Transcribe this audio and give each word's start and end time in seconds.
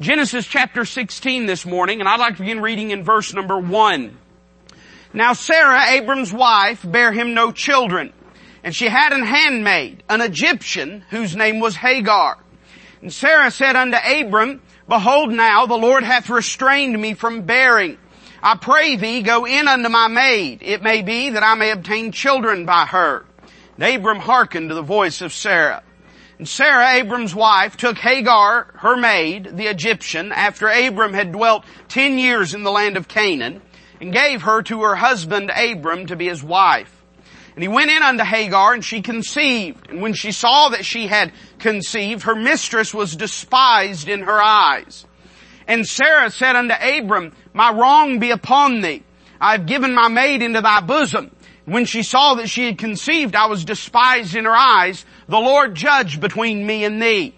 Genesis 0.00 0.46
chapter 0.46 0.84
16 0.84 1.46
this 1.46 1.66
morning, 1.66 1.98
and 1.98 2.08
I'd 2.08 2.20
like 2.20 2.36
to 2.36 2.42
begin 2.42 2.60
reading 2.60 2.92
in 2.92 3.02
verse 3.02 3.34
number 3.34 3.58
1. 3.58 4.16
Now 5.12 5.32
Sarah, 5.32 5.90
Abram's 5.90 6.32
wife, 6.32 6.88
bare 6.88 7.10
him 7.10 7.34
no 7.34 7.50
children, 7.50 8.12
and 8.62 8.72
she 8.72 8.86
had 8.86 9.12
an 9.12 9.24
handmaid, 9.24 10.04
an 10.08 10.20
Egyptian, 10.20 11.04
whose 11.10 11.34
name 11.34 11.58
was 11.58 11.74
Hagar. 11.74 12.38
And 13.02 13.12
Sarah 13.12 13.50
said 13.50 13.74
unto 13.74 13.96
Abram, 13.96 14.62
Behold 14.88 15.32
now, 15.32 15.66
the 15.66 15.74
Lord 15.74 16.04
hath 16.04 16.30
restrained 16.30 17.00
me 17.00 17.14
from 17.14 17.42
bearing. 17.42 17.98
I 18.40 18.56
pray 18.56 18.94
thee, 18.94 19.22
go 19.22 19.46
in 19.46 19.66
unto 19.66 19.88
my 19.88 20.06
maid. 20.06 20.62
It 20.62 20.80
may 20.80 21.02
be 21.02 21.30
that 21.30 21.42
I 21.42 21.56
may 21.56 21.72
obtain 21.72 22.12
children 22.12 22.66
by 22.66 22.84
her. 22.84 23.26
And 23.76 23.96
Abram 23.96 24.20
hearkened 24.20 24.68
to 24.68 24.76
the 24.76 24.82
voice 24.82 25.22
of 25.22 25.32
Sarah. 25.32 25.82
And 26.38 26.48
Sarah, 26.48 26.94
Abram's 26.94 27.34
wife, 27.34 27.76
took 27.76 27.98
Hagar, 27.98 28.68
her 28.76 28.96
maid, 28.96 29.56
the 29.56 29.66
Egyptian, 29.66 30.30
after 30.30 30.68
Abram 30.68 31.12
had 31.12 31.32
dwelt 31.32 31.64
ten 31.88 32.16
years 32.16 32.54
in 32.54 32.62
the 32.62 32.70
land 32.70 32.96
of 32.96 33.08
Canaan, 33.08 33.60
and 34.00 34.12
gave 34.12 34.42
her 34.42 34.62
to 34.62 34.82
her 34.82 34.94
husband 34.94 35.50
Abram 35.50 36.06
to 36.06 36.16
be 36.16 36.28
his 36.28 36.42
wife. 36.42 36.94
And 37.56 37.62
he 37.64 37.68
went 37.68 37.90
in 37.90 38.04
unto 38.04 38.22
Hagar, 38.22 38.72
and 38.72 38.84
she 38.84 39.02
conceived. 39.02 39.90
And 39.90 40.00
when 40.00 40.14
she 40.14 40.30
saw 40.30 40.68
that 40.68 40.84
she 40.84 41.08
had 41.08 41.32
conceived, 41.58 42.22
her 42.22 42.36
mistress 42.36 42.94
was 42.94 43.16
despised 43.16 44.08
in 44.08 44.22
her 44.22 44.40
eyes. 44.40 45.04
And 45.66 45.84
Sarah 45.84 46.30
said 46.30 46.54
unto 46.54 46.74
Abram, 46.74 47.32
My 47.52 47.72
wrong 47.72 48.20
be 48.20 48.30
upon 48.30 48.80
thee. 48.80 49.02
I 49.40 49.52
have 49.52 49.66
given 49.66 49.92
my 49.92 50.06
maid 50.06 50.40
into 50.40 50.60
thy 50.60 50.80
bosom. 50.82 51.32
When 51.64 51.84
she 51.84 52.04
saw 52.04 52.34
that 52.34 52.48
she 52.48 52.64
had 52.64 52.78
conceived, 52.78 53.34
I 53.34 53.46
was 53.46 53.64
despised 53.64 54.36
in 54.36 54.44
her 54.44 54.56
eyes. 54.56 55.04
The 55.28 55.38
Lord 55.38 55.74
judge 55.74 56.20
between 56.20 56.66
me 56.66 56.84
and 56.84 57.02
thee. 57.02 57.34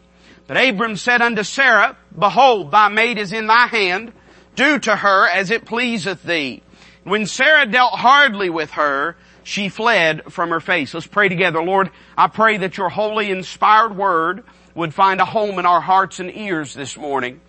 But 0.46 0.56
Abram 0.56 0.96
said 0.96 1.22
unto 1.22 1.42
Sarah, 1.42 1.96
Behold, 2.16 2.70
thy 2.70 2.88
maid 2.88 3.18
is 3.18 3.32
in 3.32 3.46
thy 3.46 3.66
hand. 3.66 4.12
Do 4.54 4.78
to 4.80 4.96
her 4.96 5.28
as 5.28 5.50
it 5.50 5.64
pleaseth 5.64 6.22
thee. 6.22 6.62
When 7.04 7.26
Sarah 7.26 7.66
dealt 7.66 7.94
hardly 7.94 8.50
with 8.50 8.72
her, 8.72 9.16
she 9.42 9.68
fled 9.68 10.32
from 10.32 10.50
her 10.50 10.60
face. 10.60 10.94
Let's 10.94 11.06
pray 11.06 11.28
together. 11.28 11.62
Lord, 11.62 11.90
I 12.16 12.28
pray 12.28 12.58
that 12.58 12.76
your 12.76 12.90
holy 12.90 13.30
inspired 13.30 13.96
word 13.96 14.44
would 14.74 14.94
find 14.94 15.20
a 15.20 15.24
home 15.24 15.58
in 15.58 15.66
our 15.66 15.80
hearts 15.80 16.20
and 16.20 16.34
ears 16.34 16.74
this 16.74 16.96
morning. 16.96 17.40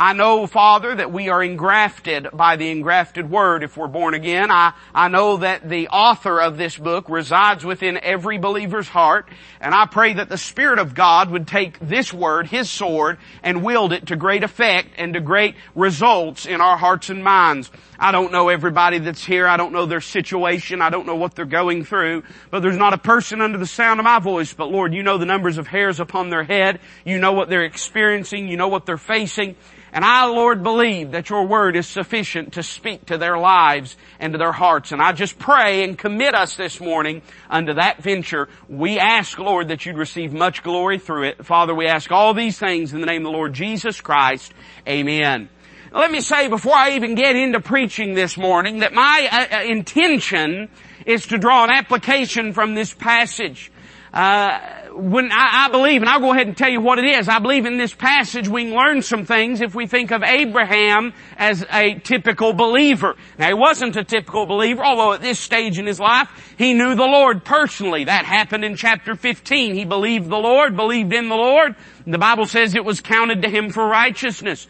I 0.00 0.14
know, 0.14 0.46
Father, 0.46 0.94
that 0.94 1.12
we 1.12 1.28
are 1.28 1.42
engrafted 1.42 2.28
by 2.32 2.56
the 2.56 2.70
engrafted 2.70 3.30
Word 3.30 3.62
if 3.62 3.76
we're 3.76 3.86
born 3.86 4.14
again. 4.14 4.50
I, 4.50 4.72
I 4.94 5.08
know 5.08 5.36
that 5.36 5.68
the 5.68 5.88
author 5.88 6.40
of 6.40 6.56
this 6.56 6.74
book 6.74 7.10
resides 7.10 7.66
within 7.66 7.98
every 8.02 8.38
believer's 8.38 8.88
heart, 8.88 9.28
and 9.60 9.74
I 9.74 9.84
pray 9.84 10.14
that 10.14 10.30
the 10.30 10.38
Spirit 10.38 10.78
of 10.78 10.94
God 10.94 11.30
would 11.30 11.46
take 11.46 11.78
this 11.80 12.14
Word, 12.14 12.46
His 12.46 12.70
sword, 12.70 13.18
and 13.42 13.62
wield 13.62 13.92
it 13.92 14.06
to 14.06 14.16
great 14.16 14.42
effect 14.42 14.88
and 14.96 15.12
to 15.12 15.20
great 15.20 15.54
results 15.74 16.46
in 16.46 16.62
our 16.62 16.78
hearts 16.78 17.10
and 17.10 17.22
minds. 17.22 17.70
I 17.98 18.10
don't 18.10 18.32
know 18.32 18.48
everybody 18.48 19.00
that's 19.00 19.22
here. 19.22 19.46
I 19.46 19.58
don't 19.58 19.74
know 19.74 19.84
their 19.84 20.00
situation. 20.00 20.80
I 20.80 20.88
don't 20.88 21.04
know 21.04 21.16
what 21.16 21.34
they're 21.34 21.44
going 21.44 21.84
through. 21.84 22.22
But 22.50 22.60
there's 22.60 22.78
not 22.78 22.94
a 22.94 22.98
person 22.98 23.42
under 23.42 23.58
the 23.58 23.66
sound 23.66 24.00
of 24.00 24.04
my 24.04 24.18
voice. 24.18 24.54
But 24.54 24.70
Lord, 24.70 24.94
you 24.94 25.02
know 25.02 25.18
the 25.18 25.26
numbers 25.26 25.58
of 25.58 25.66
hairs 25.66 26.00
upon 26.00 26.30
their 26.30 26.42
head. 26.42 26.80
You 27.04 27.18
know 27.18 27.34
what 27.34 27.50
they're 27.50 27.64
experiencing. 27.64 28.48
You 28.48 28.56
know 28.56 28.68
what 28.68 28.86
they're 28.86 28.96
facing. 28.96 29.56
And 29.92 30.04
I, 30.04 30.26
Lord, 30.26 30.62
believe 30.62 31.12
that 31.12 31.30
your 31.30 31.46
word 31.46 31.76
is 31.76 31.86
sufficient 31.86 32.52
to 32.52 32.62
speak 32.62 33.06
to 33.06 33.18
their 33.18 33.38
lives 33.38 33.96
and 34.18 34.32
to 34.32 34.38
their 34.38 34.52
hearts. 34.52 34.92
And 34.92 35.02
I 35.02 35.12
just 35.12 35.38
pray 35.38 35.82
and 35.82 35.98
commit 35.98 36.34
us 36.34 36.56
this 36.56 36.80
morning 36.80 37.22
unto 37.48 37.74
that 37.74 38.02
venture. 38.02 38.48
We 38.68 38.98
ask, 38.98 39.38
Lord, 39.38 39.68
that 39.68 39.84
you'd 39.84 39.96
receive 39.96 40.32
much 40.32 40.62
glory 40.62 40.98
through 40.98 41.24
it. 41.24 41.44
Father, 41.44 41.74
we 41.74 41.86
ask 41.86 42.12
all 42.12 42.34
these 42.34 42.58
things 42.58 42.92
in 42.92 43.00
the 43.00 43.06
name 43.06 43.26
of 43.26 43.32
the 43.32 43.36
Lord 43.36 43.52
Jesus 43.52 44.00
Christ. 44.00 44.52
Amen. 44.86 45.48
Let 45.92 46.12
me 46.12 46.20
say 46.20 46.46
before 46.46 46.74
I 46.74 46.92
even 46.92 47.16
get 47.16 47.34
into 47.34 47.58
preaching 47.58 48.14
this 48.14 48.36
morning 48.36 48.78
that 48.78 48.92
my 48.92 49.28
uh, 49.32 49.56
uh 49.56 49.62
intention 49.64 50.68
is 51.04 51.26
to 51.26 51.38
draw 51.38 51.64
an 51.64 51.70
application 51.70 52.52
from 52.52 52.74
this 52.74 52.94
passage. 52.94 53.72
Uh, 54.12 54.60
when 55.00 55.32
I, 55.32 55.66
I, 55.66 55.68
believe, 55.70 56.02
and 56.02 56.08
I'll 56.08 56.20
go 56.20 56.32
ahead 56.32 56.46
and 56.46 56.56
tell 56.56 56.68
you 56.68 56.80
what 56.80 56.98
it 56.98 57.04
is, 57.04 57.28
I 57.28 57.38
believe 57.38 57.66
in 57.66 57.78
this 57.78 57.94
passage 57.94 58.48
we 58.48 58.64
can 58.64 58.74
learn 58.74 59.02
some 59.02 59.24
things 59.24 59.60
if 59.60 59.74
we 59.74 59.86
think 59.86 60.10
of 60.10 60.22
Abraham 60.22 61.12
as 61.36 61.64
a 61.72 61.94
typical 61.94 62.52
believer. 62.52 63.16
Now 63.38 63.48
he 63.48 63.54
wasn't 63.54 63.96
a 63.96 64.04
typical 64.04 64.46
believer, 64.46 64.84
although 64.84 65.14
at 65.14 65.22
this 65.22 65.38
stage 65.38 65.78
in 65.78 65.86
his 65.86 65.98
life, 65.98 66.28
he 66.58 66.74
knew 66.74 66.94
the 66.94 67.04
Lord 67.04 67.44
personally. 67.44 68.04
That 68.04 68.24
happened 68.24 68.64
in 68.64 68.76
chapter 68.76 69.14
15. 69.14 69.74
He 69.74 69.84
believed 69.84 70.28
the 70.28 70.36
Lord, 70.36 70.76
believed 70.76 71.12
in 71.12 71.28
the 71.28 71.36
Lord. 71.36 71.74
The 72.06 72.18
Bible 72.18 72.46
says 72.46 72.74
it 72.74 72.84
was 72.84 73.00
counted 73.00 73.42
to 73.42 73.48
him 73.48 73.70
for 73.70 73.86
righteousness. 73.86 74.66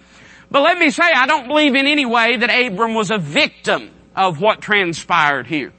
But 0.50 0.62
let 0.62 0.78
me 0.78 0.90
say, 0.90 1.04
I 1.04 1.26
don't 1.26 1.48
believe 1.48 1.74
in 1.74 1.86
any 1.86 2.06
way 2.06 2.36
that 2.36 2.50
Abram 2.50 2.94
was 2.94 3.10
a 3.10 3.18
victim 3.18 3.90
of 4.16 4.40
what 4.40 4.60
transpired 4.60 5.46
here. 5.46 5.72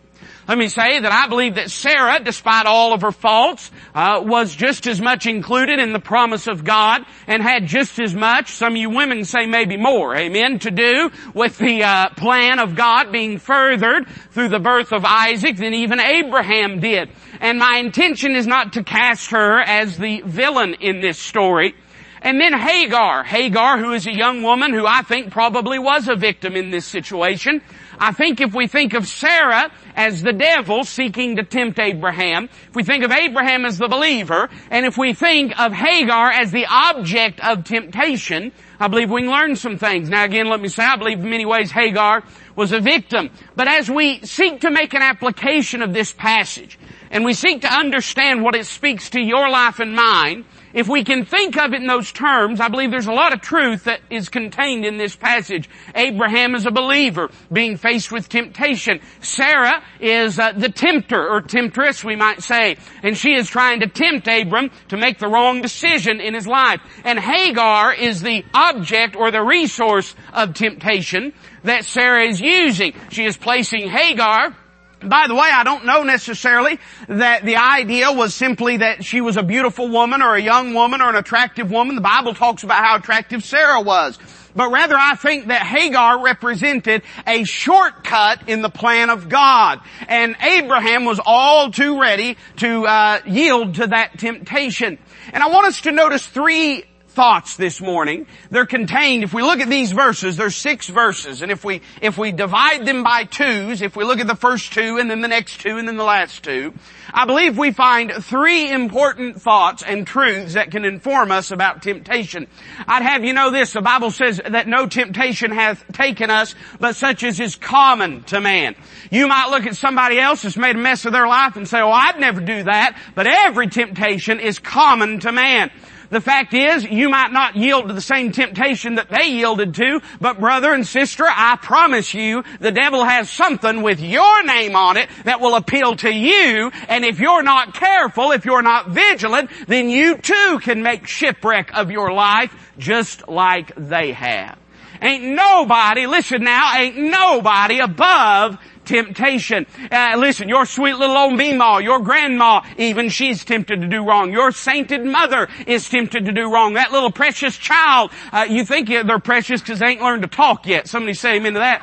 Let 0.51 0.57
me 0.57 0.67
say 0.67 0.99
that 0.99 1.13
I 1.13 1.29
believe 1.29 1.55
that 1.55 1.71
Sarah, 1.71 2.19
despite 2.21 2.65
all 2.65 2.91
of 2.91 3.03
her 3.03 3.13
faults, 3.13 3.71
uh, 3.95 4.21
was 4.21 4.53
just 4.53 4.85
as 4.85 4.99
much 4.99 5.25
included 5.25 5.79
in 5.79 5.93
the 5.93 5.99
promise 5.99 6.45
of 6.47 6.65
God 6.65 7.05
and 7.25 7.41
had 7.41 7.67
just 7.67 7.97
as 8.01 8.13
much, 8.13 8.51
some 8.51 8.73
of 8.73 8.77
you 8.77 8.89
women 8.89 9.23
say 9.23 9.45
maybe 9.45 9.77
more, 9.77 10.13
amen, 10.13 10.59
to 10.59 10.69
do 10.69 11.09
with 11.33 11.57
the 11.57 11.85
uh, 11.85 12.09
plan 12.17 12.59
of 12.59 12.75
God 12.75 13.13
being 13.13 13.37
furthered 13.37 14.09
through 14.31 14.49
the 14.49 14.59
birth 14.59 14.91
of 14.91 15.05
Isaac 15.05 15.55
than 15.55 15.73
even 15.73 16.01
Abraham 16.01 16.81
did. 16.81 17.11
And 17.39 17.57
my 17.57 17.77
intention 17.77 18.35
is 18.35 18.45
not 18.45 18.73
to 18.73 18.83
cast 18.83 19.31
her 19.31 19.61
as 19.61 19.97
the 19.97 20.19
villain 20.25 20.73
in 20.81 20.99
this 20.99 21.17
story. 21.17 21.75
And 22.21 22.41
then 22.41 22.53
Hagar. 22.53 23.23
Hagar, 23.23 23.77
who 23.77 23.93
is 23.93 24.05
a 24.05 24.13
young 24.13 24.43
woman 24.43 24.73
who 24.73 24.85
I 24.85 25.01
think 25.01 25.31
probably 25.31 25.79
was 25.79 26.09
a 26.09 26.15
victim 26.17 26.57
in 26.57 26.71
this 26.71 26.85
situation. 26.85 27.61
I 28.01 28.13
think 28.13 28.41
if 28.41 28.55
we 28.55 28.65
think 28.65 28.95
of 28.95 29.07
Sarah 29.07 29.71
as 29.95 30.23
the 30.23 30.33
devil 30.33 30.83
seeking 30.83 31.35
to 31.35 31.43
tempt 31.43 31.77
Abraham, 31.77 32.45
if 32.45 32.75
we 32.75 32.81
think 32.81 33.03
of 33.03 33.11
Abraham 33.11 33.63
as 33.63 33.77
the 33.77 33.87
believer, 33.87 34.49
and 34.71 34.87
if 34.87 34.97
we 34.97 35.13
think 35.13 35.57
of 35.59 35.71
Hagar 35.71 36.31
as 36.31 36.51
the 36.51 36.65
object 36.65 37.39
of 37.45 37.63
temptation, 37.63 38.53
I 38.79 38.87
believe 38.87 39.11
we 39.11 39.21
can 39.21 39.29
learn 39.29 39.55
some 39.55 39.77
things. 39.77 40.09
Now 40.09 40.23
again, 40.23 40.49
let 40.49 40.59
me 40.59 40.67
say, 40.67 40.83
I 40.83 40.95
believe 40.95 41.19
in 41.19 41.29
many 41.29 41.45
ways 41.45 41.69
Hagar 41.69 42.23
was 42.55 42.71
a 42.71 42.79
victim. 42.79 43.29
But 43.55 43.67
as 43.67 43.87
we 43.87 44.21
seek 44.21 44.61
to 44.61 44.71
make 44.71 44.95
an 44.95 45.03
application 45.03 45.83
of 45.83 45.93
this 45.93 46.11
passage, 46.11 46.79
and 47.11 47.23
we 47.23 47.35
seek 47.35 47.61
to 47.61 47.71
understand 47.71 48.41
what 48.41 48.55
it 48.55 48.65
speaks 48.65 49.11
to 49.11 49.21
your 49.21 49.47
life 49.47 49.79
and 49.79 49.95
mine, 49.95 50.45
if 50.73 50.87
we 50.87 51.03
can 51.03 51.25
think 51.25 51.57
of 51.57 51.73
it 51.73 51.81
in 51.81 51.87
those 51.87 52.11
terms, 52.11 52.59
I 52.59 52.67
believe 52.67 52.91
there's 52.91 53.07
a 53.07 53.13
lot 53.13 53.33
of 53.33 53.41
truth 53.41 53.85
that 53.85 54.01
is 54.09 54.29
contained 54.29 54.85
in 54.85 54.97
this 54.97 55.15
passage. 55.15 55.69
Abraham 55.95 56.55
is 56.55 56.65
a 56.65 56.71
believer 56.71 57.29
being 57.51 57.77
faced 57.77 58.11
with 58.11 58.29
temptation. 58.29 58.99
Sarah 59.21 59.83
is 59.99 60.39
uh, 60.39 60.53
the 60.53 60.69
tempter 60.69 61.29
or 61.29 61.41
temptress, 61.41 62.03
we 62.03 62.15
might 62.15 62.41
say, 62.41 62.77
and 63.03 63.17
she 63.17 63.33
is 63.33 63.49
trying 63.49 63.81
to 63.81 63.87
tempt 63.87 64.27
Abram 64.27 64.71
to 64.89 64.97
make 64.97 65.19
the 65.19 65.27
wrong 65.27 65.61
decision 65.61 66.21
in 66.21 66.33
his 66.33 66.47
life. 66.47 66.81
And 67.03 67.19
Hagar 67.19 67.93
is 67.93 68.21
the 68.21 68.43
object 68.53 69.15
or 69.15 69.31
the 69.31 69.43
resource 69.43 70.15
of 70.33 70.53
temptation 70.53 71.33
that 71.63 71.85
Sarah 71.85 72.25
is 72.25 72.41
using. 72.41 72.93
She 73.09 73.25
is 73.25 73.37
placing 73.37 73.89
Hagar 73.89 74.55
by 75.03 75.27
the 75.27 75.35
way, 75.35 75.49
I 75.51 75.63
don't 75.63 75.85
know 75.85 76.03
necessarily 76.03 76.79
that 77.07 77.43
the 77.43 77.57
idea 77.57 78.11
was 78.11 78.35
simply 78.35 78.77
that 78.77 79.03
she 79.03 79.21
was 79.21 79.37
a 79.37 79.43
beautiful 79.43 79.87
woman 79.87 80.21
or 80.21 80.35
a 80.35 80.41
young 80.41 80.73
woman 80.73 81.01
or 81.01 81.09
an 81.09 81.15
attractive 81.15 81.71
woman. 81.71 81.95
The 81.95 82.01
Bible 82.01 82.33
talks 82.33 82.63
about 82.63 82.83
how 82.83 82.97
attractive 82.97 83.43
Sarah 83.43 83.81
was. 83.81 84.17
But 84.55 84.71
rather 84.71 84.95
I 84.97 85.15
think 85.15 85.47
that 85.47 85.61
Hagar 85.61 86.21
represented 86.21 87.03
a 87.25 87.43
shortcut 87.43 88.49
in 88.49 88.61
the 88.61 88.69
plan 88.69 89.09
of 89.09 89.29
God. 89.29 89.79
And 90.07 90.35
Abraham 90.41 91.05
was 91.05 91.19
all 91.23 91.71
too 91.71 91.99
ready 92.01 92.37
to 92.57 92.85
uh, 92.85 93.21
yield 93.25 93.75
to 93.75 93.87
that 93.87 94.19
temptation. 94.19 94.97
And 95.33 95.43
I 95.43 95.47
want 95.47 95.67
us 95.67 95.81
to 95.81 95.91
notice 95.91 96.25
three 96.25 96.83
thoughts 97.11 97.57
this 97.57 97.81
morning. 97.81 98.25
They're 98.49 98.65
contained, 98.65 99.23
if 99.23 99.33
we 99.33 99.41
look 99.41 99.59
at 99.59 99.69
these 99.69 99.91
verses, 99.91 100.37
there's 100.37 100.55
six 100.55 100.87
verses, 100.87 101.41
and 101.41 101.51
if 101.51 101.63
we, 101.65 101.81
if 102.01 102.17
we 102.17 102.31
divide 102.31 102.85
them 102.85 103.03
by 103.03 103.25
twos, 103.25 103.81
if 103.81 103.95
we 103.95 104.05
look 104.05 104.19
at 104.19 104.27
the 104.27 104.35
first 104.35 104.73
two 104.73 104.97
and 104.97 105.09
then 105.09 105.21
the 105.21 105.27
next 105.27 105.59
two 105.59 105.77
and 105.77 105.87
then 105.87 105.97
the 105.97 106.03
last 106.03 106.43
two, 106.43 106.73
I 107.13 107.25
believe 107.25 107.57
we 107.57 107.71
find 107.71 108.11
three 108.11 108.71
important 108.71 109.41
thoughts 109.41 109.83
and 109.83 110.07
truths 110.07 110.53
that 110.53 110.71
can 110.71 110.85
inform 110.85 111.31
us 111.31 111.51
about 111.51 111.83
temptation. 111.83 112.47
I'd 112.87 113.03
have 113.03 113.25
you 113.25 113.33
know 113.33 113.51
this, 113.51 113.73
the 113.73 113.81
Bible 113.81 114.11
says 114.11 114.41
that 114.47 114.67
no 114.67 114.87
temptation 114.87 115.51
hath 115.51 115.83
taken 115.91 116.29
us, 116.29 116.55
but 116.79 116.95
such 116.95 117.23
as 117.23 117.39
is 117.39 117.57
common 117.57 118.23
to 118.25 118.39
man. 118.39 118.75
You 119.09 119.27
might 119.27 119.49
look 119.49 119.67
at 119.67 119.75
somebody 119.75 120.17
else 120.17 120.43
that's 120.43 120.55
made 120.55 120.77
a 120.77 120.79
mess 120.79 121.05
of 121.05 121.11
their 121.11 121.27
life 121.27 121.57
and 121.57 121.67
say, 121.67 121.81
oh, 121.81 121.91
I'd 121.91 122.19
never 122.19 122.39
do 122.39 122.63
that, 122.63 122.97
but 123.15 123.27
every 123.27 123.67
temptation 123.67 124.39
is 124.39 124.59
common 124.59 125.19
to 125.21 125.33
man. 125.33 125.71
The 126.11 126.19
fact 126.19 126.53
is, 126.53 126.83
you 126.83 127.09
might 127.09 127.31
not 127.31 127.55
yield 127.55 127.87
to 127.87 127.93
the 127.93 128.01
same 128.01 128.33
temptation 128.33 128.95
that 128.95 129.07
they 129.09 129.29
yielded 129.29 129.73
to, 129.75 130.01
but 130.19 130.41
brother 130.41 130.73
and 130.73 130.85
sister, 130.85 131.23
I 131.25 131.55
promise 131.55 132.13
you, 132.13 132.43
the 132.59 132.73
devil 132.73 133.05
has 133.05 133.29
something 133.29 133.81
with 133.81 134.01
your 134.01 134.43
name 134.43 134.75
on 134.75 134.97
it 134.97 135.09
that 135.23 135.39
will 135.39 135.55
appeal 135.55 135.95
to 135.95 136.11
you, 136.11 136.69
and 136.89 137.05
if 137.05 137.21
you're 137.21 137.43
not 137.43 137.73
careful, 137.73 138.31
if 138.31 138.43
you're 138.43 138.61
not 138.61 138.89
vigilant, 138.89 139.49
then 139.67 139.89
you 139.89 140.17
too 140.17 140.59
can 140.61 140.83
make 140.83 141.07
shipwreck 141.07 141.71
of 141.73 141.91
your 141.91 142.11
life 142.11 142.53
just 142.77 143.29
like 143.29 143.73
they 143.77 144.11
have. 144.11 144.59
Ain't 145.01 145.23
nobody, 145.23 146.07
listen 146.07 146.43
now, 146.43 146.77
ain't 146.77 146.97
nobody 146.97 147.79
above 147.79 148.57
temptation. 148.91 149.65
Uh, 149.91 150.15
listen, 150.17 150.49
your 150.49 150.65
sweet 150.65 150.95
little 150.95 151.17
old 151.17 151.33
Meemaw, 151.33 151.81
your 151.81 151.99
grandma, 151.99 152.61
even 152.77 153.09
she's 153.09 153.45
tempted 153.45 153.81
to 153.81 153.87
do 153.87 154.05
wrong. 154.05 154.31
Your 154.31 154.51
sainted 154.51 155.05
mother 155.05 155.47
is 155.65 155.87
tempted 155.89 156.25
to 156.25 156.31
do 156.31 156.51
wrong. 156.51 156.73
That 156.73 156.91
little 156.91 157.11
precious 157.11 157.57
child, 157.57 158.11
uh, 158.31 158.45
you 158.49 158.65
think 158.65 158.89
they're 158.89 159.19
precious 159.19 159.61
because 159.61 159.79
they 159.79 159.87
ain't 159.87 160.01
learned 160.01 160.23
to 160.23 160.27
talk 160.27 160.67
yet. 160.67 160.87
Somebody 160.87 161.13
say 161.13 161.37
amen 161.37 161.53
to 161.53 161.59
that 161.59 161.81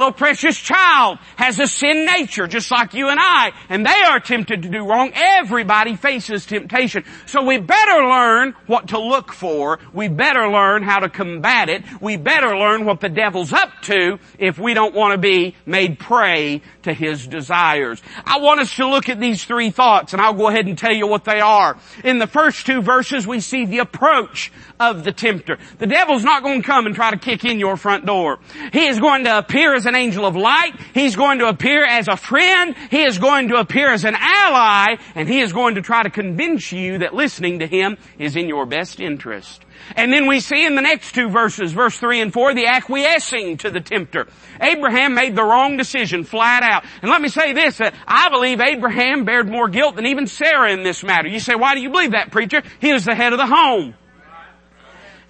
little 0.00 0.12
precious 0.12 0.58
child 0.58 1.18
has 1.36 1.58
a 1.60 1.66
sin 1.66 2.06
nature 2.06 2.46
just 2.46 2.70
like 2.70 2.94
you 2.94 3.08
and 3.08 3.20
I, 3.20 3.52
and 3.68 3.84
they 3.84 3.90
are 3.90 4.18
tempted 4.18 4.62
to 4.62 4.68
do 4.68 4.88
wrong. 4.88 5.12
Everybody 5.14 5.94
faces 5.94 6.46
temptation. 6.46 7.04
So 7.26 7.44
we 7.44 7.58
better 7.58 8.08
learn 8.08 8.54
what 8.66 8.88
to 8.88 8.98
look 8.98 9.32
for. 9.32 9.78
We 9.92 10.08
better 10.08 10.48
learn 10.48 10.82
how 10.82 11.00
to 11.00 11.10
combat 11.10 11.68
it. 11.68 11.84
We 12.00 12.16
better 12.16 12.56
learn 12.56 12.86
what 12.86 13.00
the 13.00 13.10
devil's 13.10 13.52
up 13.52 13.70
to 13.82 14.18
if 14.38 14.58
we 14.58 14.72
don't 14.72 14.94
want 14.94 15.12
to 15.12 15.18
be 15.18 15.54
made 15.66 15.98
prey 15.98 16.62
to 16.82 16.94
his 16.94 17.26
desires. 17.26 18.02
I 18.24 18.40
want 18.40 18.60
us 18.60 18.74
to 18.76 18.88
look 18.88 19.10
at 19.10 19.20
these 19.20 19.44
three 19.44 19.70
thoughts 19.70 20.14
and 20.14 20.22
I'll 20.22 20.32
go 20.32 20.48
ahead 20.48 20.66
and 20.66 20.78
tell 20.78 20.94
you 20.94 21.06
what 21.06 21.24
they 21.24 21.40
are. 21.40 21.76
In 22.04 22.18
the 22.18 22.26
first 22.26 22.64
two 22.64 22.80
verses 22.80 23.26
we 23.26 23.40
see 23.40 23.66
the 23.66 23.78
approach 23.78 24.50
of 24.80 25.04
the 25.04 25.12
tempter. 25.12 25.58
The 25.78 25.86
devil's 25.86 26.24
not 26.24 26.42
going 26.42 26.62
to 26.62 26.66
come 26.66 26.86
and 26.86 26.94
try 26.94 27.10
to 27.10 27.18
kick 27.18 27.44
in 27.44 27.60
your 27.60 27.76
front 27.76 28.06
door. 28.06 28.38
He 28.72 28.86
is 28.86 28.98
going 28.98 29.24
to 29.24 29.38
appear 29.38 29.74
as 29.74 29.86
an 29.86 29.94
angel 29.94 30.26
of 30.26 30.34
light. 30.34 30.72
He's 30.94 31.14
going 31.14 31.38
to 31.40 31.48
appear 31.48 31.84
as 31.84 32.08
a 32.08 32.16
friend. 32.16 32.74
He 32.90 33.02
is 33.02 33.18
going 33.18 33.48
to 33.48 33.56
appear 33.56 33.92
as 33.92 34.04
an 34.04 34.16
ally 34.18 34.96
and 35.14 35.28
he 35.28 35.40
is 35.40 35.52
going 35.52 35.74
to 35.74 35.82
try 35.82 36.02
to 36.02 36.10
convince 36.10 36.72
you 36.72 36.98
that 36.98 37.14
listening 37.14 37.58
to 37.58 37.66
him 37.66 37.98
is 38.18 38.36
in 38.36 38.48
your 38.48 38.64
best 38.64 39.00
interest. 39.00 39.64
And 39.96 40.12
then 40.12 40.26
we 40.26 40.40
see 40.40 40.64
in 40.64 40.74
the 40.74 40.82
next 40.82 41.14
two 41.14 41.28
verses, 41.28 41.72
verse 41.72 41.98
3 41.98 42.20
and 42.20 42.32
4, 42.32 42.54
the 42.54 42.66
acquiescing 42.66 43.58
to 43.58 43.70
the 43.70 43.80
tempter. 43.80 44.28
Abraham 44.60 45.14
made 45.14 45.34
the 45.34 45.42
wrong 45.42 45.76
decision 45.76 46.24
flat 46.24 46.62
out. 46.62 46.84
And 47.02 47.10
let 47.10 47.20
me 47.20 47.28
say 47.28 47.52
this, 47.52 47.80
I 47.80 48.28
believe 48.30 48.60
Abraham 48.60 49.24
bared 49.24 49.48
more 49.48 49.68
guilt 49.68 49.96
than 49.96 50.06
even 50.06 50.26
Sarah 50.26 50.72
in 50.72 50.82
this 50.82 51.02
matter. 51.02 51.28
You 51.28 51.40
say, 51.40 51.54
why 51.54 51.74
do 51.74 51.80
you 51.80 51.90
believe 51.90 52.12
that, 52.12 52.30
preacher? 52.30 52.62
He 52.80 52.92
was 52.92 53.04
the 53.04 53.14
head 53.14 53.32
of 53.32 53.38
the 53.38 53.46
home. 53.46 53.94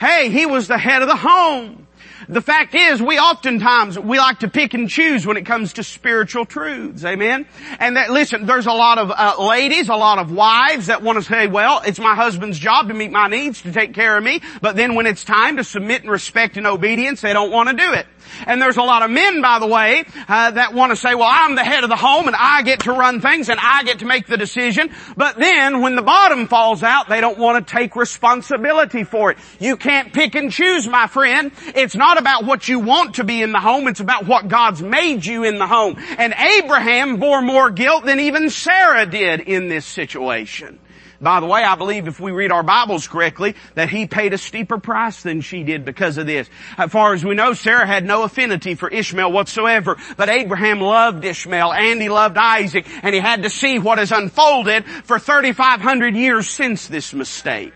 Hey, 0.01 0.31
he 0.31 0.47
was 0.47 0.67
the 0.67 0.79
head 0.79 1.03
of 1.03 1.09
the 1.09 1.17
home. 1.17 1.87
The 2.31 2.41
fact 2.41 2.77
is, 2.77 3.03
we 3.03 3.19
oftentimes, 3.19 3.99
we 3.99 4.19
like 4.19 4.39
to 4.41 4.49
pick 4.49 4.73
and 4.73 4.89
choose 4.89 5.27
when 5.27 5.37
it 5.37 5.45
comes 5.45 5.73
to 5.75 5.83
spiritual 5.83 6.45
truths. 6.45 7.05
Amen? 7.05 7.45
And 7.81 7.97
that, 7.97 8.11
listen, 8.11 8.47
there's 8.47 8.67
a 8.67 8.73
lot 8.73 8.99
of 8.99 9.11
uh, 9.11 9.45
ladies, 9.45 9.89
a 9.89 9.97
lot 9.97 10.21
of 10.21 10.31
wives 10.31 10.87
that 10.87 11.03
want 11.03 11.19
to 11.19 11.25
say, 11.25 11.49
well, 11.49 11.83
it's 11.85 11.99
my 11.99 12.15
husband's 12.15 12.57
job 12.57 12.87
to 12.87 12.95
meet 12.95 13.11
my 13.11 13.27
needs, 13.27 13.63
to 13.63 13.73
take 13.73 13.95
care 13.95 14.17
of 14.17 14.23
me, 14.23 14.43
but 14.63 14.77
then 14.77 14.95
when 14.95 15.07
it's 15.07 15.25
time 15.25 15.57
to 15.57 15.65
submit 15.65 16.03
and 16.03 16.11
respect 16.11 16.57
and 16.57 16.69
obedience, 16.69 17.21
they 17.21 17.33
don't 17.33 17.51
want 17.51 17.69
to 17.69 17.75
do 17.75 17.93
it. 17.95 18.07
And 18.47 18.63
there's 18.63 18.77
a 18.77 18.83
lot 18.83 19.03
of 19.03 19.11
men, 19.11 19.43
by 19.43 19.59
the 19.59 19.67
way, 19.67 20.05
uh, 20.29 20.53
that 20.53 20.73
want 20.73 20.91
to 20.91 20.97
say, 20.97 21.17
well, 21.17 21.29
I'm 21.29 21.57
the 21.57 21.65
head 21.65 21.83
of 21.83 21.91
the 21.91 21.97
home 21.97 22.29
and 22.29 22.37
I 22.39 22.63
get 22.63 22.81
to 22.81 22.93
run 22.93 23.21
things 23.21 23.49
and 23.49 23.59
I 23.61 23.83
get 23.83 24.01
to 24.01 24.07
make 24.07 24.27
the 24.27 24.37
decision. 24.37 24.91
But 25.17 25.37
then 25.37 25.81
when 25.81 25.97
the 25.97 26.03
bottom 26.03 26.47
falls 26.47 26.85
out, 26.85 27.09
they 27.09 27.21
don't 27.21 27.39
want 27.39 27.67
to 27.67 27.75
take 27.75 27.97
responsibility 27.97 29.03
for 29.03 29.33
it. 29.33 29.39
You 29.59 29.77
can't 29.77 30.13
pick 30.13 30.37
and 30.37 30.53
choose, 30.53 30.87
my 30.87 31.09
friend. 31.09 31.51
It's 31.75 31.97
not 31.97 32.20
about 32.21 32.45
what 32.45 32.69
you 32.69 32.79
want 32.79 33.17
to 33.17 33.25
be 33.25 33.43
in 33.43 33.51
the 33.51 33.59
home. 33.59 33.89
It's 33.89 33.99
about 33.99 34.27
what 34.27 34.47
God's 34.47 34.81
made 34.81 35.27
you 35.27 35.43
in 35.45 35.59
the 35.59 35.67
home. 35.67 35.97
And 36.19 36.33
Abraham 36.33 37.17
bore 37.17 37.43
more 37.43 37.71
guilt 37.71 38.05
than 38.05 38.21
even 38.21 38.51
Sarah 38.51 39.07
did 39.07 39.41
in 39.41 39.69
this 39.69 39.87
situation. 39.87 40.79
By 41.23 41.41
the 41.41 41.47
way, 41.47 41.63
I 41.63 41.75
believe 41.75 42.09
if 42.09 42.19
we 42.19 42.33
read 42.33 42.51
our 42.51 42.63
Bibles 42.63 43.07
correctly, 43.07 43.55
that 43.75 43.91
he 43.91 44.07
paid 44.07 44.33
a 44.33 44.39
steeper 44.39 44.79
price 44.79 45.23
than 45.23 45.43
she 45.43 45.63
did 45.65 45.85
because 45.85 46.17
of 46.17 46.27
this. 46.27 46.49
As 46.79 46.91
far 46.91 47.13
as 47.13 47.23
we 47.23 47.35
know, 47.35 47.53
Sarah 47.53 47.87
had 47.87 48.07
no 48.07 48.23
affinity 48.23 48.75
for 48.75 48.89
Ishmael 48.89 49.31
whatsoever, 49.31 49.99
but 50.17 50.31
Abraham 50.31 50.81
loved 50.81 51.23
Ishmael 51.23 51.75
and 51.75 52.01
he 52.01 52.09
loved 52.09 52.39
Isaac, 52.39 52.87
and 53.03 53.15
he 53.15 53.21
had 53.21 53.43
to 53.43 53.51
see 53.51 53.79
what 53.79 53.99
has 53.99 54.13
unfolded 54.13 54.87
for 54.87 55.19
3,500 55.19 56.17
years 56.17 56.49
since 56.49 56.87
this 56.87 57.13
mistake. 57.13 57.75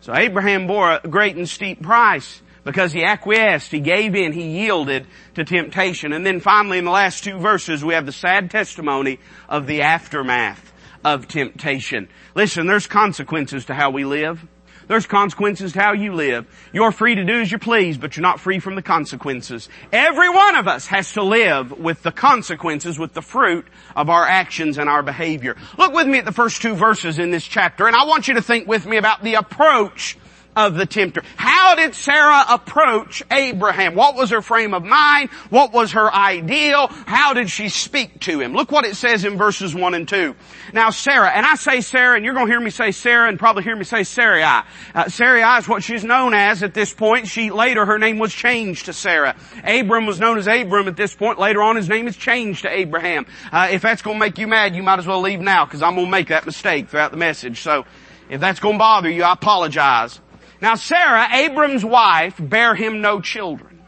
So 0.00 0.14
Abraham 0.14 0.68
bore 0.68 0.92
a 0.92 1.08
great 1.08 1.34
and 1.34 1.48
steep 1.48 1.82
price 1.82 2.40
because 2.68 2.92
he 2.92 3.02
acquiesced, 3.02 3.70
he 3.70 3.80
gave 3.80 4.14
in, 4.14 4.34
he 4.34 4.60
yielded 4.60 5.06
to 5.32 5.42
temptation. 5.42 6.12
And 6.12 6.26
then 6.26 6.38
finally 6.38 6.76
in 6.76 6.84
the 6.84 6.90
last 6.90 7.24
two 7.24 7.38
verses 7.38 7.82
we 7.82 7.94
have 7.94 8.04
the 8.04 8.12
sad 8.12 8.50
testimony 8.50 9.20
of 9.48 9.66
the 9.66 9.80
aftermath 9.80 10.70
of 11.02 11.26
temptation. 11.26 12.10
Listen, 12.34 12.66
there's 12.66 12.86
consequences 12.86 13.64
to 13.64 13.74
how 13.74 13.88
we 13.88 14.04
live. 14.04 14.46
There's 14.86 15.06
consequences 15.06 15.72
to 15.72 15.80
how 15.80 15.94
you 15.94 16.12
live. 16.12 16.46
You're 16.74 16.92
free 16.92 17.14
to 17.14 17.24
do 17.24 17.40
as 17.40 17.50
you 17.50 17.58
please, 17.58 17.96
but 17.96 18.18
you're 18.18 18.22
not 18.22 18.38
free 18.38 18.58
from 18.58 18.74
the 18.74 18.82
consequences. 18.82 19.70
Every 19.90 20.28
one 20.28 20.54
of 20.54 20.68
us 20.68 20.86
has 20.88 21.10
to 21.14 21.22
live 21.22 21.72
with 21.72 22.02
the 22.02 22.12
consequences, 22.12 22.98
with 22.98 23.14
the 23.14 23.22
fruit 23.22 23.66
of 23.96 24.10
our 24.10 24.26
actions 24.26 24.76
and 24.76 24.90
our 24.90 25.02
behavior. 25.02 25.56
Look 25.78 25.94
with 25.94 26.06
me 26.06 26.18
at 26.18 26.26
the 26.26 26.32
first 26.32 26.60
two 26.60 26.74
verses 26.74 27.18
in 27.18 27.30
this 27.30 27.44
chapter, 27.44 27.86
and 27.86 27.96
I 27.96 28.04
want 28.04 28.28
you 28.28 28.34
to 28.34 28.42
think 28.42 28.68
with 28.68 28.84
me 28.84 28.98
about 28.98 29.22
the 29.22 29.34
approach 29.34 30.18
of 30.58 30.74
the 30.74 30.86
tempter. 30.86 31.22
How 31.36 31.76
did 31.76 31.94
Sarah 31.94 32.44
approach 32.50 33.22
Abraham? 33.30 33.94
What 33.94 34.16
was 34.16 34.30
her 34.30 34.42
frame 34.42 34.74
of 34.74 34.84
mind? 34.84 35.30
What 35.50 35.72
was 35.72 35.92
her 35.92 36.12
ideal? 36.12 36.88
How 36.88 37.32
did 37.32 37.48
she 37.48 37.68
speak 37.68 38.18
to 38.22 38.40
him? 38.40 38.54
Look 38.54 38.72
what 38.72 38.84
it 38.84 38.96
says 38.96 39.24
in 39.24 39.38
verses 39.38 39.72
1 39.72 39.94
and 39.94 40.08
2. 40.08 40.34
Now 40.72 40.90
Sarah, 40.90 41.30
and 41.30 41.46
I 41.46 41.54
say 41.54 41.80
Sarah, 41.80 42.16
and 42.16 42.24
you're 42.24 42.34
going 42.34 42.46
to 42.46 42.52
hear 42.52 42.60
me 42.60 42.70
say 42.70 42.90
Sarah 42.90 43.28
and 43.28 43.38
probably 43.38 43.62
hear 43.62 43.76
me 43.76 43.84
say 43.84 44.02
Sarai. 44.02 44.42
Uh, 44.42 45.08
Sarai 45.08 45.58
is 45.58 45.68
what 45.68 45.84
she's 45.84 46.02
known 46.02 46.34
as 46.34 46.64
at 46.64 46.74
this 46.74 46.92
point. 46.92 47.28
She, 47.28 47.52
later 47.52 47.86
her 47.86 48.00
name 48.00 48.18
was 48.18 48.34
changed 48.34 48.86
to 48.86 48.92
Sarah. 48.92 49.36
Abram 49.62 50.06
was 50.06 50.18
known 50.18 50.38
as 50.38 50.48
Abram 50.48 50.88
at 50.88 50.96
this 50.96 51.14
point. 51.14 51.38
Later 51.38 51.62
on 51.62 51.76
his 51.76 51.88
name 51.88 52.08
is 52.08 52.16
changed 52.16 52.62
to 52.62 52.68
Abraham. 52.68 53.26
Uh, 53.52 53.68
if 53.70 53.82
that's 53.82 54.02
going 54.02 54.16
to 54.16 54.20
make 54.20 54.38
you 54.38 54.48
mad, 54.48 54.74
you 54.74 54.82
might 54.82 54.98
as 54.98 55.06
well 55.06 55.20
leave 55.20 55.40
now 55.40 55.64
because 55.66 55.82
I'm 55.82 55.94
going 55.94 56.08
to 56.08 56.10
make 56.10 56.28
that 56.28 56.46
mistake 56.46 56.88
throughout 56.88 57.12
the 57.12 57.16
message. 57.16 57.60
So, 57.60 57.86
if 58.28 58.40
that's 58.40 58.58
going 58.58 58.74
to 58.74 58.78
bother 58.78 59.08
you, 59.08 59.22
I 59.22 59.32
apologize. 59.32 60.20
Now 60.60 60.74
Sarah, 60.74 61.28
Abram's 61.32 61.84
wife, 61.84 62.34
bare 62.38 62.74
him 62.74 63.00
no 63.00 63.20
children. 63.20 63.82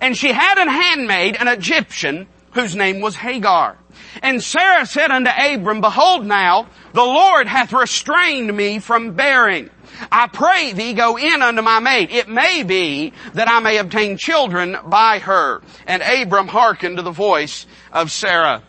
And 0.00 0.16
she 0.16 0.32
had 0.32 0.58
an 0.58 0.68
handmaid, 0.68 1.36
an 1.36 1.48
Egyptian, 1.48 2.26
whose 2.52 2.74
name 2.74 3.00
was 3.00 3.16
Hagar. 3.16 3.76
And 4.22 4.42
Sarah 4.42 4.86
said 4.86 5.10
unto 5.10 5.30
Abram, 5.30 5.80
Behold 5.80 6.24
now, 6.24 6.68
the 6.92 7.04
Lord 7.04 7.46
hath 7.46 7.72
restrained 7.72 8.54
me 8.56 8.78
from 8.78 9.12
bearing. 9.12 9.70
I 10.10 10.28
pray 10.28 10.72
thee 10.72 10.94
go 10.94 11.16
in 11.16 11.42
unto 11.42 11.62
my 11.62 11.80
maid. 11.80 12.10
It 12.10 12.28
may 12.28 12.62
be 12.62 13.12
that 13.34 13.48
I 13.48 13.60
may 13.60 13.78
obtain 13.78 14.16
children 14.16 14.76
by 14.86 15.18
her. 15.20 15.62
And 15.86 16.02
Abram 16.02 16.48
hearkened 16.48 16.96
to 16.96 17.02
the 17.02 17.10
voice 17.10 17.66
of 17.92 18.10
Sarah. 18.10 18.62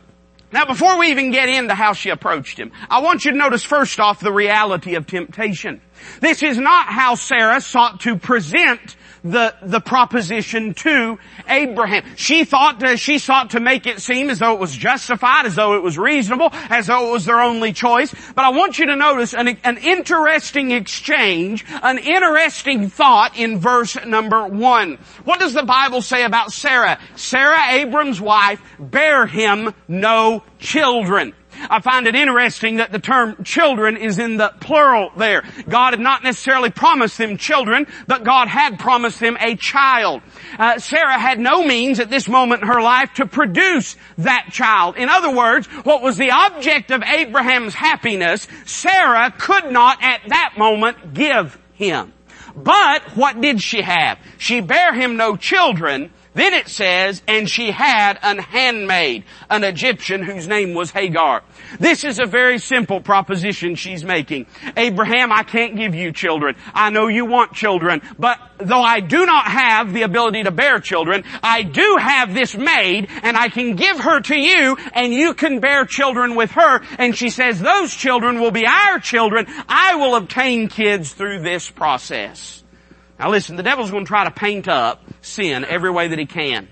Now 0.55 0.63
before 0.63 0.97
we 0.97 1.11
even 1.11 1.31
get 1.31 1.49
into 1.49 1.75
how 1.75 1.91
she 1.91 2.11
approached 2.11 2.57
him, 2.57 2.71
I 2.89 3.01
want 3.01 3.25
you 3.25 3.31
to 3.31 3.37
notice 3.37 3.65
first 3.65 3.99
off 3.99 4.21
the 4.21 4.31
reality 4.31 4.95
of 4.95 5.05
temptation. 5.05 5.81
This 6.21 6.43
is 6.43 6.57
not 6.57 6.85
how 6.87 7.15
Sarah 7.15 7.59
sought 7.59 7.99
to 8.01 8.15
present 8.15 8.95
the, 9.25 9.55
the 9.63 9.81
proposition 9.81 10.75
to 10.75 11.17
Abraham. 11.49 12.03
She 12.15 12.45
thought, 12.45 12.79
to, 12.81 12.95
she 12.95 13.17
sought 13.17 13.49
to 13.51 13.59
make 13.59 13.87
it 13.87 13.99
seem 13.99 14.29
as 14.29 14.39
though 14.39 14.53
it 14.53 14.59
was 14.59 14.75
justified, 14.75 15.47
as 15.47 15.55
though 15.55 15.75
it 15.75 15.83
was 15.83 15.97
reasonable, 15.97 16.49
as 16.69 16.87
though 16.87 17.09
it 17.09 17.11
was 17.11 17.25
their 17.25 17.41
only 17.41 17.73
choice. 17.73 18.13
But 18.35 18.45
I 18.45 18.49
want 18.49 18.77
you 18.77 18.85
to 18.85 18.95
notice 18.95 19.33
an, 19.33 19.57
an 19.63 19.77
interesting 19.77 20.71
exchange, 20.71 21.65
an 21.67 21.97
interesting 21.97 22.89
thought 22.89 23.35
in 23.35 23.59
verse 23.59 23.97
number 24.05 24.45
one. 24.47 24.99
What 25.23 25.39
does 25.39 25.53
the 25.53 25.63
Bible 25.63 26.03
say 26.03 26.23
about 26.23 26.53
Sarah? 26.53 26.99
Sarah, 27.15 27.71
Abram's 27.71 28.21
wife, 28.21 28.61
bare 28.79 29.25
him 29.25 29.73
no 29.87 30.43
children. 30.59 31.33
I 31.69 31.79
find 31.81 32.07
it 32.07 32.15
interesting 32.15 32.77
that 32.77 32.91
the 32.91 32.99
term 32.99 33.43
children 33.43 33.97
is 33.97 34.19
in 34.19 34.37
the 34.37 34.53
plural 34.59 35.11
there. 35.17 35.43
God 35.67 35.93
had 35.93 35.99
not 35.99 36.23
necessarily 36.23 36.69
promised 36.69 37.17
them 37.17 37.37
children, 37.37 37.87
but 38.07 38.23
God 38.23 38.47
had 38.47 38.79
promised 38.79 39.19
them 39.19 39.37
a 39.39 39.55
child. 39.55 40.21
Uh, 40.57 40.79
Sarah 40.79 41.19
had 41.19 41.39
no 41.39 41.65
means 41.65 41.99
at 41.99 42.09
this 42.09 42.27
moment 42.27 42.61
in 42.61 42.67
her 42.67 42.81
life 42.81 43.13
to 43.15 43.25
produce 43.25 43.95
that 44.17 44.47
child. 44.51 44.97
In 44.97 45.09
other 45.09 45.31
words, 45.31 45.67
what 45.83 46.01
was 46.01 46.17
the 46.17 46.31
object 46.31 46.91
of 46.91 47.03
Abraham's 47.03 47.73
happiness, 47.73 48.47
Sarah 48.65 49.33
could 49.37 49.71
not 49.71 50.01
at 50.01 50.21
that 50.27 50.53
moment 50.57 51.13
give 51.13 51.57
him. 51.73 52.13
But 52.55 53.15
what 53.15 53.41
did 53.41 53.61
she 53.61 53.81
have? 53.81 54.17
She 54.37 54.61
bare 54.61 54.93
him 54.93 55.17
no 55.17 55.35
children, 55.35 56.11
Then 56.35 56.53
it 56.53 56.67
says, 56.67 57.23
and 57.29 57.49
she 57.49 57.71
had 57.71 58.19
an 58.21 58.39
handmaid, 58.39 59.23
an 59.49 59.63
Egyptian 59.63 60.21
whose 60.21 60.47
name 60.47 60.73
was 60.73 60.91
Hagar. 60.91 61.43
This 61.79 62.03
is 62.03 62.19
a 62.19 62.25
very 62.25 62.59
simple 62.59 62.99
proposition 62.99 63.75
she's 63.75 64.03
making. 64.03 64.45
Abraham, 64.75 65.31
I 65.31 65.43
can't 65.43 65.77
give 65.77 65.95
you 65.95 66.11
children. 66.11 66.55
I 66.73 66.89
know 66.89 67.07
you 67.07 67.25
want 67.25 67.53
children, 67.53 68.01
but 68.19 68.37
though 68.57 68.81
I 68.81 68.99
do 68.99 69.25
not 69.25 69.45
have 69.45 69.93
the 69.93 70.01
ability 70.01 70.43
to 70.43 70.51
bear 70.51 70.79
children, 70.81 71.23
I 71.41 71.63
do 71.63 71.97
have 72.01 72.33
this 72.33 72.53
maid 72.53 73.07
and 73.23 73.37
I 73.37 73.47
can 73.47 73.77
give 73.77 74.01
her 74.01 74.19
to 74.19 74.35
you 74.35 74.77
and 74.93 75.13
you 75.13 75.33
can 75.35 75.61
bear 75.61 75.85
children 75.85 76.35
with 76.35 76.51
her. 76.51 76.81
And 76.99 77.15
she 77.15 77.29
says, 77.29 77.61
those 77.61 77.95
children 77.95 78.41
will 78.41 78.51
be 78.51 78.67
our 78.67 78.99
children. 78.99 79.45
I 79.69 79.95
will 79.95 80.15
obtain 80.15 80.67
kids 80.67 81.13
through 81.13 81.43
this 81.43 81.69
process. 81.69 82.64
Now 83.19 83.29
listen, 83.29 83.55
the 83.55 83.63
devil's 83.63 83.91
going 83.91 84.05
to 84.05 84.07
try 84.07 84.25
to 84.25 84.31
paint 84.31 84.67
up 84.67 85.01
sin 85.21 85.65
every 85.65 85.91
way 85.91 86.09
that 86.09 86.19
he 86.19 86.25
can. 86.25 86.67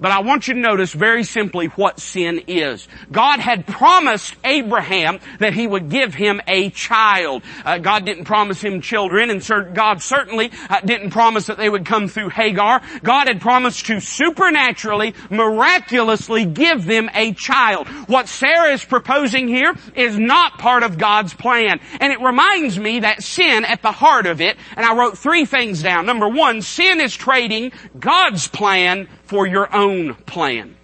But 0.00 0.12
I 0.12 0.20
want 0.20 0.46
you 0.46 0.54
to 0.54 0.60
notice 0.60 0.92
very 0.92 1.24
simply 1.24 1.66
what 1.66 1.98
sin 1.98 2.42
is. 2.46 2.86
God 3.10 3.40
had 3.40 3.66
promised 3.66 4.34
Abraham 4.44 5.18
that 5.40 5.54
he 5.54 5.66
would 5.66 5.88
give 5.88 6.14
him 6.14 6.40
a 6.46 6.70
child. 6.70 7.42
Uh, 7.64 7.78
God 7.78 8.04
didn't 8.04 8.24
promise 8.24 8.60
him 8.60 8.80
children 8.80 9.30
and 9.30 9.42
God 9.74 10.02
certainly 10.02 10.52
uh, 10.70 10.80
didn't 10.80 11.10
promise 11.10 11.46
that 11.46 11.56
they 11.56 11.68
would 11.68 11.84
come 11.84 12.06
through 12.06 12.28
Hagar. 12.28 12.80
God 13.02 13.26
had 13.26 13.40
promised 13.40 13.86
to 13.86 13.98
supernaturally, 14.00 15.14
miraculously 15.30 16.44
give 16.44 16.84
them 16.84 17.10
a 17.14 17.32
child. 17.32 17.88
What 18.06 18.28
Sarah 18.28 18.72
is 18.72 18.84
proposing 18.84 19.48
here 19.48 19.74
is 19.96 20.16
not 20.16 20.58
part 20.58 20.84
of 20.84 20.98
God's 20.98 21.34
plan. 21.34 21.80
And 22.00 22.12
it 22.12 22.20
reminds 22.20 22.78
me 22.78 23.00
that 23.00 23.22
sin 23.22 23.64
at 23.64 23.82
the 23.82 23.92
heart 23.92 24.26
of 24.26 24.40
it, 24.40 24.56
and 24.76 24.86
I 24.86 24.94
wrote 24.94 25.18
three 25.18 25.44
things 25.44 25.82
down. 25.82 26.06
Number 26.06 26.28
one, 26.28 26.62
sin 26.62 27.00
is 27.00 27.16
trading 27.16 27.72
God's 27.98 28.46
plan 28.46 29.08
for 29.24 29.46
your 29.46 29.74
own 29.74 29.87
plan. 30.26 30.76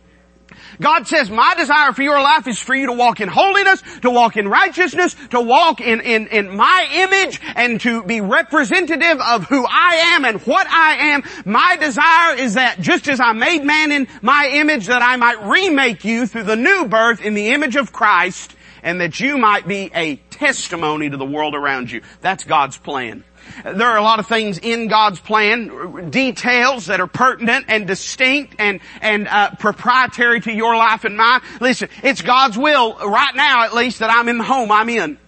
God 0.81 1.07
says, 1.07 1.31
my 1.31 1.55
desire 1.57 1.93
for 1.93 2.03
your 2.03 2.21
life 2.21 2.47
is 2.47 2.59
for 2.59 2.75
you 2.75 2.87
to 2.87 2.93
walk 2.93 3.21
in 3.21 3.29
holiness, 3.29 3.83
to 4.03 4.11
walk 4.11 4.37
in 4.37 4.49
righteousness, 4.49 5.15
to 5.31 5.41
walk 5.41 5.81
in, 5.81 6.01
in, 6.01 6.27
in 6.29 6.57
my 6.57 6.89
image, 6.93 7.41
and 7.55 7.81
to 7.83 8.03
be 8.03 8.21
representative 8.21 9.21
of 9.21 9.45
who 9.45 9.65
I 9.65 10.15
am 10.15 10.25
and 10.25 10.41
what 10.43 10.67
I 10.69 11.13
am. 11.13 11.23
My 11.45 11.77
desire 11.77 12.37
is 12.37 12.55
that 12.55 12.81
just 12.81 13.09
as 13.09 13.21
I 13.21 13.33
made 13.33 13.65
man 13.65 13.93
in 13.93 14.09
my 14.23 14.51
image, 14.55 14.87
that 14.87 15.03
I 15.03 15.17
might 15.17 15.45
remake 15.45 16.05
you 16.05 16.27
through 16.27 16.45
the 16.45 16.57
new 16.57 16.87
birth 16.89 17.21
in 17.21 17.35
the 17.35 17.49
image 17.49 17.77
of 17.77 17.93
Christ, 17.93 18.55
and 18.83 19.01
that 19.01 19.21
you 19.21 19.39
might 19.39 19.67
be 19.67 19.91
a 19.95 20.17
testimony 20.17 21.09
to 21.09 21.17
the 21.17 21.25
world 21.25 21.55
around 21.55 21.91
you. 21.91 22.03
That's 22.21 22.45
God's 22.45 22.77
plan. 22.77 23.25
There 23.63 23.87
are 23.87 23.97
a 23.97 24.03
lot 24.03 24.19
of 24.19 24.27
things 24.27 24.59
in 24.59 24.89
God's 24.89 25.21
plan, 25.21 26.11
details 26.11 26.87
that 26.87 27.01
are 27.01 27.07
pertinent 27.07 27.67
and 27.69 27.87
distinct 27.87 28.57
and, 28.59 28.81
and 29.01 29.29
uh, 29.29 29.51
proprietary 29.57 30.41
to 30.41 30.53
your 30.53 30.77
life 30.77 31.05
and 31.05 31.17
mine. 31.17 31.41
Listen, 31.61 31.89
it's 32.03 32.23
God's 32.23 32.59
will, 32.59 32.95
right 32.95 33.35
now 33.35 33.65
at 33.65 33.75
least, 33.75 34.01
that 34.01 34.11
I'm 34.11 34.29
in 34.29 34.39
the 34.39 34.45
home 34.45 34.71
I'm 34.71 34.89
in. 34.89 35.19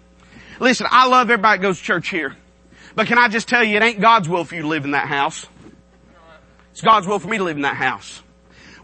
Listen, 0.61 0.87
I 0.91 1.07
love 1.07 1.31
everybody 1.31 1.59
that 1.59 1.63
goes 1.63 1.79
to 1.79 1.85
church 1.85 2.09
here. 2.09 2.37
But 2.95 3.07
can 3.07 3.19
I 3.19 3.29
just 3.29 3.49
tell 3.49 3.63
you, 3.63 3.77
it 3.77 3.83
ain't 3.83 4.01
God's 4.01 4.29
will 4.29 4.45
for 4.45 4.55
you 4.55 4.63
to 4.63 4.69
live 4.69 4.85
in 4.85 4.93
that 4.93 5.09
house. 5.09 5.47
It's 6.73 6.81
God's 6.83 7.07
will 7.07 7.19
for 7.19 7.29
me 7.29 7.39
to 7.39 7.45
live 7.45 7.57
in 7.57 7.63
that 7.63 7.77
house 7.77 8.23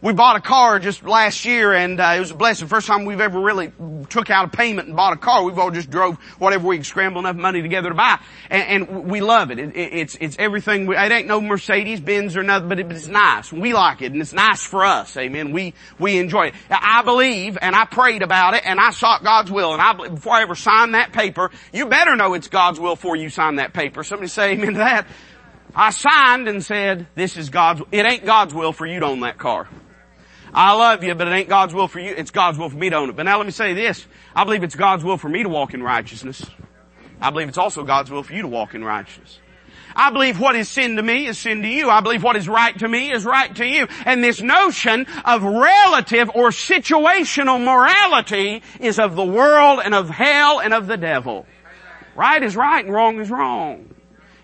we 0.03 0.13
bought 0.13 0.35
a 0.35 0.41
car 0.41 0.81
just 0.81 1.05
last 1.05 1.45
year 1.45 1.73
and 1.73 2.01
uh, 2.01 2.15
it 2.17 2.21
was 2.21 2.33
a 2.33 2.35
blessing. 2.35 2.67
First 2.67 2.89
time 2.89 3.05
we've 3.05 3.21
ever 3.21 3.39
really 3.39 3.73
took 4.11 4.31
out 4.31 4.47
a 4.47 4.49
payment 4.49 4.89
and 4.89 4.97
bought 4.97 5.13
a 5.13 5.17
car. 5.17 5.45
We've 5.45 5.59
all 5.59 5.71
just 5.71 5.91
drove 5.91 6.17
whatever 6.39 6.67
we 6.67 6.79
could 6.79 6.87
scramble 6.87 7.21
enough 7.21 7.37
money 7.37 7.63
together 7.63 7.89
to 7.91 7.95
buy. 7.95 8.19
And, 8.51 8.91
and 8.91 9.05
we 9.09 9.21
love 9.21 9.53
it. 9.53 9.61
it. 9.61 9.77
It's, 9.77 10.17
it's 10.21 10.37
everything. 10.41 10.87
We, 10.87 10.97
it 10.97 11.13
ain't 11.13 11.29
no 11.29 11.41
Mercedes, 11.41 12.01
Benz 12.01 12.37
or 12.37 12.43
nothing, 12.43 12.69
but, 12.69 12.81
it, 12.81 12.91
it's 12.91 13.07
nice. 13.07 13.53
We 13.53 13.75
like 13.75 14.03
it 14.03 14.13
and 14.13 14.21
it's 14.21 14.33
nice 14.33 14.61
for 14.67 14.85
us. 14.85 15.17
Amen. 15.17 15.53
We, 15.53 15.73
we 16.01 16.19
enjoy 16.19 16.49
it. 16.49 16.55
I 16.69 17.03
believe 17.03 17.57
and 17.63 17.77
I 17.77 17.85
prayed 17.85 18.23
about 18.23 18.55
it 18.55 18.63
and 18.67 18.81
I 18.81 18.91
sought 18.91 19.23
God's 19.23 19.53
will 19.53 19.73
and 19.73 19.81
I, 19.81 20.09
before 20.09 20.33
I 20.33 20.43
ever 20.43 20.57
signed 20.57 20.95
that 20.95 21.13
paper, 21.13 21.53
you 21.73 21.87
better 21.87 22.17
know 22.17 22.35
it's 22.35 22.49
God's 22.49 22.81
will 22.81 22.97
before 22.97 23.15
you 23.15 23.31
sign 23.31 23.57
that 23.57 23.73
paper. 23.73 24.03
Somebody 24.03 24.29
say 24.29 24.55
amen 24.55 24.73
to 24.73 24.79
that. 24.79 25.07
I 25.77 25.91
signed 25.91 26.49
and 26.49 26.63
said, 26.63 27.07
this 27.15 27.37
is 27.37 27.51
God's, 27.51 27.83
it 27.93 28.05
ain't 28.05 28.27
God's 28.27 28.53
will 28.53 28.73
for 28.73 28.85
you 28.85 28.99
to 28.99 29.07
own 29.07 29.21
that 29.21 29.39
car. 29.39 29.69
I 30.55 30.75
love 30.75 31.03
you, 31.03 31.15
but 31.15 31.29
it 31.29 31.33
ain't 31.33 31.49
God's 31.49 31.73
will 31.73 31.89
for 31.89 31.99
you. 31.99 32.13
It's 32.15 32.31
God's 32.31 32.59
will 32.59 32.69
for 32.69 32.77
me 32.77 32.91
to 32.91 32.97
own 32.97 33.09
it. 33.09 33.17
But 33.17 33.25
now 33.25 33.39
let 33.39 33.47
me 33.47 33.53
say 33.53 33.73
this. 33.73 34.07
I 34.35 34.45
believe 34.45 34.63
it's 34.63 34.77
God's 34.77 35.03
will 35.03 35.17
for 35.17 35.29
me 35.29 35.43
to 35.43 35.49
walk 35.49 35.73
in 35.73 35.83
righteousness. 35.83 36.45
I 37.21 37.31
believe 37.31 37.49
it's 37.49 37.59
also 37.59 37.85
God's 37.85 38.11
will 38.11 38.23
for 38.23 38.35
you 38.35 38.43
to 38.43 38.49
walk 38.49 38.75
in 38.75 38.85
righteousness. 38.85 39.39
I 39.95 40.11
believe 40.11 40.41
what 40.41 40.57
is 40.57 40.69
sin 40.69 40.97
to 40.97 41.03
me 41.03 41.27
is 41.27 41.39
sin 41.39 41.63
to 41.63 41.69
you. 41.69 41.91
I 41.91 42.01
believe 42.01 42.23
what 42.23 42.37
is 42.37 42.49
right 42.49 42.77
to 42.79 42.89
me 42.89 43.13
is 43.13 43.25
right 43.25 43.55
to 43.57 43.67
you. 43.67 43.87
And 44.05 44.23
this 44.23 44.41
notion 44.41 45.07
of 45.25 45.43
relative 45.43 46.31
or 46.35 46.49
situational 46.49 47.63
morality 47.63 48.63
is 48.81 48.99
of 48.99 49.17
the 49.17 49.25
world 49.25 49.81
and 49.85 49.95
of 49.95 50.09
hell 50.09 50.61
and 50.61 50.75
of 50.75 50.87
the 50.87 50.97
devil. 50.97 51.47
Right 52.15 52.43
is 52.43 52.57
right 52.57 52.85
and 52.85 52.93
wrong 52.93 53.21
is 53.21 53.31
wrong. 53.31 53.95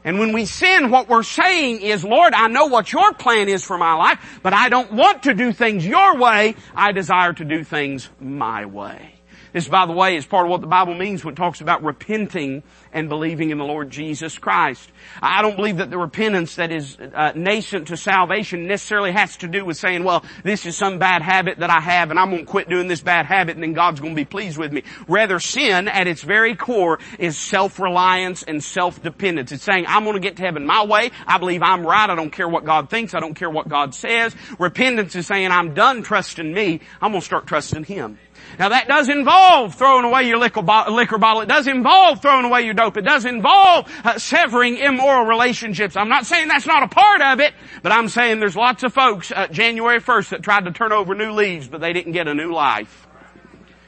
And 0.04 0.18
when 0.18 0.32
we 0.32 0.44
sin, 0.46 0.90
what 0.90 1.08
we're 1.08 1.22
saying 1.22 1.82
is, 1.82 2.04
Lord, 2.04 2.32
I 2.34 2.48
know 2.48 2.66
what 2.66 2.92
your 2.92 3.12
plan 3.14 3.48
is 3.48 3.64
for 3.64 3.76
my 3.76 3.94
life, 3.94 4.40
but 4.42 4.52
I 4.52 4.68
don't 4.68 4.92
want 4.92 5.24
to 5.24 5.34
do 5.34 5.52
things 5.52 5.84
your 5.84 6.16
way. 6.16 6.54
I 6.74 6.92
desire 6.92 7.32
to 7.32 7.44
do 7.44 7.64
things 7.64 8.08
my 8.20 8.66
way. 8.66 9.17
This, 9.52 9.68
by 9.68 9.86
the 9.86 9.92
way, 9.92 10.16
is 10.16 10.26
part 10.26 10.46
of 10.46 10.50
what 10.50 10.60
the 10.60 10.66
Bible 10.66 10.94
means 10.94 11.24
when 11.24 11.34
it 11.34 11.36
talks 11.36 11.60
about 11.60 11.82
repenting 11.82 12.62
and 12.92 13.08
believing 13.08 13.50
in 13.50 13.58
the 13.58 13.64
Lord 13.64 13.90
Jesus 13.90 14.38
Christ. 14.38 14.90
I 15.22 15.42
don't 15.42 15.56
believe 15.56 15.78
that 15.78 15.90
the 15.90 15.98
repentance 15.98 16.56
that 16.56 16.72
is 16.72 16.96
uh, 16.98 17.32
nascent 17.34 17.88
to 17.88 17.96
salvation 17.96 18.66
necessarily 18.66 19.12
has 19.12 19.36
to 19.38 19.48
do 19.48 19.64
with 19.64 19.76
saying, 19.76 20.04
well, 20.04 20.24
this 20.42 20.66
is 20.66 20.76
some 20.76 20.98
bad 20.98 21.22
habit 21.22 21.58
that 21.58 21.70
I 21.70 21.80
have 21.80 22.10
and 22.10 22.18
I'm 22.18 22.30
going 22.30 22.44
to 22.44 22.50
quit 22.50 22.68
doing 22.68 22.88
this 22.88 23.00
bad 23.00 23.26
habit 23.26 23.56
and 23.56 23.62
then 23.62 23.72
God's 23.72 24.00
going 24.00 24.14
to 24.14 24.20
be 24.20 24.24
pleased 24.24 24.58
with 24.58 24.72
me. 24.72 24.84
Rather, 25.06 25.38
sin 25.38 25.88
at 25.88 26.06
its 26.06 26.22
very 26.22 26.54
core 26.54 26.98
is 27.18 27.36
self-reliance 27.36 28.42
and 28.42 28.62
self-dependence. 28.62 29.52
It's 29.52 29.64
saying, 29.64 29.84
I'm 29.86 30.04
going 30.04 30.14
to 30.14 30.20
get 30.20 30.36
to 30.36 30.42
heaven 30.42 30.66
my 30.66 30.84
way. 30.84 31.10
I 31.26 31.38
believe 31.38 31.62
I'm 31.62 31.86
right. 31.86 32.08
I 32.08 32.14
don't 32.14 32.30
care 32.30 32.48
what 32.48 32.64
God 32.64 32.90
thinks. 32.90 33.14
I 33.14 33.20
don't 33.20 33.34
care 33.34 33.50
what 33.50 33.68
God 33.68 33.94
says. 33.94 34.34
Repentance 34.58 35.14
is 35.14 35.26
saying, 35.26 35.50
I'm 35.50 35.74
done 35.74 36.02
trusting 36.02 36.52
me. 36.52 36.80
I'm 37.00 37.12
going 37.12 37.20
to 37.20 37.26
start 37.26 37.46
trusting 37.46 37.84
Him. 37.84 38.18
Now 38.58 38.70
that 38.70 38.88
does 38.88 39.08
involve 39.08 39.76
throwing 39.76 40.04
away 40.04 40.24
your 40.24 40.38
liquor, 40.38 40.62
bottle. 40.62 41.42
It 41.42 41.48
does 41.48 41.68
involve 41.68 42.20
throwing 42.20 42.44
away 42.44 42.62
your 42.62 42.74
dope. 42.74 42.96
It 42.96 43.04
does 43.04 43.24
involve 43.24 43.88
uh, 44.04 44.18
severing 44.18 44.78
immoral 44.78 45.26
relationships. 45.26 45.96
I'm 45.96 46.08
not 46.08 46.26
saying 46.26 46.48
that's 46.48 46.66
not 46.66 46.82
a 46.82 46.88
part 46.88 47.20
of 47.20 47.40
it, 47.40 47.54
but 47.82 47.92
I'm 47.92 48.08
saying 48.08 48.40
there's 48.40 48.56
lots 48.56 48.82
of 48.82 48.92
folks 48.92 49.30
uh, 49.30 49.46
January 49.46 50.00
1st 50.00 50.30
that 50.30 50.42
tried 50.42 50.64
to 50.64 50.72
turn 50.72 50.92
over 50.92 51.14
new 51.14 51.30
leaves, 51.30 51.68
but 51.68 51.80
they 51.80 51.92
didn't 51.92 52.12
get 52.12 52.26
a 52.26 52.34
new 52.34 52.52
life. 52.52 53.06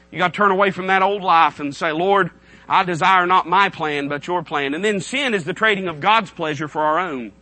You 0.09 0.17
got 0.17 0.33
to 0.33 0.37
turn 0.37 0.51
away 0.51 0.71
from 0.71 0.87
that 0.87 1.01
old 1.01 1.21
life 1.21 1.59
and 1.59 1.75
say, 1.75 1.91
Lord, 1.91 2.31
I 2.67 2.83
desire 2.83 3.25
not 3.25 3.47
my 3.47 3.69
plan, 3.69 4.07
but 4.07 4.25
your 4.27 4.43
plan. 4.43 4.73
And 4.73 4.83
then 4.83 5.01
sin 5.01 5.33
is 5.33 5.43
the 5.43 5.53
trading 5.53 5.89
of 5.89 5.99
God's 5.99 6.31
pleasure 6.31 6.69
for 6.69 6.81
our 6.81 6.99
own. 6.99 7.33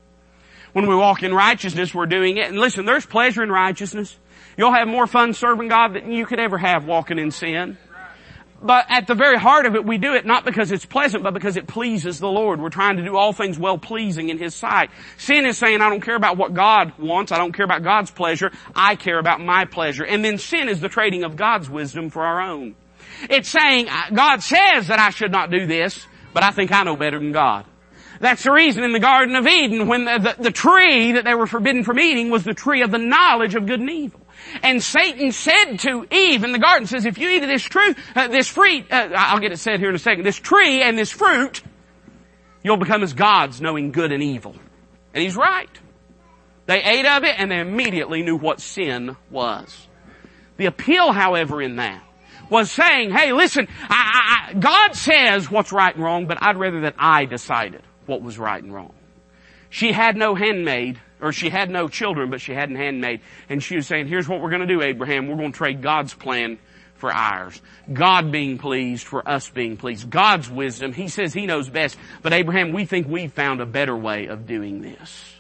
When 0.74 0.88
we 0.88 0.96
walk 0.96 1.24
in 1.24 1.34
righteousness, 1.34 1.94
we're 1.94 2.06
doing 2.06 2.38
it. 2.38 2.48
And 2.48 2.60
listen, 2.60 2.86
there's 2.86 3.06
pleasure 3.06 3.44
in 3.44 3.52
righteousness. 3.52 4.18
You'll 4.60 4.74
have 4.74 4.90
more 4.90 5.08
fun 5.08 5.34
serving 5.34 5.70
God 5.70 5.94
than 5.94 6.12
you 6.12 6.26
could 6.26 6.38
ever 6.38 6.58
have 6.58 6.84
walking 6.84 7.18
in 7.18 7.32
sin. 7.32 7.78
But 8.62 8.88
at 8.90 9.08
the 9.08 9.16
very 9.16 9.38
heart 9.38 9.66
of 9.66 9.76
it, 9.76 9.86
we 9.86 9.98
do 9.98 10.16
it 10.16 10.26
not 10.26 10.44
because 10.44 10.74
it's 10.74 10.86
pleasant, 10.86 11.24
but 11.24 11.34
because 11.34 11.56
it 11.56 11.66
pleases 11.66 12.20
the 12.20 12.28
Lord. 12.28 12.60
We're 12.60 12.70
trying 12.70 12.98
to 12.98 13.04
do 13.06 13.16
all 13.16 13.32
things 13.32 13.58
well 13.58 13.78
pleasing 13.78 14.28
in 14.28 14.38
His 14.38 14.54
sight. 14.54 14.90
Sin 15.18 15.46
is 15.46 15.58
saying, 15.58 15.80
I 15.80 15.90
don't 15.90 16.02
care 16.02 16.18
about 16.18 16.36
what 16.36 16.54
God 16.54 16.92
wants. 17.00 17.32
I 17.32 17.38
don't 17.38 17.54
care 17.54 17.64
about 17.64 17.84
God's 17.84 18.12
pleasure. 18.12 18.52
I 18.76 18.98
care 18.98 19.18
about 19.18 19.40
my 19.40 19.64
pleasure. 19.64 20.04
And 20.04 20.26
then 20.26 20.38
sin 20.38 20.68
is 20.68 20.82
the 20.82 20.90
trading 20.90 21.24
of 21.24 21.38
God's 21.38 21.70
wisdom 21.70 22.10
for 22.10 22.26
our 22.26 22.42
own. 22.42 22.76
It's 23.30 23.48
saying, 23.48 23.88
God 24.14 24.44
says 24.44 24.88
that 24.88 25.00
I 25.00 25.12
should 25.12 25.32
not 25.32 25.52
do 25.52 25.68
this, 25.68 26.06
but 26.34 26.44
I 26.44 26.52
think 26.52 26.74
I 26.74 26.84
know 26.84 26.98
better 26.98 27.18
than 27.18 27.32
God. 27.32 27.66
That's 28.20 28.44
the 28.44 28.52
reason 28.52 28.84
in 28.84 28.92
the 28.92 29.00
Garden 29.00 29.38
of 29.38 29.48
Eden 29.48 29.88
when 29.88 30.04
the, 30.04 30.36
the, 30.38 30.44
the 30.44 30.52
tree 30.52 31.14
that 31.14 31.24
they 31.24 31.34
were 31.34 31.48
forbidden 31.48 31.86
from 31.86 31.98
eating 31.98 32.30
was 32.30 32.44
the 32.44 32.54
tree 32.54 32.82
of 32.82 32.92
the 32.92 32.98
knowledge 32.98 33.56
of 33.56 33.66
good 33.66 33.80
and 33.80 33.90
evil. 33.90 34.20
And 34.64 34.82
Satan 34.82 35.32
said 35.32 35.78
to 35.80 36.06
Eve 36.12 36.44
in 36.44 36.52
the 36.52 36.60
garden, 36.60 36.88
says, 36.88 37.06
if 37.06 37.18
you 37.18 37.30
eat 37.30 37.44
of 37.44 37.50
this 37.50 37.64
fruit, 37.64 37.98
uh, 38.16 38.28
this 38.28 38.48
fruit, 38.48 38.86
uh, 38.92 39.10
I'll 39.16 39.40
get 39.40 39.52
it 39.52 39.58
said 39.58 39.80
here 39.80 39.90
in 39.90 39.96
a 39.96 40.00
second, 40.00 40.24
this 40.24 40.38
tree 40.38 40.82
and 40.82 40.98
this 40.98 41.12
fruit, 41.12 41.62
you'll 42.64 42.78
become 42.78 43.04
as 43.04 43.14
gods 43.14 43.62
knowing 43.62 43.92
good 43.92 44.12
and 44.12 44.24
evil. 44.24 44.56
And 45.14 45.24
he's 45.24 45.36
right. 45.36 45.70
They 46.66 46.82
ate 46.84 47.06
of 47.06 47.24
it 47.24 47.36
and 47.38 47.52
they 47.52 47.60
immediately 47.60 48.22
knew 48.22 48.38
what 48.38 48.60
sin 48.60 49.16
was. 49.32 49.88
The 50.58 50.66
appeal, 50.66 51.12
however, 51.12 51.62
in 51.62 51.78
that 51.78 52.04
was 52.50 52.72
saying, 52.72 53.12
hey, 53.12 53.32
listen, 53.32 53.68
I, 53.90 54.50
I, 54.50 54.54
God 54.54 54.96
says 54.96 55.50
what's 55.50 55.72
right 55.72 55.94
and 55.94 56.04
wrong, 56.04 56.26
but 56.26 56.40
I'd 56.42 56.58
rather 56.58 56.82
that 56.82 56.96
I 56.98 57.26
decided 57.26 57.82
what 58.06 58.22
was 58.22 58.38
right 58.38 58.62
and 58.62 58.74
wrong. 58.74 58.94
She 59.70 59.92
had 59.92 60.18
no 60.18 60.36
handmaid, 60.36 61.00
or 61.22 61.32
she 61.32 61.50
had 61.50 61.70
no 61.70 61.88
children, 61.88 62.30
but 62.30 62.42
she 62.42 62.54
had 62.54 62.72
a 62.72 62.78
handmaid. 62.78 63.22
And 63.50 63.62
she 63.62 63.76
was 63.76 63.88
saying, 63.88 64.08
here's 64.08 64.28
what 64.28 64.42
we're 64.42 64.50
going 64.50 64.68
to 64.68 64.68
do, 64.68 64.82
Abraham. 64.82 65.28
We're 65.28 65.36
going 65.36 65.52
to 65.52 65.58
trade 65.58 65.82
God's 65.82 66.14
plan 66.14 66.60
for 66.96 67.12
ours. 67.14 67.60
God 67.92 68.32
being 68.32 68.58
pleased 68.58 69.06
for 69.06 69.28
us 69.28 69.50
being 69.50 69.78
pleased. 69.78 70.10
God's 70.10 70.50
wisdom. 70.50 70.94
He 70.94 71.08
says 71.08 71.34
He 71.34 71.46
knows 71.46 71.70
best. 71.70 71.98
But 72.22 72.34
Abraham, 72.34 72.74
we 72.74 72.86
think 72.86 73.08
we've 73.08 73.32
found 73.32 73.62
a 73.62 73.66
better 73.66 73.96
way 73.96 74.28
of 74.28 74.46
doing 74.46 74.82
this. 74.82 75.36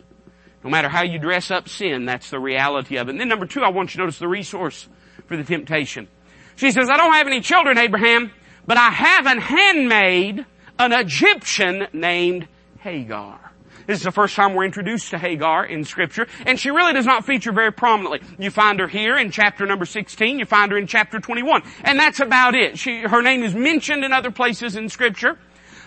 No 0.63 0.69
matter 0.69 0.89
how 0.89 1.03
you 1.03 1.19
dress 1.19 1.51
up 1.51 1.69
sin, 1.69 2.05
that's 2.05 2.29
the 2.29 2.39
reality 2.39 2.98
of 2.98 3.07
it. 3.07 3.12
And 3.12 3.19
then 3.19 3.29
number 3.29 3.45
two, 3.45 3.62
I 3.62 3.69
want 3.69 3.93
you 3.93 3.98
to 3.98 4.03
notice 4.03 4.19
the 4.19 4.27
resource 4.27 4.88
for 5.27 5.38
the 5.38 5.43
temptation. 5.43 6.07
She 6.55 6.71
says, 6.71 6.89
I 6.89 6.98
don't 6.98 7.13
have 7.13 7.27
any 7.27 7.39
children, 7.39 7.77
Abraham, 7.77 8.31
but 8.65 8.77
I 8.77 8.89
have 8.89 9.25
an 9.25 9.38
handmaid, 9.38 10.45
an 10.77 10.91
Egyptian 10.91 11.88
named 11.93 12.48
Hagar. 12.79 13.49
This 13.89 14.01
is 14.01 14.03
the 14.03 14.12
first 14.12 14.36
time 14.36 14.53
we're 14.53 14.65
introduced 14.65 15.10
to 15.10 15.17
Hagar 15.17 15.65
in 15.65 15.84
scripture, 15.84 16.27
and 16.46 16.60
she 16.60 16.69
really 16.69 16.93
does 16.93 17.08
not 17.08 17.25
feature 17.25 17.51
very 17.51 17.72
prominently. 17.72 18.22
You 18.38 18.51
find 18.51 18.79
her 18.79 18.88
here 18.88 19.17
in 19.17 19.31
chapter 19.31 19.65
number 19.65 19.86
16, 19.86 20.38
you 20.38 20.46
find 20.46 20.72
her 20.72 20.77
in 20.77 20.86
chapter 20.86 21.19
21, 21.19 21.63
and 21.84 22.00
that's 22.00 22.19
about 22.19 22.53
it. 22.53 22.77
She, 22.77 23.00
her 23.00 23.24
name 23.24 23.41
is 23.41 23.55
mentioned 23.55 24.05
in 24.05 24.13
other 24.13 24.29
places 24.29 24.75
in 24.75 24.89
scripture, 24.89 25.39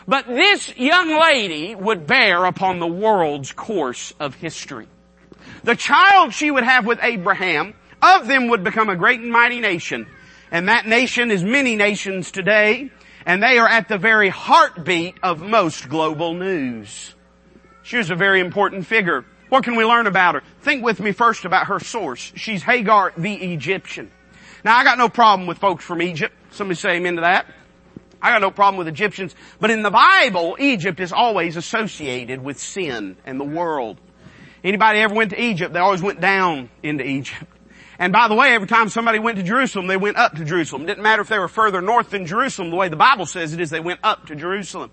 but 0.08 0.26
this 0.26 0.76
young 0.76 1.16
lady 1.16 1.76
would 1.76 2.08
bear 2.08 2.44
upon 2.44 2.80
the 2.80 2.88
world's 2.88 3.52
course 3.52 4.12
of 4.18 4.34
history. 4.34 4.88
The 5.62 5.76
child 5.76 6.34
she 6.34 6.50
would 6.50 6.64
have 6.64 6.84
with 6.84 6.98
Abraham, 7.02 7.72
of 8.02 8.26
them 8.26 8.48
would 8.48 8.64
become 8.64 8.88
a 8.88 8.96
great 8.96 9.20
and 9.20 9.30
mighty 9.30 9.60
nation, 9.60 10.08
and 10.50 10.68
that 10.68 10.88
nation 10.88 11.30
is 11.30 11.44
many 11.44 11.76
nations 11.76 12.32
today, 12.32 12.90
and 13.24 13.40
they 13.40 13.58
are 13.58 13.68
at 13.68 13.86
the 13.86 13.96
very 13.96 14.28
heartbeat 14.28 15.14
of 15.22 15.40
most 15.40 15.88
global 15.88 16.34
news. 16.34 17.14
She 17.82 17.96
was 17.96 18.10
a 18.10 18.14
very 18.14 18.40
important 18.40 18.86
figure. 18.86 19.24
What 19.48 19.64
can 19.64 19.76
we 19.76 19.84
learn 19.84 20.06
about 20.06 20.34
her? 20.34 20.42
Think 20.62 20.84
with 20.84 21.00
me 21.00 21.12
first 21.12 21.44
about 21.44 21.66
her 21.66 21.78
source. 21.78 22.32
She's 22.36 22.62
Hagar 22.62 23.12
the 23.16 23.34
Egyptian. 23.34 24.10
Now 24.64 24.76
I 24.76 24.84
got 24.84 24.98
no 24.98 25.08
problem 25.08 25.46
with 25.46 25.58
folks 25.58 25.84
from 25.84 26.00
Egypt. 26.00 26.34
Somebody 26.52 26.78
say 26.78 26.96
amen 26.96 27.16
to 27.16 27.22
that. 27.22 27.46
I 28.22 28.30
got 28.30 28.40
no 28.40 28.52
problem 28.52 28.78
with 28.78 28.86
Egyptians. 28.86 29.34
But 29.58 29.70
in 29.70 29.82
the 29.82 29.90
Bible, 29.90 30.56
Egypt 30.60 31.00
is 31.00 31.12
always 31.12 31.56
associated 31.56 32.42
with 32.42 32.58
sin 32.58 33.16
and 33.26 33.40
the 33.40 33.44
world. 33.44 33.98
Anybody 34.62 35.00
ever 35.00 35.14
went 35.14 35.30
to 35.30 35.42
Egypt, 35.42 35.72
they 35.72 35.80
always 35.80 36.00
went 36.00 36.20
down 36.20 36.70
into 36.84 37.04
Egypt. 37.04 37.44
And 37.98 38.12
by 38.12 38.28
the 38.28 38.34
way, 38.34 38.54
every 38.54 38.68
time 38.68 38.88
somebody 38.88 39.18
went 39.18 39.38
to 39.38 39.42
Jerusalem, 39.42 39.86
they 39.86 39.96
went 39.96 40.16
up 40.16 40.36
to 40.36 40.44
Jerusalem. 40.44 40.82
It 40.82 40.86
didn't 40.86 41.02
matter 41.02 41.22
if 41.22 41.28
they 41.28 41.38
were 41.38 41.48
further 41.48 41.82
north 41.82 42.10
than 42.10 42.26
Jerusalem. 42.26 42.70
The 42.70 42.76
way 42.76 42.88
the 42.88 42.96
Bible 42.96 43.26
says 43.26 43.52
it 43.52 43.60
is 43.60 43.70
they 43.70 43.80
went 43.80 44.00
up 44.02 44.26
to 44.26 44.36
Jerusalem. 44.36 44.90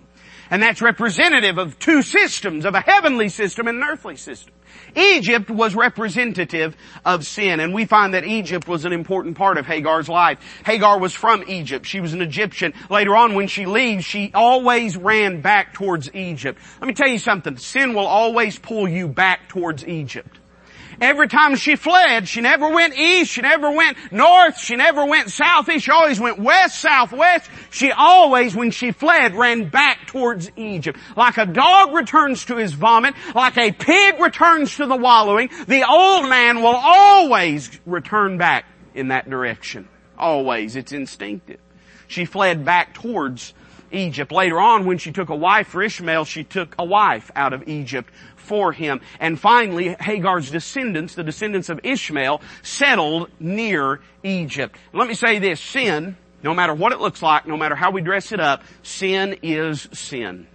And 0.51 0.63
that's 0.63 0.82
representative 0.82 1.58
of 1.58 1.77
two 1.77 2.01
systems, 2.01 2.65
of 2.65 2.74
a 2.74 2.82
heavenly 2.82 3.29
system 3.29 3.68
and 3.68 3.77
an 3.77 3.84
earthly 3.84 4.15
system. 4.15 4.53
Egypt 4.96 5.50
was 5.50 5.75
representative 5.75 6.75
of 7.06 7.25
sin, 7.25 7.60
and 7.60 7.74
we 7.74 7.86
find 7.86 8.13
that 8.13 8.25
Egypt 8.25 8.68
was 8.68 8.86
an 8.86 8.94
important 8.94 9.38
part 9.38 9.58
of 9.58 9.65
Hagar's 9.65 10.10
life. 10.10 10.39
Hagar 10.65 11.00
was 11.00 11.13
from 11.13 11.44
Egypt. 11.48 11.86
She 11.86 12.00
was 12.00 12.13
an 12.13 12.22
Egyptian. 12.22 12.74
Later 12.89 13.15
on, 13.15 13.36
when 13.36 13.48
she 13.48 13.65
leaves, 13.65 14.06
she 14.06 14.32
always 14.34 14.98
ran 14.98 15.41
back 15.41 15.74
towards 15.74 16.13
Egypt. 16.15 16.60
Let 16.82 16.88
me 16.88 16.94
tell 16.94 17.08
you 17.08 17.20
something. 17.20 17.58
Sin 17.58 17.94
will 17.94 18.08
always 18.08 18.58
pull 18.58 18.88
you 18.88 19.08
back 19.08 19.50
towards 19.50 19.86
Egypt. 19.86 20.38
Every 21.01 21.27
time 21.27 21.56
she 21.56 21.75
fled, 21.75 22.27
she 22.27 22.41
never 22.41 22.70
went 22.70 22.98
east, 22.98 23.32
she 23.32 23.41
never 23.41 23.72
went 23.72 23.98
north, 24.12 24.60
she 24.60 24.75
never 24.75 25.06
went 25.06 25.32
southeast, 25.32 25.86
she 25.86 25.91
always 25.91 26.20
went 26.20 26.39
west, 26.39 26.79
southwest. 26.79 27.50
She 27.72 27.91
always, 27.91 28.56
when 28.56 28.72
she 28.72 28.91
fled, 28.91 29.36
ran 29.36 29.70
back 29.70 30.08
towards 30.08 30.51
Egypt. 30.58 31.00
Like 31.15 31.38
a 31.38 31.46
dog 31.46 31.94
returns 31.94 32.46
to 32.46 32.58
his 32.58 32.74
vomit, 32.74 33.15
like 33.34 33.58
a 33.58 33.72
pig 33.72 34.20
returns 34.20 34.75
to 34.77 34.88
the 34.88 34.98
wallowing, 34.98 35.50
the 35.68 35.88
old 35.89 36.29
man 36.29 36.58
will 36.62 36.75
always 36.75 37.79
return 37.86 38.38
back 38.38 38.65
in 38.94 39.10
that 39.10 39.29
direction. 39.29 39.88
Always. 40.18 40.75
It's 40.75 40.91
instinctive. 40.91 41.60
She 42.08 42.25
fled 42.25 42.65
back 42.65 42.94
towards 42.94 43.53
Egypt. 43.91 44.32
Later 44.32 44.60
on, 44.60 44.86
when 44.86 44.98
she 44.98 45.12
took 45.12 45.29
a 45.29 45.36
wife 45.36 45.68
for 45.68 45.82
Ishmael, 45.82 46.25
she 46.25 46.44
took 46.44 46.75
a 46.77 46.84
wife 46.84 47.32
out 47.36 47.53
of 47.53 47.68
Egypt 47.68 48.12
for 48.50 48.74
him. 48.74 49.00
And 49.20 49.39
finally, 49.39 49.96
Hagar's 50.00 50.50
descendants, 50.50 51.13
the 51.13 51.24
descendants 51.24 51.70
of 51.70 51.79
Ishmael, 51.84 52.41
settled 52.63 53.29
near 53.39 54.01
Egypt. 54.24 54.75
Let 54.91 55.08
me 55.08 55.13
say 55.13 55.38
this, 55.38 55.62
sin, 55.62 56.18
no 56.44 56.56
matter 56.56 56.74
what 56.74 56.91
it 56.91 57.00
looks 57.00 57.22
like, 57.22 57.48
no 57.48 57.56
matter 57.56 57.75
how 57.75 57.91
we 57.91 58.01
dress 58.01 58.32
it 58.32 58.39
up, 58.39 58.63
sin 58.82 59.38
is 59.44 59.88
sin. 59.94 60.48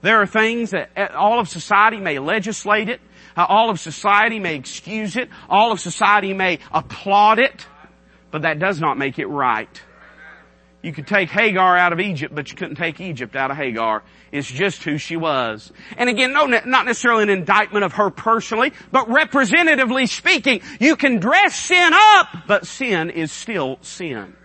There 0.00 0.20
are 0.20 0.26
things 0.26 0.70
that 0.70 1.14
all 1.14 1.40
of 1.40 1.48
society 1.48 1.98
may 1.98 2.18
legislate 2.18 2.88
it, 2.88 3.00
uh, 3.36 3.46
all 3.48 3.70
of 3.70 3.80
society 3.80 4.38
may 4.38 4.54
excuse 4.54 5.16
it, 5.16 5.28
all 5.48 5.72
of 5.72 5.80
society 5.80 6.34
may 6.34 6.60
applaud 6.72 7.40
it, 7.40 7.66
but 8.30 8.42
that 8.42 8.60
does 8.60 8.80
not 8.80 8.96
make 8.96 9.18
it 9.18 9.26
right. 9.26 9.82
You 10.84 10.92
could 10.92 11.06
take 11.06 11.30
Hagar 11.30 11.78
out 11.78 11.94
of 11.94 12.00
Egypt, 12.00 12.34
but 12.34 12.50
you 12.50 12.58
couldn't 12.58 12.74
take 12.74 13.00
Egypt 13.00 13.34
out 13.36 13.50
of 13.50 13.56
Hagar. 13.56 14.02
It's 14.30 14.46
just 14.46 14.82
who 14.84 14.98
she 14.98 15.16
was. 15.16 15.72
And 15.96 16.10
again, 16.10 16.34
no, 16.34 16.44
not 16.44 16.84
necessarily 16.84 17.22
an 17.22 17.30
indictment 17.30 17.86
of 17.86 17.94
her 17.94 18.10
personally, 18.10 18.74
but 18.92 19.08
representatively 19.08 20.04
speaking, 20.06 20.60
you 20.80 20.96
can 20.96 21.20
dress 21.20 21.56
sin 21.56 21.90
up, 21.94 22.28
but 22.46 22.66
sin 22.66 23.08
is 23.08 23.32
still 23.32 23.78
sin. 23.80 24.36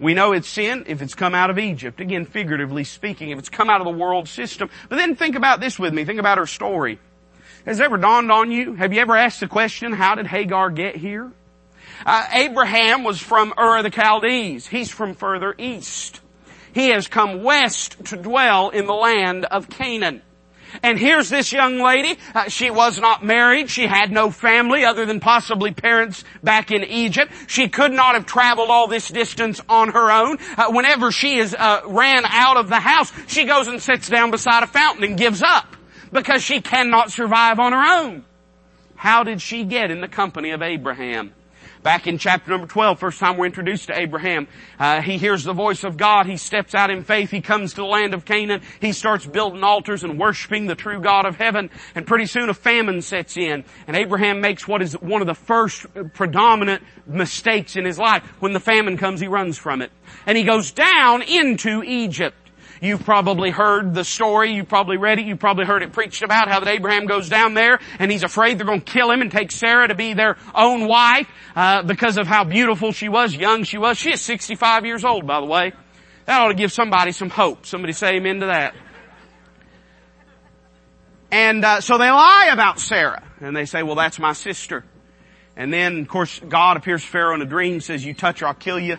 We 0.00 0.14
know 0.14 0.32
it's 0.32 0.48
sin 0.48 0.86
if 0.88 1.00
it's 1.00 1.14
come 1.14 1.36
out 1.36 1.48
of 1.48 1.60
Egypt. 1.60 2.00
Again, 2.00 2.24
figuratively 2.24 2.82
speaking, 2.82 3.30
if 3.30 3.38
it's 3.38 3.50
come 3.50 3.70
out 3.70 3.80
of 3.80 3.84
the 3.84 3.96
world 3.96 4.28
system. 4.28 4.68
But 4.88 4.96
then 4.96 5.14
think 5.14 5.36
about 5.36 5.60
this 5.60 5.78
with 5.78 5.94
me. 5.94 6.04
Think 6.04 6.18
about 6.18 6.38
her 6.38 6.46
story. 6.46 6.98
Has 7.66 7.78
it 7.78 7.84
ever 7.84 7.98
dawned 7.98 8.32
on 8.32 8.50
you? 8.50 8.74
Have 8.74 8.92
you 8.92 9.00
ever 9.00 9.16
asked 9.16 9.38
the 9.38 9.46
question, 9.46 9.92
how 9.92 10.16
did 10.16 10.26
Hagar 10.26 10.70
get 10.70 10.96
here? 10.96 11.30
Uh, 12.04 12.26
Abraham 12.32 13.04
was 13.04 13.20
from 13.20 13.52
Ur 13.58 13.78
of 13.78 13.84
the 13.84 13.90
Chaldees. 13.90 14.66
He's 14.66 14.90
from 14.90 15.14
further 15.14 15.54
east. 15.58 16.20
He 16.72 16.88
has 16.88 17.08
come 17.08 17.42
west 17.42 18.04
to 18.06 18.16
dwell 18.16 18.70
in 18.70 18.86
the 18.86 18.94
land 18.94 19.44
of 19.44 19.68
Canaan. 19.68 20.22
And 20.82 20.98
here's 20.98 21.28
this 21.28 21.52
young 21.52 21.80
lady. 21.80 22.16
Uh, 22.34 22.48
she 22.48 22.70
was 22.70 23.00
not 23.00 23.24
married. 23.24 23.70
She 23.70 23.86
had 23.86 24.12
no 24.12 24.30
family 24.30 24.84
other 24.84 25.04
than 25.04 25.18
possibly 25.18 25.72
parents 25.72 26.24
back 26.42 26.70
in 26.70 26.84
Egypt. 26.84 27.32
She 27.48 27.68
could 27.68 27.92
not 27.92 28.14
have 28.14 28.24
traveled 28.24 28.70
all 28.70 28.86
this 28.86 29.08
distance 29.08 29.60
on 29.68 29.90
her 29.90 30.12
own. 30.12 30.38
Uh, 30.56 30.70
whenever 30.70 31.10
she 31.10 31.38
is 31.38 31.54
uh, 31.54 31.80
ran 31.86 32.24
out 32.24 32.56
of 32.56 32.68
the 32.68 32.80
house, 32.80 33.12
she 33.26 33.44
goes 33.44 33.66
and 33.66 33.82
sits 33.82 34.08
down 34.08 34.30
beside 34.30 34.62
a 34.62 34.68
fountain 34.68 35.04
and 35.04 35.18
gives 35.18 35.42
up 35.42 35.76
because 36.12 36.42
she 36.42 36.60
cannot 36.60 37.10
survive 37.10 37.58
on 37.58 37.72
her 37.72 38.02
own. 38.02 38.24
How 38.94 39.24
did 39.24 39.42
she 39.42 39.64
get 39.64 39.90
in 39.90 40.00
the 40.00 40.08
company 40.08 40.50
of 40.50 40.62
Abraham? 40.62 41.34
Back 41.82 42.06
in 42.06 42.18
chapter 42.18 42.50
number 42.50 42.66
12, 42.66 42.98
first 42.98 43.18
time 43.18 43.38
we're 43.38 43.46
introduced 43.46 43.86
to 43.86 43.98
Abraham, 43.98 44.48
uh, 44.78 45.00
he 45.00 45.16
hears 45.16 45.44
the 45.44 45.54
voice 45.54 45.82
of 45.82 45.96
God. 45.96 46.26
He 46.26 46.36
steps 46.36 46.74
out 46.74 46.90
in 46.90 47.04
faith. 47.04 47.30
He 47.30 47.40
comes 47.40 47.70
to 47.70 47.76
the 47.76 47.86
land 47.86 48.12
of 48.12 48.26
Canaan. 48.26 48.60
He 48.82 48.92
starts 48.92 49.24
building 49.24 49.64
altars 49.64 50.04
and 50.04 50.18
worshiping 50.18 50.66
the 50.66 50.74
true 50.74 51.00
God 51.00 51.24
of 51.24 51.36
heaven. 51.36 51.70
And 51.94 52.06
pretty 52.06 52.26
soon 52.26 52.50
a 52.50 52.54
famine 52.54 53.00
sets 53.00 53.38
in. 53.38 53.64
And 53.86 53.96
Abraham 53.96 54.42
makes 54.42 54.68
what 54.68 54.82
is 54.82 54.92
one 54.92 55.22
of 55.22 55.26
the 55.26 55.34
first 55.34 55.86
predominant 56.12 56.82
mistakes 57.06 57.76
in 57.76 57.86
his 57.86 57.98
life. 57.98 58.24
When 58.40 58.52
the 58.52 58.60
famine 58.60 58.98
comes, 58.98 59.18
he 59.18 59.28
runs 59.28 59.56
from 59.56 59.80
it. 59.80 59.90
And 60.26 60.36
he 60.36 60.44
goes 60.44 60.72
down 60.72 61.22
into 61.22 61.82
Egypt. 61.82 62.36
You've 62.80 63.04
probably 63.04 63.50
heard 63.50 63.94
the 63.94 64.04
story. 64.04 64.52
You've 64.52 64.68
probably 64.68 64.96
read 64.96 65.18
it. 65.18 65.26
You've 65.26 65.38
probably 65.38 65.66
heard 65.66 65.82
it 65.82 65.92
preached 65.92 66.22
about 66.22 66.48
how 66.48 66.60
that 66.60 66.68
Abraham 66.68 67.06
goes 67.06 67.28
down 67.28 67.52
there 67.54 67.78
and 67.98 68.10
he's 68.10 68.22
afraid 68.22 68.58
they're 68.58 68.66
going 68.66 68.80
to 68.80 68.92
kill 68.92 69.10
him 69.10 69.20
and 69.20 69.30
take 69.30 69.52
Sarah 69.52 69.86
to 69.88 69.94
be 69.94 70.14
their 70.14 70.38
own 70.54 70.88
wife 70.88 71.28
uh, 71.54 71.82
because 71.82 72.16
of 72.16 72.26
how 72.26 72.44
beautiful 72.44 72.92
she 72.92 73.10
was, 73.10 73.34
young 73.34 73.64
she 73.64 73.76
was. 73.76 73.98
She 73.98 74.12
is 74.12 74.22
65 74.22 74.86
years 74.86 75.04
old, 75.04 75.26
by 75.26 75.40
the 75.40 75.46
way. 75.46 75.72
That 76.24 76.40
ought 76.40 76.48
to 76.48 76.54
give 76.54 76.72
somebody 76.72 77.12
some 77.12 77.28
hope. 77.28 77.66
Somebody 77.66 77.92
say 77.92 78.16
amen 78.16 78.40
to 78.40 78.46
that. 78.46 78.74
And 81.32 81.64
uh, 81.64 81.80
so 81.80 81.98
they 81.98 82.10
lie 82.10 82.50
about 82.52 82.80
Sarah, 82.80 83.22
and 83.40 83.56
they 83.56 83.64
say, 83.64 83.82
"Well, 83.82 83.94
that's 83.94 84.18
my 84.18 84.32
sister." 84.32 84.84
And 85.56 85.72
then, 85.72 86.00
of 86.00 86.08
course, 86.08 86.40
God 86.40 86.76
appears 86.76 87.02
to 87.02 87.08
Pharaoh 87.08 87.34
in 87.34 87.42
a 87.42 87.46
dream, 87.46 87.80
says, 87.80 88.04
"You 88.04 88.14
touch 88.14 88.40
her, 88.40 88.46
I'll 88.46 88.54
kill 88.54 88.80
you." 88.80 88.98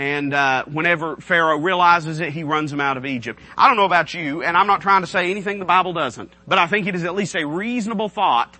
And 0.00 0.32
uh, 0.32 0.64
whenever 0.64 1.16
Pharaoh 1.16 1.58
realizes 1.58 2.20
it, 2.20 2.32
he 2.32 2.42
runs 2.42 2.70
them 2.70 2.80
out 2.80 2.96
of 2.96 3.04
Egypt. 3.04 3.38
I 3.54 3.68
don't 3.68 3.76
know 3.76 3.84
about 3.84 4.14
you, 4.14 4.42
and 4.42 4.56
I'm 4.56 4.66
not 4.66 4.80
trying 4.80 5.02
to 5.02 5.06
say 5.06 5.30
anything 5.30 5.58
the 5.58 5.66
Bible 5.66 5.92
doesn't, 5.92 6.32
but 6.48 6.56
I 6.56 6.68
think 6.68 6.86
it 6.86 6.94
is 6.94 7.04
at 7.04 7.14
least 7.14 7.36
a 7.36 7.46
reasonable 7.46 8.08
thought 8.08 8.56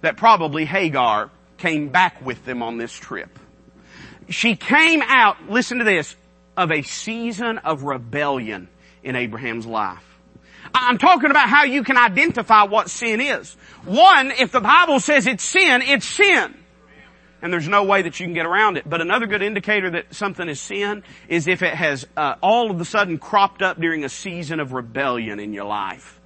that 0.00 0.16
probably 0.16 0.64
Hagar 0.64 1.30
came 1.58 1.90
back 1.90 2.26
with 2.26 2.44
them 2.44 2.60
on 2.60 2.76
this 2.76 2.92
trip. 2.92 3.38
She 4.30 4.56
came 4.56 5.00
out, 5.02 5.36
listen 5.48 5.78
to 5.78 5.84
this, 5.84 6.16
of 6.56 6.72
a 6.72 6.82
season 6.82 7.58
of 7.58 7.84
rebellion 7.84 8.68
in 9.04 9.14
Abraham's 9.14 9.66
life. 9.66 10.04
I'm 10.74 10.98
talking 10.98 11.30
about 11.30 11.48
how 11.48 11.62
you 11.62 11.84
can 11.84 11.98
identify 11.98 12.64
what 12.64 12.90
sin 12.90 13.20
is. 13.20 13.54
One, 13.84 14.32
if 14.32 14.50
the 14.50 14.60
Bible 14.60 14.98
says 14.98 15.28
it's 15.28 15.44
sin, 15.44 15.82
it's 15.82 16.04
sin 16.04 16.59
and 17.42 17.52
there's 17.52 17.68
no 17.68 17.84
way 17.84 18.02
that 18.02 18.20
you 18.20 18.26
can 18.26 18.34
get 18.34 18.46
around 18.46 18.76
it. 18.76 18.88
But 18.88 19.00
another 19.00 19.26
good 19.26 19.42
indicator 19.42 19.90
that 19.90 20.14
something 20.14 20.48
is 20.48 20.60
sin 20.60 21.02
is 21.28 21.46
if 21.46 21.62
it 21.62 21.74
has 21.74 22.06
uh, 22.16 22.34
all 22.42 22.70
of 22.70 22.80
a 22.80 22.84
sudden 22.84 23.18
cropped 23.18 23.62
up 23.62 23.80
during 23.80 24.04
a 24.04 24.08
season 24.08 24.60
of 24.60 24.72
rebellion 24.72 25.40
in 25.40 25.52
your 25.52 25.64
life. 25.64 26.20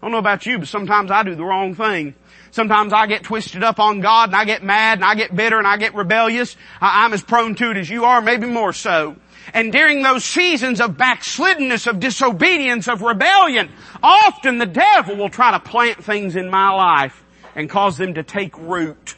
I 0.00 0.06
don't 0.06 0.12
know 0.12 0.18
about 0.18 0.44
you, 0.44 0.58
but 0.58 0.68
sometimes 0.68 1.10
I 1.10 1.22
do 1.22 1.34
the 1.34 1.44
wrong 1.44 1.74
thing. 1.74 2.14
Sometimes 2.50 2.92
I 2.92 3.06
get 3.06 3.24
twisted 3.24 3.64
up 3.64 3.80
on 3.80 4.00
God 4.00 4.28
and 4.28 4.36
I 4.36 4.44
get 4.44 4.62
mad 4.62 4.98
and 4.98 5.04
I 5.04 5.14
get 5.14 5.34
bitter 5.34 5.58
and 5.58 5.66
I 5.66 5.76
get 5.76 5.94
rebellious. 5.94 6.56
I, 6.80 7.04
I'm 7.04 7.12
as 7.12 7.22
prone 7.22 7.54
to 7.56 7.70
it 7.70 7.76
as 7.76 7.90
you 7.90 8.04
are, 8.04 8.20
maybe 8.20 8.46
more 8.46 8.72
so. 8.72 9.16
And 9.52 9.72
during 9.72 10.02
those 10.02 10.24
seasons 10.24 10.80
of 10.80 10.92
backsliddenness, 10.92 11.86
of 11.86 12.00
disobedience, 12.00 12.86
of 12.86 13.02
rebellion, 13.02 13.70
often 14.02 14.58
the 14.58 14.66
devil 14.66 15.16
will 15.16 15.28
try 15.28 15.50
to 15.50 15.60
plant 15.60 16.02
things 16.02 16.36
in 16.36 16.50
my 16.50 16.70
life 16.70 17.24
and 17.54 17.68
cause 17.68 17.96
them 17.98 18.14
to 18.14 18.22
take 18.22 18.56
root. 18.58 19.16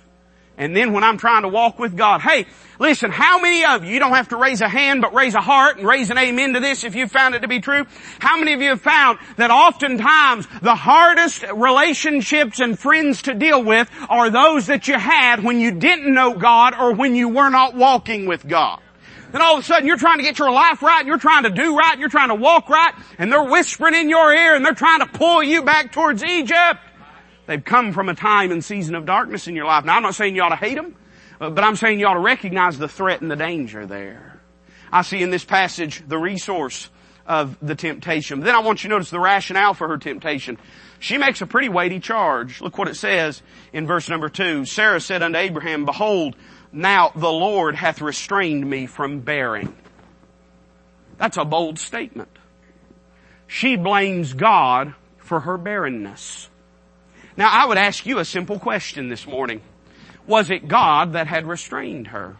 And 0.59 0.75
then 0.75 0.93
when 0.93 1.05
I'm 1.05 1.19
trying 1.19 1.43
to 1.43 1.49
walk 1.49 1.79
with 1.79 1.97
God, 1.97 2.23
hey, 2.23 2.47
listen, 2.79 3.11
how 3.11 3.41
many 3.41 3.65
of 3.65 3.85
you, 3.85 3.93
you 3.93 3.99
don't 3.99 4.15
have 4.15 4.31
to 4.31 4.37
raise 4.37 4.63
a 4.63 4.69
hand, 4.69 5.03
but 5.03 5.13
raise 5.13 5.35
a 5.35 5.41
heart 5.41 5.77
and 5.77 5.87
raise 5.87 6.11
an 6.11 6.17
amen 6.17 6.55
to 6.55 6.61
this 6.61 6.83
if 6.83 6.95
you 6.95 7.09
found 7.09 7.35
it 7.35 7.41
to 7.41 7.49
be 7.49 7.61
true. 7.61 7.85
How 8.19 8.39
many 8.39 8.55
of 8.55 8.63
you 8.63 8.71
have 8.71 8.81
found 8.81 9.19
that 9.37 9.51
oftentimes 9.51 10.47
the 10.63 10.75
hardest 10.75 11.45
relationships 11.55 12.61
and 12.61 12.79
friends 12.79 13.23
to 13.23 13.35
deal 13.35 13.63
with 13.63 13.91
are 14.09 14.31
those 14.31 14.69
that 14.69 14.89
you 14.89 14.99
had 14.99 15.45
when 15.45 15.61
you 15.61 15.73
didn't 15.73 16.13
know 16.13 16.33
God 16.35 16.75
or 16.75 16.95
when 16.95 17.15
you 17.15 17.29
were 17.29 17.51
not 17.51 17.75
walking 17.75 18.27
with 18.27 18.47
God? 18.49 18.81
Then 19.33 19.43
all 19.43 19.59
of 19.59 19.61
a 19.61 19.67
sudden 19.67 19.87
you're 19.87 19.99
trying 19.99 20.19
to 20.19 20.23
get 20.23 20.39
your 20.39 20.51
life 20.51 20.81
right 20.83 21.01
and 21.01 21.09
you're 21.09 21.19
trying 21.19 21.43
to 21.43 21.51
do 21.51 21.77
right 21.77 21.93
and 21.93 22.01
you're 22.01 22.09
trying 22.09 22.29
to 22.29 22.35
walk 22.35 22.71
right 22.71 22.95
and 23.19 23.31
they're 23.31 23.45
whispering 23.45 23.95
in 23.95 24.09
your 24.09 24.33
ear 24.33 24.55
and 24.55 24.65
they're 24.65 24.73
trying 24.73 25.01
to 25.01 25.07
pull 25.07 25.43
you 25.43 25.63
back 25.63 25.93
towards 25.93 26.25
Egypt. 26.25 26.81
They've 27.47 27.65
come 27.65 27.93
from 27.93 28.09
a 28.09 28.15
time 28.15 28.51
and 28.51 28.65
season 28.65 28.95
of 28.95 29.07
darkness 29.07 29.47
in 29.47 29.55
your 29.55 29.67
life. 29.67 29.85
Now 29.85 29.97
I'm 29.97 30.03
not 30.03 30.15
saying 30.15 30.35
you 30.35 30.43
ought 30.43 30.51
to 30.51 30.57
hate 30.57 30.75
them, 30.75 30.95
uh, 31.41 31.51
but 31.51 31.65
I'm 31.65 31.77
saying 31.77 32.01
you 32.01 32.07
ought 32.07 32.15
to 32.15 32.21
recognize 32.21 32.79
the 32.79 32.89
threat 32.89 33.21
and 33.21 33.31
the 33.31 33.37
danger 33.37 33.87
there. 33.87 34.41
I 34.93 35.03
see 35.03 35.23
in 35.23 35.31
this 35.31 35.45
passage 35.45 36.03
the 36.07 36.19
resource 36.19 36.91
of 37.27 37.57
the 37.61 37.75
temptation. 37.75 38.41
Then 38.41 38.55
I 38.55 38.61
want 38.61 38.83
you 38.83 38.89
to 38.89 38.95
notice 38.95 39.11
the 39.11 39.21
rationale 39.21 39.75
for 39.75 39.89
her 39.89 39.99
temptation. 39.99 40.59
She 40.99 41.19
makes 41.19 41.43
a 41.43 41.47
pretty 41.47 41.69
weighty 41.69 42.01
charge. 42.01 42.61
Look 42.61 42.79
what 42.79 42.89
it 42.89 42.97
says 42.97 43.43
in 43.73 43.87
verse 43.87 44.09
number 44.09 44.29
two. 44.29 44.65
Sarah 44.65 45.01
said 45.01 45.23
unto 45.23 45.39
Abraham, 45.39 45.85
Behold, 45.85 46.37
now 46.73 47.13
the 47.15 47.31
Lord 47.31 47.75
hath 47.75 48.01
restrained 48.01 48.69
me 48.69 48.87
from 48.87 49.21
bearing. 49.21 49.75
That's 51.19 51.37
a 51.37 51.45
bold 51.45 51.79
statement. 51.79 52.29
She 53.47 53.77
blames 53.77 54.33
God 54.33 54.95
for 55.19 55.41
her 55.41 55.57
barrenness. 55.57 56.49
Now 57.37 57.51
I 57.51 57.67
would 57.67 57.79
ask 57.79 58.07
you 58.07 58.19
a 58.19 58.25
simple 58.25 58.59
question 58.59 59.09
this 59.09 59.27
morning. 59.27 59.61
Was 60.27 60.51
it 60.51 60.67
God 60.67 61.13
that 61.13 61.27
had 61.27 61.47
restrained 61.47 62.09
her? 62.09 62.37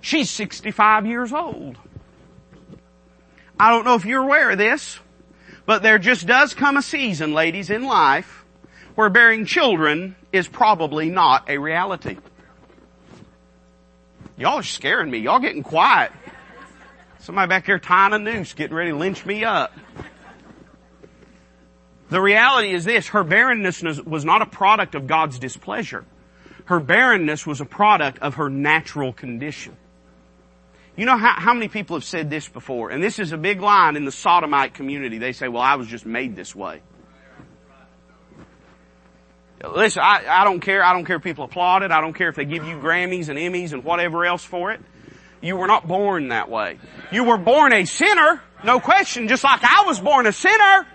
She's 0.00 0.30
65 0.30 1.06
years 1.06 1.32
old. 1.32 1.76
I 3.58 3.70
don't 3.70 3.84
know 3.84 3.94
if 3.94 4.04
you're 4.04 4.22
aware 4.22 4.50
of 4.50 4.58
this, 4.58 4.98
but 5.66 5.82
there 5.82 5.98
just 5.98 6.26
does 6.26 6.54
come 6.54 6.76
a 6.76 6.82
season, 6.82 7.34
ladies, 7.34 7.70
in 7.70 7.84
life 7.84 8.44
where 8.94 9.08
bearing 9.08 9.44
children 9.44 10.16
is 10.32 10.46
probably 10.46 11.10
not 11.10 11.48
a 11.48 11.58
reality. 11.58 12.16
Y'all 14.36 14.58
are 14.58 14.62
scaring 14.62 15.10
me. 15.10 15.18
Y'all 15.18 15.40
getting 15.40 15.62
quiet. 15.62 16.12
Somebody 17.20 17.48
back 17.48 17.66
here 17.66 17.78
tying 17.78 18.12
a 18.12 18.18
noose, 18.18 18.52
getting 18.52 18.76
ready 18.76 18.90
to 18.90 18.96
lynch 18.96 19.24
me 19.24 19.44
up. 19.44 19.72
The 22.14 22.22
reality 22.22 22.72
is 22.72 22.84
this, 22.84 23.08
her 23.08 23.24
barrenness 23.24 23.82
was 23.82 24.24
not 24.24 24.40
a 24.40 24.46
product 24.46 24.94
of 24.94 25.08
God's 25.08 25.36
displeasure. 25.40 26.04
Her 26.66 26.78
barrenness 26.78 27.44
was 27.44 27.60
a 27.60 27.64
product 27.64 28.20
of 28.20 28.34
her 28.34 28.48
natural 28.48 29.12
condition. 29.12 29.76
You 30.96 31.06
know 31.06 31.16
how, 31.16 31.32
how 31.36 31.54
many 31.54 31.66
people 31.66 31.96
have 31.96 32.04
said 32.04 32.30
this 32.30 32.48
before? 32.48 32.90
And 32.90 33.02
this 33.02 33.18
is 33.18 33.32
a 33.32 33.36
big 33.36 33.60
line 33.60 33.96
in 33.96 34.04
the 34.04 34.12
sodomite 34.12 34.74
community. 34.74 35.18
They 35.18 35.32
say, 35.32 35.48
well, 35.48 35.60
I 35.60 35.74
was 35.74 35.88
just 35.88 36.06
made 36.06 36.36
this 36.36 36.54
way. 36.54 36.82
Listen, 39.68 40.00
I, 40.04 40.24
I 40.28 40.44
don't 40.44 40.60
care. 40.60 40.84
I 40.84 40.92
don't 40.92 41.06
care 41.06 41.16
if 41.16 41.22
people 41.24 41.46
applaud 41.46 41.82
it. 41.82 41.90
I 41.90 42.00
don't 42.00 42.14
care 42.14 42.28
if 42.28 42.36
they 42.36 42.44
give 42.44 42.64
you 42.64 42.76
Grammys 42.76 43.28
and 43.28 43.40
Emmys 43.40 43.72
and 43.72 43.82
whatever 43.82 44.24
else 44.24 44.44
for 44.44 44.70
it. 44.70 44.80
You 45.42 45.56
were 45.56 45.66
not 45.66 45.88
born 45.88 46.28
that 46.28 46.48
way. 46.48 46.78
You 47.10 47.24
were 47.24 47.38
born 47.38 47.72
a 47.72 47.86
sinner, 47.86 48.40
no 48.62 48.78
question, 48.78 49.26
just 49.26 49.42
like 49.42 49.64
I 49.64 49.82
was 49.88 49.98
born 49.98 50.28
a 50.28 50.32
sinner. 50.32 50.86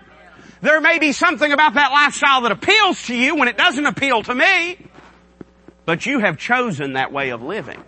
There 0.62 0.80
may 0.80 0.98
be 0.98 1.12
something 1.12 1.52
about 1.52 1.74
that 1.74 1.90
lifestyle 1.90 2.42
that 2.42 2.52
appeals 2.52 3.06
to 3.06 3.16
you 3.16 3.36
when 3.36 3.48
it 3.48 3.56
doesn't 3.56 3.86
appeal 3.86 4.22
to 4.24 4.34
me, 4.34 4.78
but 5.86 6.04
you 6.04 6.20
have 6.20 6.38
chosen 6.38 6.94
that 6.94 7.12
way 7.12 7.30
of 7.30 7.42
living. 7.42 7.82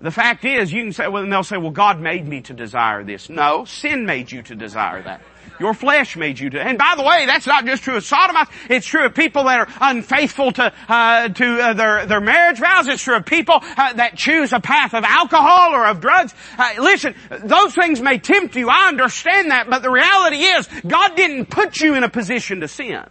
The 0.00 0.10
fact 0.10 0.44
is, 0.44 0.72
you 0.72 0.82
can 0.82 0.92
say, 0.92 1.06
well, 1.08 1.22
and 1.22 1.32
they'll 1.32 1.44
say, 1.44 1.58
well, 1.58 1.70
God 1.70 2.00
made 2.00 2.26
me 2.26 2.40
to 2.42 2.54
desire 2.54 3.04
this. 3.04 3.28
No, 3.28 3.64
sin 3.64 4.04
made 4.04 4.32
you 4.32 4.42
to 4.42 4.54
desire 4.54 5.02
that. 5.02 5.20
Your 5.62 5.74
flesh 5.74 6.16
made 6.16 6.40
you 6.40 6.50
to. 6.50 6.60
And 6.60 6.76
by 6.76 6.94
the 6.96 7.04
way, 7.04 7.24
that's 7.24 7.46
not 7.46 7.64
just 7.64 7.84
true 7.84 7.96
of 7.96 8.04
sodomites. 8.04 8.50
It's 8.68 8.84
true 8.84 9.06
of 9.06 9.14
people 9.14 9.44
that 9.44 9.60
are 9.60 9.68
unfaithful 9.80 10.50
to 10.50 10.72
uh, 10.88 11.28
to 11.28 11.60
uh, 11.60 11.72
their 11.74 12.04
their 12.04 12.20
marriage 12.20 12.58
vows. 12.58 12.88
It's 12.88 13.00
true 13.00 13.14
of 13.14 13.24
people 13.24 13.60
uh, 13.62 13.92
that 13.92 14.16
choose 14.16 14.52
a 14.52 14.58
path 14.58 14.92
of 14.92 15.04
alcohol 15.04 15.72
or 15.72 15.86
of 15.86 16.00
drugs. 16.00 16.34
Uh, 16.58 16.72
listen, 16.80 17.14
those 17.44 17.76
things 17.76 18.00
may 18.00 18.18
tempt 18.18 18.56
you. 18.56 18.68
I 18.70 18.88
understand 18.88 19.52
that, 19.52 19.70
but 19.70 19.82
the 19.82 19.90
reality 19.92 20.38
is, 20.38 20.66
God 20.84 21.14
didn't 21.14 21.46
put 21.46 21.80
you 21.80 21.94
in 21.94 22.02
a 22.02 22.08
position 22.08 22.58
to 22.58 22.66
sin. 22.66 23.04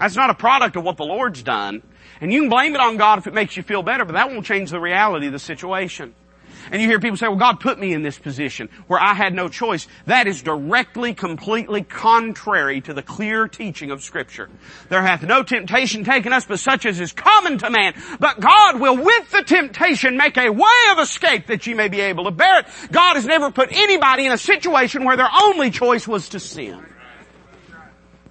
That's 0.00 0.16
not 0.16 0.30
a 0.30 0.34
product 0.34 0.74
of 0.74 0.82
what 0.82 0.96
the 0.96 1.04
Lord's 1.04 1.44
done. 1.44 1.84
And 2.20 2.32
you 2.32 2.40
can 2.40 2.50
blame 2.50 2.74
it 2.74 2.80
on 2.80 2.96
God 2.96 3.20
if 3.20 3.28
it 3.28 3.34
makes 3.34 3.56
you 3.56 3.62
feel 3.62 3.84
better, 3.84 4.04
but 4.04 4.14
that 4.14 4.30
won't 4.30 4.44
change 4.44 4.70
the 4.72 4.80
reality 4.80 5.26
of 5.26 5.32
the 5.32 5.38
situation. 5.38 6.16
And 6.70 6.82
you 6.82 6.88
hear 6.88 7.00
people 7.00 7.16
say, 7.16 7.28
well, 7.28 7.36
God 7.36 7.60
put 7.60 7.78
me 7.78 7.92
in 7.92 8.02
this 8.02 8.18
position 8.18 8.68
where 8.86 9.00
I 9.00 9.14
had 9.14 9.34
no 9.34 9.48
choice. 9.48 9.86
That 10.06 10.26
is 10.26 10.42
directly, 10.42 11.14
completely 11.14 11.82
contrary 11.82 12.80
to 12.82 12.94
the 12.94 13.02
clear 13.02 13.48
teaching 13.48 13.90
of 13.90 14.02
scripture. 14.02 14.48
There 14.88 15.02
hath 15.02 15.22
no 15.22 15.42
temptation 15.42 16.04
taken 16.04 16.32
us 16.32 16.44
but 16.44 16.60
such 16.60 16.86
as 16.86 17.00
is 17.00 17.12
common 17.12 17.58
to 17.58 17.70
man. 17.70 17.94
But 18.20 18.40
God 18.40 18.80
will 18.80 18.96
with 18.96 19.30
the 19.30 19.42
temptation 19.42 20.16
make 20.16 20.36
a 20.36 20.50
way 20.50 20.90
of 20.92 20.98
escape 20.98 21.46
that 21.46 21.66
ye 21.66 21.74
may 21.74 21.88
be 21.88 22.00
able 22.00 22.24
to 22.24 22.30
bear 22.30 22.60
it. 22.60 22.66
God 22.90 23.16
has 23.16 23.24
never 23.24 23.50
put 23.50 23.70
anybody 23.72 24.26
in 24.26 24.32
a 24.32 24.38
situation 24.38 25.04
where 25.04 25.16
their 25.16 25.30
only 25.42 25.70
choice 25.70 26.06
was 26.06 26.28
to 26.30 26.40
sin. 26.40 26.84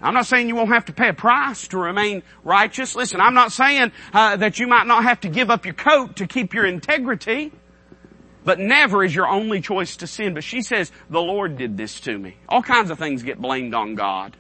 I'm 0.02 0.14
not 0.14 0.28
saying 0.28 0.48
you 0.48 0.56
won't 0.56 0.70
have 0.70 0.86
to 0.86 0.94
pay 0.94 1.10
a 1.10 1.14
price 1.14 1.68
to 1.70 1.78
remain 1.78 2.22
righteous. 2.44 2.96
Listen, 2.96 3.20
I'm 3.20 3.34
not 3.34 3.52
saying 3.52 3.92
uh, 4.14 4.36
that 4.38 4.60
you 4.60 4.68
might 4.68 4.86
not 4.86 5.04
have 5.04 5.22
to 5.22 5.30
give 5.30 5.50
up 5.50 5.66
your 5.66 5.74
coat 5.74 6.18
to 6.18 6.28
keep 6.28 6.54
your 6.54 6.66
integrity. 6.66 7.52
But 8.48 8.60
never 8.60 9.04
is 9.04 9.14
your 9.14 9.28
only 9.28 9.60
choice 9.60 9.98
to 9.98 10.08
sin. 10.08 10.34
But 10.34 10.46
she 10.46 10.62
says, 10.62 10.90
the 11.10 11.20
Lord 11.20 11.58
did 11.58 11.76
this 11.76 12.00
to 12.02 12.18
me. 12.18 12.38
All 12.48 12.64
kinds 12.64 12.90
of 12.90 12.98
things 12.98 13.22
get 13.22 13.42
blamed 13.42 13.74
on 13.74 13.96
God. 13.96 14.38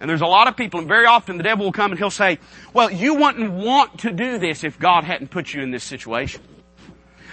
And 0.00 0.10
there's 0.10 0.20
a 0.20 0.26
lot 0.26 0.48
of 0.48 0.56
people, 0.58 0.80
and 0.80 0.86
very 0.86 1.06
often 1.06 1.38
the 1.38 1.42
devil 1.42 1.64
will 1.64 1.72
come 1.72 1.90
and 1.90 1.98
he'll 1.98 2.10
say, 2.10 2.40
well, 2.74 2.90
you 2.90 3.14
wouldn't 3.14 3.50
want 3.50 4.00
to 4.00 4.12
do 4.12 4.36
this 4.36 4.64
if 4.64 4.78
God 4.78 5.04
hadn't 5.04 5.28
put 5.28 5.54
you 5.54 5.62
in 5.62 5.70
this 5.70 5.82
situation. 5.82 6.42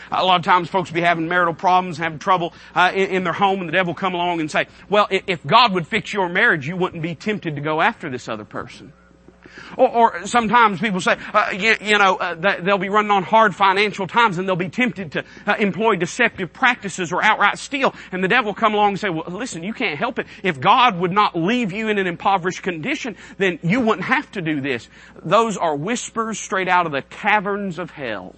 A 0.10 0.24
lot 0.24 0.38
of 0.38 0.46
times 0.46 0.70
folks 0.70 0.90
be 0.90 1.02
having 1.02 1.28
marital 1.28 1.54
problems, 1.54 1.98
having 1.98 2.20
trouble 2.20 2.54
uh, 2.74 2.94
in, 2.96 3.10
in, 3.10 3.24
their 3.26 3.34
home, 3.34 3.60
and 3.60 3.68
the 3.68 3.74
devil 3.74 3.92
will 3.92 4.00
come 4.00 4.14
along 4.14 4.40
and 4.40 4.50
say, 4.50 4.68
well, 4.88 5.10
if 5.12 5.46
God 5.46 5.74
would 5.74 5.86
fix 5.86 6.14
your 6.14 6.30
marriage, 6.30 6.66
you 6.66 6.78
wouldn't 6.78 7.04
be 7.04 7.16
tempted 7.16 7.56
to 7.56 7.62
go 7.62 7.82
after 7.82 8.10
this 8.10 8.30
other 8.30 8.46
person. 8.46 8.94
Or, 9.78 9.90
or 9.90 10.28
sometimes 10.28 10.80
people 10.80 11.02
say, 11.02 11.18
uh, 11.34 11.50
you, 11.54 11.76
you, 11.82 11.98
know, 11.98 12.16
uh, 12.16 12.62
they'll 12.62 12.78
be 12.78 12.90
running 12.90 13.12
on 13.12 13.24
hard 13.24 13.56
financial 13.56 14.08
times 14.08 14.38
and 14.38 14.48
they'll 14.48 14.56
be 14.56 14.70
tempted 14.70 15.14
to 15.14 15.24
uh, 15.46 15.56
employ 15.60 15.96
deceptive 15.96 16.54
practices 16.54 17.12
or 17.12 17.24
outright 17.24 17.58
steal. 17.58 17.94
And 18.12 18.24
the 18.24 18.28
devil 18.28 18.50
will 18.50 18.56
come 18.56 18.74
along 18.74 18.90
and 18.90 19.00
say, 19.00 19.10
well, 19.10 19.26
listen, 19.28 19.64
you 19.64 19.74
can't 19.74 19.98
help 19.98 20.20
it. 20.20 20.28
If 20.44 20.60
God 20.60 21.00
would 21.00 21.12
not 21.12 21.36
leave 21.36 21.72
you 21.72 21.90
in 21.90 21.98
an 21.98 22.08
impoverished 22.08 22.64
condition, 22.64 23.16
then 23.38 23.60
you 23.64 23.82
wouldn't 23.82 24.06
have 24.06 24.32
to 24.32 24.42
do 24.42 24.62
this. 24.62 24.88
Those 25.24 25.58
are 25.58 25.76
whispers 25.76 26.40
straight 26.40 26.68
out 26.68 26.86
of 26.86 26.92
the 26.92 27.02
caverns 27.02 27.80
of 27.80 27.92
hell. 27.92 28.36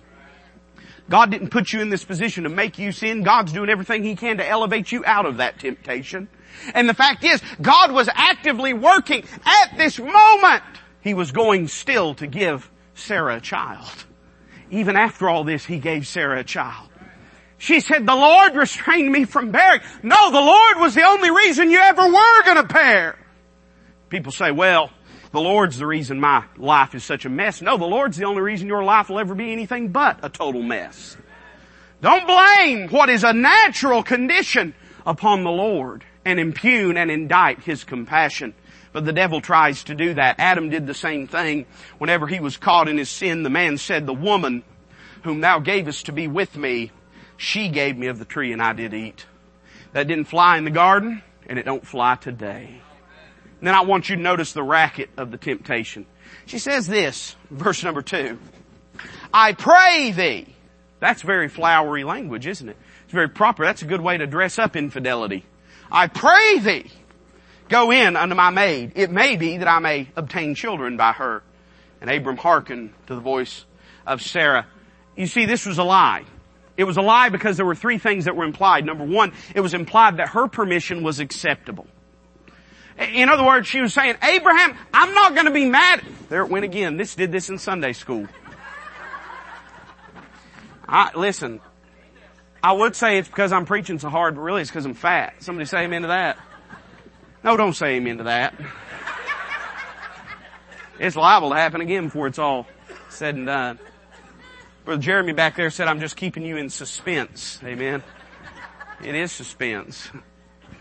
God 1.10 1.32
didn't 1.32 1.50
put 1.50 1.72
you 1.72 1.82
in 1.82 1.90
this 1.90 2.04
position 2.04 2.44
to 2.44 2.50
make 2.50 2.78
you 2.78 2.92
sin. 2.92 3.24
God's 3.24 3.54
doing 3.54 3.70
everything 3.70 4.04
He 4.04 4.16
can 4.16 4.38
to 4.38 4.48
elevate 4.48 4.92
you 4.92 5.04
out 5.06 5.26
of 5.26 5.38
that 5.38 5.60
temptation. 5.60 6.28
And 6.74 6.90
the 6.90 6.94
fact 6.94 7.24
is, 7.24 7.42
God 7.62 7.92
was 7.92 8.10
actively 8.14 8.74
working 8.74 9.24
at 9.46 9.78
this 9.78 10.00
moment 10.00 10.64
he 11.02 11.14
was 11.14 11.32
going 11.32 11.68
still 11.68 12.16
to 12.16 12.28
give 12.28 12.70
Sarah 12.96 13.38
a 13.38 13.42
child. 13.42 14.06
Even 14.70 14.96
after 14.96 15.30
all 15.30 15.44
this, 15.44 15.66
he 15.66 15.80
gave 15.80 16.08
Sarah 16.08 16.40
a 16.40 16.44
child. 16.44 16.90
She 17.58 17.80
said, 17.80 18.06
the 18.06 18.16
Lord 18.16 18.56
restrained 18.56 19.12
me 19.12 19.26
from 19.26 19.52
bearing. 19.52 19.82
No, 20.04 20.32
the 20.32 20.40
Lord 20.40 20.78
was 20.78 20.94
the 20.94 21.04
only 21.04 21.32
reason 21.32 21.72
you 21.72 21.80
ever 21.80 22.06
were 22.08 22.44
gonna 22.44 22.64
bear. 22.64 23.18
People 24.10 24.32
say, 24.32 24.52
well, 24.52 24.92
the 25.32 25.42
Lord's 25.42 25.78
the 25.78 25.88
reason 25.88 26.20
my 26.20 26.46
life 26.58 26.96
is 26.96 27.04
such 27.04 27.26
a 27.26 27.30
mess. 27.30 27.62
No, 27.62 27.78
the 27.78 27.86
Lord's 27.86 28.18
the 28.18 28.26
only 28.26 28.42
reason 28.42 28.68
your 28.68 28.84
life 28.84 29.10
will 29.10 29.20
ever 29.20 29.36
be 29.36 29.52
anything 29.52 29.90
but 29.90 30.20
a 30.24 30.30
total 30.30 30.62
mess. 30.62 31.18
Don't 32.02 32.28
blame 32.28 32.90
what 32.90 33.10
is 33.10 33.24
a 33.24 33.34
natural 33.34 34.04
condition 34.04 34.76
upon 35.06 35.44
the 35.44 35.50
Lord 35.50 36.04
and 36.26 36.40
impugn 36.40 36.96
and 36.96 37.10
indict 37.10 37.64
His 37.64 37.84
compassion. 37.84 38.54
But 38.94 39.06
the 39.06 39.14
devil 39.14 39.42
tries 39.42 39.84
to 39.86 39.96
do 39.96 40.14
that. 40.16 40.40
Adam 40.40 40.70
did 40.70 40.88
the 40.88 40.94
same 40.94 41.28
thing. 41.28 41.66
Whenever 41.98 42.28
he 42.28 42.40
was 42.40 42.58
caught 42.58 42.88
in 42.88 42.98
his 42.98 43.10
sin, 43.10 43.44
the 43.44 43.50
man 43.50 43.78
said, 43.78 44.06
the 44.06 44.14
woman 44.14 44.64
whom 45.24 45.42
thou 45.42 45.60
gavest 45.60 46.06
to 46.06 46.12
be 46.12 46.28
with 46.28 46.56
me, 46.56 46.92
she 47.36 47.70
gave 47.70 47.98
me 47.98 48.08
of 48.08 48.20
the 48.20 48.26
tree 48.26 48.54
and 48.54 48.62
I 48.62 48.74
did 48.74 48.94
eat. 48.94 49.26
That 49.94 50.08
didn't 50.08 50.26
fly 50.26 50.58
in 50.58 50.64
the 50.64 50.72
garden 50.72 51.22
and 51.48 51.60
it 51.60 51.66
don't 51.66 51.86
fly 51.86 52.16
today. 52.16 52.82
And 53.60 53.68
then 53.68 53.76
I 53.76 53.82
want 53.82 54.10
you 54.10 54.16
to 54.16 54.22
notice 54.22 54.54
the 54.54 54.64
racket 54.64 55.10
of 55.18 55.32
the 55.32 55.38
temptation. 55.38 56.06
She 56.46 56.60
says 56.60 56.88
this, 56.88 57.36
verse 57.50 57.84
number 57.84 58.02
two. 58.02 58.40
I 59.34 59.54
pray 59.54 60.12
thee. 60.12 60.48
That's 61.00 61.22
very 61.22 61.48
flowery 61.48 62.04
language, 62.04 62.48
isn't 62.48 62.70
it? 62.70 62.78
It's 63.04 63.14
very 63.14 63.30
proper. 63.30 63.66
That's 63.66 63.82
a 63.82 63.86
good 63.86 64.02
way 64.02 64.18
to 64.18 64.28
dress 64.28 64.60
up 64.60 64.76
infidelity. 64.76 65.46
I 65.92 66.08
pray 66.08 66.60
thee, 66.60 66.92
go 67.70 67.92
in 67.92 68.16
unto 68.16 68.36
my 68.36 68.50
maid. 68.50 68.94
It 68.96 69.12
may 69.12 69.36
be 69.36 69.58
that 69.58 69.68
I 69.68 69.80
may 69.80 70.10
obtain 70.16 70.56
children 70.56 70.98
by 70.98 71.14
her. 71.14 71.44
And 72.02 72.10
Abram 72.10 72.38
hearkened 72.38 72.94
to 73.08 73.16
the 73.16 73.22
voice 73.22 73.66
of 74.06 74.22
Sarah. 74.22 74.68
You 75.16 75.28
see, 75.28 75.46
this 75.46 75.66
was 75.66 75.78
a 75.78 75.84
lie. 75.84 76.24
It 76.78 76.84
was 76.84 76.98
a 76.98 77.02
lie 77.02 77.30
because 77.30 77.58
there 77.58 77.66
were 77.66 77.76
three 77.76 77.98
things 77.98 78.26
that 78.26 78.36
were 78.36 78.46
implied. 78.46 78.86
Number 78.86 79.04
one, 79.04 79.34
it 79.56 79.62
was 79.62 79.74
implied 79.74 80.18
that 80.18 80.30
her 80.30 80.48
permission 80.48 81.04
was 81.04 81.20
acceptable. 81.20 81.88
In 83.00 83.30
other 83.30 83.44
words, 83.44 83.68
she 83.68 83.82
was 83.82 83.94
saying, 83.94 84.16
Abraham, 84.24 84.76
I'm 84.94 85.14
not 85.14 85.34
going 85.34 85.46
to 85.46 85.52
be 85.52 85.66
mad. 85.66 86.02
There 86.30 86.42
it 86.42 86.50
went 86.50 86.66
again. 86.66 86.98
This 86.98 87.16
did 87.16 87.32
this 87.32 87.50
in 87.50 87.58
Sunday 87.58 87.94
school. 87.94 88.28
I, 90.88 91.12
listen, 91.16 91.60
I 92.64 92.72
would 92.72 92.96
say 92.96 93.18
it's 93.18 93.28
because 93.28 93.52
I'm 93.52 93.66
preaching 93.66 94.00
so 94.00 94.10
hard, 94.10 94.36
but 94.36 94.42
really 94.42 94.62
it's 94.62 94.70
because 94.70 94.86
I'm 94.86 94.94
fat. 94.94 95.44
Somebody 95.44 95.66
say 95.66 95.84
amen 95.84 96.04
to 96.04 96.08
that. 96.10 96.38
No, 97.44 97.56
don't 97.56 97.74
say 97.74 97.96
amen 97.96 98.18
to 98.18 98.24
that. 98.26 98.54
It's 101.00 101.16
liable 101.16 101.52
to 101.52 101.56
happen 101.56 101.82
again 101.82 102.06
before 102.06 102.28
it's 102.28 102.40
all 102.40 102.68
said 103.10 103.36
and 103.36 103.46
done. 103.46 103.80
Brother 104.84 105.02
Jeremy 105.02 105.34
back 105.34 105.56
there 105.56 105.70
said, 105.70 105.88
I'm 105.88 106.00
just 106.00 106.16
keeping 106.16 106.44
you 106.44 106.58
in 106.58 106.70
suspense. 106.70 107.60
Amen. 107.64 108.02
It 109.04 109.14
is 109.14 109.32
suspense. 109.32 110.10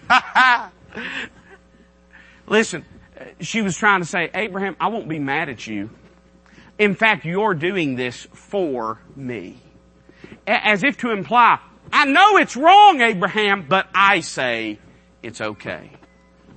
Listen, 2.46 2.84
she 3.40 3.62
was 3.62 3.76
trying 3.76 4.00
to 4.00 4.06
say, 4.06 4.30
Abraham, 4.32 4.76
I 4.80 4.88
won't 4.88 5.08
be 5.08 5.18
mad 5.18 5.48
at 5.48 5.66
you. 5.66 5.90
In 6.78 6.94
fact, 6.94 7.24
you're 7.24 7.54
doing 7.54 7.96
this 7.96 8.26
for 8.32 9.00
me. 9.14 9.58
As 10.46 10.84
if 10.84 10.98
to 10.98 11.10
imply, 11.10 11.58
I 11.92 12.04
know 12.06 12.36
it's 12.38 12.56
wrong, 12.56 13.00
Abraham, 13.00 13.66
but 13.68 13.88
I 13.94 14.20
say 14.20 14.78
it's 15.22 15.40
okay. 15.40 15.90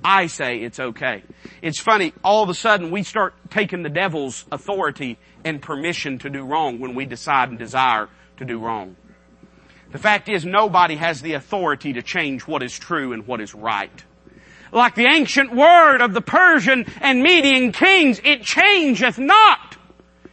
I 0.02 0.26
say 0.26 0.58
it's 0.58 0.80
okay. 0.80 1.22
It's 1.62 1.78
funny, 1.78 2.12
all 2.24 2.42
of 2.42 2.48
a 2.48 2.54
sudden 2.54 2.90
we 2.90 3.02
start 3.02 3.34
taking 3.50 3.82
the 3.82 3.90
devil's 3.90 4.44
authority 4.50 5.18
and 5.44 5.60
permission 5.60 6.18
to 6.20 6.30
do 6.30 6.44
wrong 6.44 6.78
when 6.78 6.94
we 6.94 7.04
decide 7.04 7.50
and 7.50 7.58
desire 7.58 8.08
to 8.38 8.44
do 8.44 8.58
wrong. 8.58 8.96
The 9.92 9.98
fact 9.98 10.28
is 10.28 10.44
nobody 10.44 10.96
has 10.96 11.20
the 11.20 11.34
authority 11.34 11.94
to 11.94 12.02
change 12.02 12.46
what 12.46 12.62
is 12.62 12.78
true 12.78 13.12
and 13.12 13.26
what 13.26 13.40
is 13.40 13.54
right. 13.54 14.04
Like 14.72 14.94
the 14.94 15.06
ancient 15.06 15.54
word 15.54 16.00
of 16.00 16.14
the 16.14 16.20
Persian 16.20 16.86
and 17.00 17.22
Median 17.22 17.72
kings, 17.72 18.20
it 18.22 18.42
changeth 18.42 19.18
not. 19.18 19.76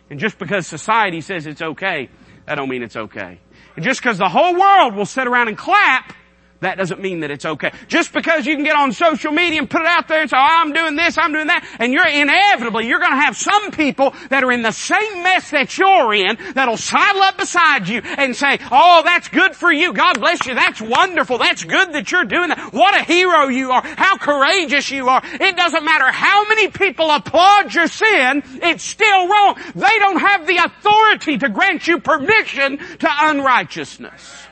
And 0.10 0.20
just 0.20 0.38
because 0.38 0.68
society 0.68 1.22
says 1.22 1.48
it's 1.48 1.62
okay, 1.62 2.10
that 2.46 2.56
don't 2.56 2.70
mean 2.70 2.84
it's 2.84 2.96
okay. 2.96 3.40
And 3.76 3.84
just 3.84 4.00
because 4.00 4.18
the 4.18 4.30
whole 4.30 4.58
world 4.58 4.96
will 4.96 5.06
sit 5.06 5.28
around 5.28 5.48
and 5.50 5.58
clap, 5.58 6.14
that 6.60 6.78
doesn't 6.78 7.02
mean 7.02 7.22
that 7.22 7.32
it's 7.32 7.46
okay. 7.46 7.72
Just 7.88 8.14
because 8.14 8.46
you 8.46 8.56
can 8.56 8.64
get 8.64 8.76
on 8.76 8.92
social 8.92 9.32
media 9.32 9.60
and 9.60 9.70
put 9.70 9.82
it 9.82 9.88
out 9.88 10.08
there 10.08 10.22
and 10.22 10.30
say, 10.30 10.38
oh, 10.38 10.42
I'm 10.42 10.74
doing 10.74 10.96
this, 10.96 11.18
I'm 11.18 11.32
doing 11.32 11.48
that, 11.48 11.68
and 11.80 11.94
you're 11.94 12.08
inevitably, 12.08 12.88
you're 12.88 13.00
gonna 13.00 13.22
have 13.22 13.38
some 13.38 13.72
people 13.72 14.14
that 14.30 14.44
are 14.44 14.52
in 14.52 14.62
the 14.62 14.72
same 14.72 15.24
mess 15.24 15.52
that 15.52 15.78
you're 15.78 16.14
in 16.14 16.38
that'll 16.54 16.78
sidle 16.78 17.22
up 17.22 17.38
beside 17.38 17.88
you 17.88 18.02
and 18.04 18.36
say, 18.36 18.60
oh, 18.72 19.02
that's 19.04 19.28
good 19.28 19.56
for 19.56 19.72
you. 19.72 19.94
God 19.94 20.20
bless 20.20 20.46
you. 20.46 20.56
That's 20.56 20.82
wonderful. 20.82 21.38
That's 21.38 21.64
good 21.64 21.94
that 21.94 22.12
you're 22.12 22.26
doing 22.26 22.50
that. 22.50 22.74
What 22.74 23.00
a 23.00 23.04
hero 23.04 23.48
you 23.48 23.72
are. 23.72 23.82
How 23.84 24.18
courageous 24.18 24.90
you 24.92 25.10
are. 25.10 25.22
It 25.24 25.56
doesn't 25.56 25.86
matter 25.86 26.12
how 26.12 26.48
many 26.48 26.70
people 26.70 27.10
applaud 27.12 27.74
your 27.74 27.88
sin, 27.88 28.44
it's 28.62 28.84
still 28.84 29.28
wrong. 29.28 29.56
They 29.76 30.00
don't 30.00 30.20
have 30.20 30.48
the 30.48 30.58
authority 30.58 31.38
to 31.38 31.50
grant 31.50 31.88
you 31.88 32.00
permission 32.00 32.78
to 32.78 33.10
unrighteousness. 33.10 34.48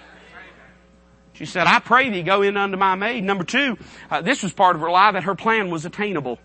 She 1.36 1.46
said, 1.46 1.68
I 1.68 1.80
pray 1.80 2.10
thee 2.10 2.24
go 2.24 2.42
in 2.42 2.56
unto 2.56 2.78
my 2.78 2.96
maid. 2.96 3.24
Number 3.24 3.44
two, 3.44 3.78
uh, 4.10 4.22
this 4.22 4.42
was 4.42 4.54
part 4.54 4.76
of 4.76 4.82
her 4.82 4.90
lie 4.90 5.12
that 5.12 5.26
her 5.26 5.36
plan 5.36 5.70
was 5.70 5.86
attainable. 5.86 6.40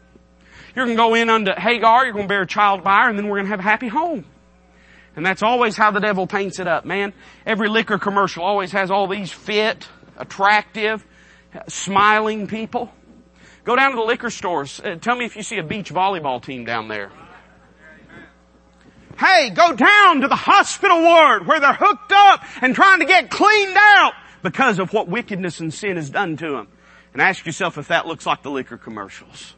You're 0.74 0.85
going 0.85 0.96
to 0.96 1.03
go 1.03 1.14
in 1.14 1.31
unto 1.31 1.53
Hagar, 1.53 2.05
you're 2.05 2.12
going 2.12 2.24
to 2.24 2.29
bear 2.29 2.42
a 2.42 2.46
child 2.46 2.83
by 2.83 3.03
her, 3.03 3.09
and 3.09 3.18
then 3.18 3.29
we're 3.29 3.37
going 3.37 3.46
to 3.46 3.50
have 3.50 3.61
a 3.61 3.64
happy 3.64 3.88
home. 3.88 4.24
And 5.14 5.24
that's 5.24 5.42
always 5.42 5.76
how 5.76 5.90
the 5.90 6.00
devil 6.00 6.26
paints 6.26 6.59
it 6.59 6.66
up, 6.66 6.85
man. 6.85 7.12
Every 7.46 7.68
liquor 7.68 7.98
commercial 7.98 8.44
always 8.44 8.72
has 8.72 8.90
all 8.90 9.07
these 9.07 9.31
fit, 9.31 9.88
attractive, 10.16 11.05
smiling 11.68 12.46
people. 12.46 12.92
Go 13.64 13.76
down 13.76 13.90
to 13.90 13.96
the 13.96 14.03
liquor 14.03 14.31
stores. 14.31 14.81
Uh, 14.81 14.96
tell 14.96 15.16
me 15.16 15.24
if 15.24 15.37
you 15.37 15.42
see 15.42 15.59
a 15.59 15.62
beach 15.62 15.92
volleyball 15.92 16.42
team 16.42 16.64
down 16.64 16.88
there. 16.88 17.11
Hey, 19.18 19.50
go 19.50 19.74
down 19.74 20.22
to 20.22 20.29
the 20.29 20.37
hospital 20.37 21.03
ward 21.03 21.46
where 21.46 21.61
they're 21.61 21.74
hooked 21.74 22.12
up 22.12 22.42
and 22.62 22.74
trying 22.74 23.00
to 23.00 23.05
get 23.05 23.31
cleaned 23.31 23.76
out 23.76 24.14
because 24.42 24.79
of 24.79 24.92
what 24.92 25.09
wickedness 25.09 25.61
and 25.61 25.72
sin 25.72 25.96
has 25.96 26.11
done 26.11 26.37
to 26.38 26.50
them. 26.53 26.68
And 27.12 27.20
ask 27.20 27.44
yourself 27.44 27.79
if 27.79 27.88
that 27.88 28.07
looks 28.07 28.26
like 28.26 28.42
the 28.42 28.50
liquor 28.50 28.76
commercials. 28.76 29.55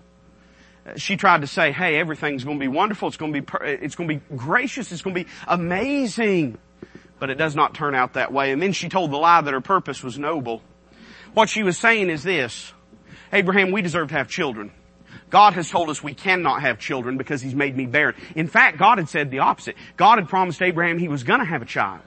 Uh, 0.87 0.97
she 0.97 1.17
tried 1.17 1.43
to 1.43 1.47
say, 1.47 1.71
hey, 1.71 1.99
everything's 1.99 2.45
going 2.45 2.59
to 2.59 2.61
be 2.61 2.69
wonderful. 2.69 3.09
It's 3.09 3.17
going 3.17 3.33
to 3.33 3.43
be, 3.43 3.47
it's 3.63 3.95
going 3.95 4.09
to 4.09 4.15
be 4.17 4.37
gracious. 4.37 4.91
It's 4.91 5.03
going 5.03 5.15
to 5.15 5.25
be 5.25 5.31
amazing. 5.47 6.59
But 7.19 7.31
it 7.31 7.37
does 7.37 7.55
not 7.55 7.75
turn 7.75 7.95
out 7.95 8.15
that 8.15 8.33
way. 8.33 8.53
And 8.53 8.61
then 8.61 8.73
she 8.73 8.89
told 8.89 9.11
the 9.11 9.17
lie 9.17 9.41
that 9.41 9.53
her 9.53 9.61
purpose 9.61 10.03
was 10.03 10.19
noble. 10.19 10.63
What 11.35 11.49
she 11.49 11.63
was 11.63 11.79
saying 11.79 12.11
is 12.11 12.23
this. 12.23 12.73
Abraham, 13.33 13.71
we 13.71 13.83
deserve 13.83 14.09
to 14.09 14.15
have 14.15 14.29
children. 14.29 14.73
God 15.31 15.55
has 15.55 15.71
told 15.71 15.89
us 15.89 16.03
we 16.03 16.13
cannot 16.13 16.61
have 16.61 16.79
children 16.79 17.17
because 17.17 17.41
He's 17.41 17.55
made 17.55 17.75
me 17.75 17.87
barren. 17.87 18.15
In 18.37 18.49
fact, 18.49 18.79
God 18.79 18.99
had 18.99 19.09
said 19.09 19.31
the 19.31 19.39
opposite. 19.39 19.77
God 19.97 20.19
had 20.19 20.29
promised 20.29 20.61
Abraham 20.61 20.99
He 20.99 21.09
was 21.09 21.23
gonna 21.23 21.47
have 21.47 21.63
a 21.63 21.67
child. 21.67 22.03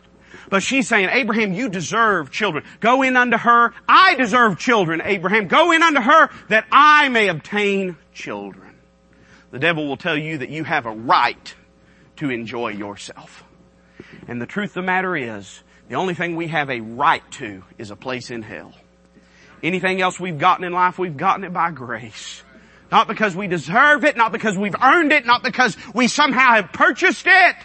But 0.50 0.64
she's 0.64 0.88
saying, 0.88 1.10
Abraham, 1.12 1.54
you 1.54 1.70
deserve 1.70 2.32
children. 2.32 2.64
Go 2.80 3.02
in 3.02 3.16
unto 3.16 3.38
her. 3.38 3.74
I 3.88 4.16
deserve 4.16 4.60
children, 4.60 5.02
Abraham. 5.04 5.48
Go 5.48 5.72
in 5.72 5.84
unto 5.84 6.02
her 6.02 6.30
that 6.50 6.66
I 6.72 7.10
may 7.10 7.28
obtain 7.28 7.98
children. 8.14 8.76
The 9.52 9.60
devil 9.60 9.88
will 9.88 9.98
tell 9.98 10.18
you 10.18 10.40
that 10.40 10.50
you 10.50 10.64
have 10.64 10.86
a 10.86 10.92
right 10.92 11.56
to 12.18 12.30
enjoy 12.30 12.70
yourself. 12.70 13.44
And 14.28 14.42
the 14.42 14.46
truth 14.46 14.72
of 14.72 14.76
the 14.76 14.82
matter 14.84 15.16
is, 15.16 15.64
the 15.88 15.96
only 15.96 16.14
thing 16.14 16.36
we 16.36 16.48
have 16.48 16.70
a 16.70 16.82
right 16.82 17.24
to 17.34 17.64
is 17.78 17.92
a 17.92 17.96
place 17.96 18.32
in 18.32 18.42
hell. 18.42 18.74
Anything 19.62 20.02
else 20.02 20.20
we've 20.20 20.38
gotten 20.38 20.66
in 20.66 20.74
life, 20.74 20.98
we've 20.98 21.18
gotten 21.18 21.44
it 21.44 21.54
by 21.54 21.72
grace. 21.72 22.44
Not 22.92 23.08
because 23.08 23.36
we 23.36 23.48
deserve 23.48 24.04
it, 24.04 24.16
not 24.16 24.32
because 24.32 24.58
we've 24.58 24.76
earned 24.82 25.12
it, 25.12 25.26
not 25.26 25.44
because 25.44 25.76
we 25.94 26.08
somehow 26.08 26.56
have 26.56 26.72
purchased 26.72 27.26
it, 27.28 27.56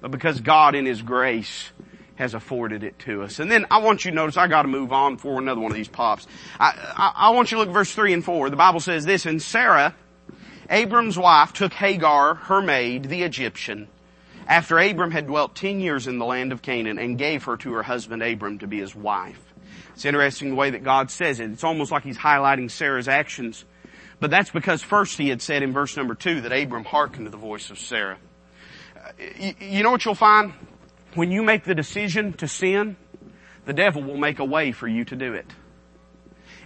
but 0.00 0.10
because 0.10 0.40
God 0.40 0.74
in 0.74 0.86
His 0.86 1.02
grace 1.02 1.70
has 2.16 2.34
afforded 2.34 2.84
it 2.84 2.98
to 3.00 3.22
us. 3.22 3.38
And 3.38 3.50
then 3.50 3.66
I 3.70 3.78
want 3.78 4.04
you 4.04 4.10
to 4.10 4.14
notice, 4.14 4.36
I 4.36 4.46
gotta 4.46 4.68
move 4.68 4.92
on 4.92 5.16
for 5.16 5.38
another 5.38 5.60
one 5.60 5.70
of 5.70 5.76
these 5.76 5.88
pops. 5.88 6.26
I, 6.60 6.72
I, 6.96 7.12
I 7.28 7.30
want 7.30 7.50
you 7.50 7.56
to 7.56 7.60
look 7.60 7.68
at 7.68 7.74
verse 7.74 7.92
3 7.92 8.12
and 8.12 8.24
4. 8.24 8.50
The 8.50 8.56
Bible 8.56 8.80
says 8.80 9.04
this, 9.04 9.26
and 9.26 9.42
Sarah, 9.42 9.94
Abram's 10.70 11.18
wife, 11.18 11.52
took 11.52 11.72
Hagar, 11.72 12.34
her 12.34 12.62
maid, 12.62 13.04
the 13.04 13.22
Egyptian, 13.22 13.88
after 14.46 14.78
Abram 14.78 15.10
had 15.10 15.26
dwelt 15.26 15.54
10 15.54 15.80
years 15.80 16.06
in 16.06 16.18
the 16.18 16.24
land 16.24 16.52
of 16.52 16.62
Canaan 16.62 16.98
and 16.98 17.18
gave 17.18 17.44
her 17.44 17.56
to 17.58 17.72
her 17.72 17.82
husband 17.82 18.22
Abram 18.22 18.58
to 18.58 18.66
be 18.66 18.78
his 18.78 18.94
wife. 18.94 19.40
It's 19.94 20.04
interesting 20.04 20.50
the 20.50 20.56
way 20.56 20.70
that 20.70 20.84
God 20.84 21.10
says 21.10 21.40
it. 21.40 21.50
It's 21.50 21.64
almost 21.64 21.90
like 21.90 22.02
he's 22.02 22.18
highlighting 22.18 22.70
Sarah's 22.70 23.08
actions. 23.08 23.64
But 24.20 24.30
that's 24.30 24.50
because 24.50 24.82
first 24.82 25.18
he 25.18 25.28
had 25.28 25.40
said 25.40 25.62
in 25.62 25.72
verse 25.72 25.96
number 25.96 26.14
two 26.14 26.40
that 26.42 26.52
Abram 26.52 26.84
hearkened 26.84 27.26
to 27.26 27.30
the 27.30 27.36
voice 27.36 27.70
of 27.70 27.78
Sarah. 27.78 28.18
Uh, 28.96 29.10
you 29.60 29.82
know 29.82 29.90
what 29.90 30.04
you'll 30.04 30.14
find? 30.14 30.52
When 31.14 31.30
you 31.30 31.42
make 31.42 31.64
the 31.64 31.74
decision 31.74 32.32
to 32.34 32.48
sin, 32.48 32.96
the 33.66 33.72
devil 33.72 34.02
will 34.02 34.16
make 34.16 34.40
a 34.40 34.44
way 34.44 34.72
for 34.72 34.88
you 34.88 35.04
to 35.04 35.16
do 35.16 35.34
it. 35.34 35.46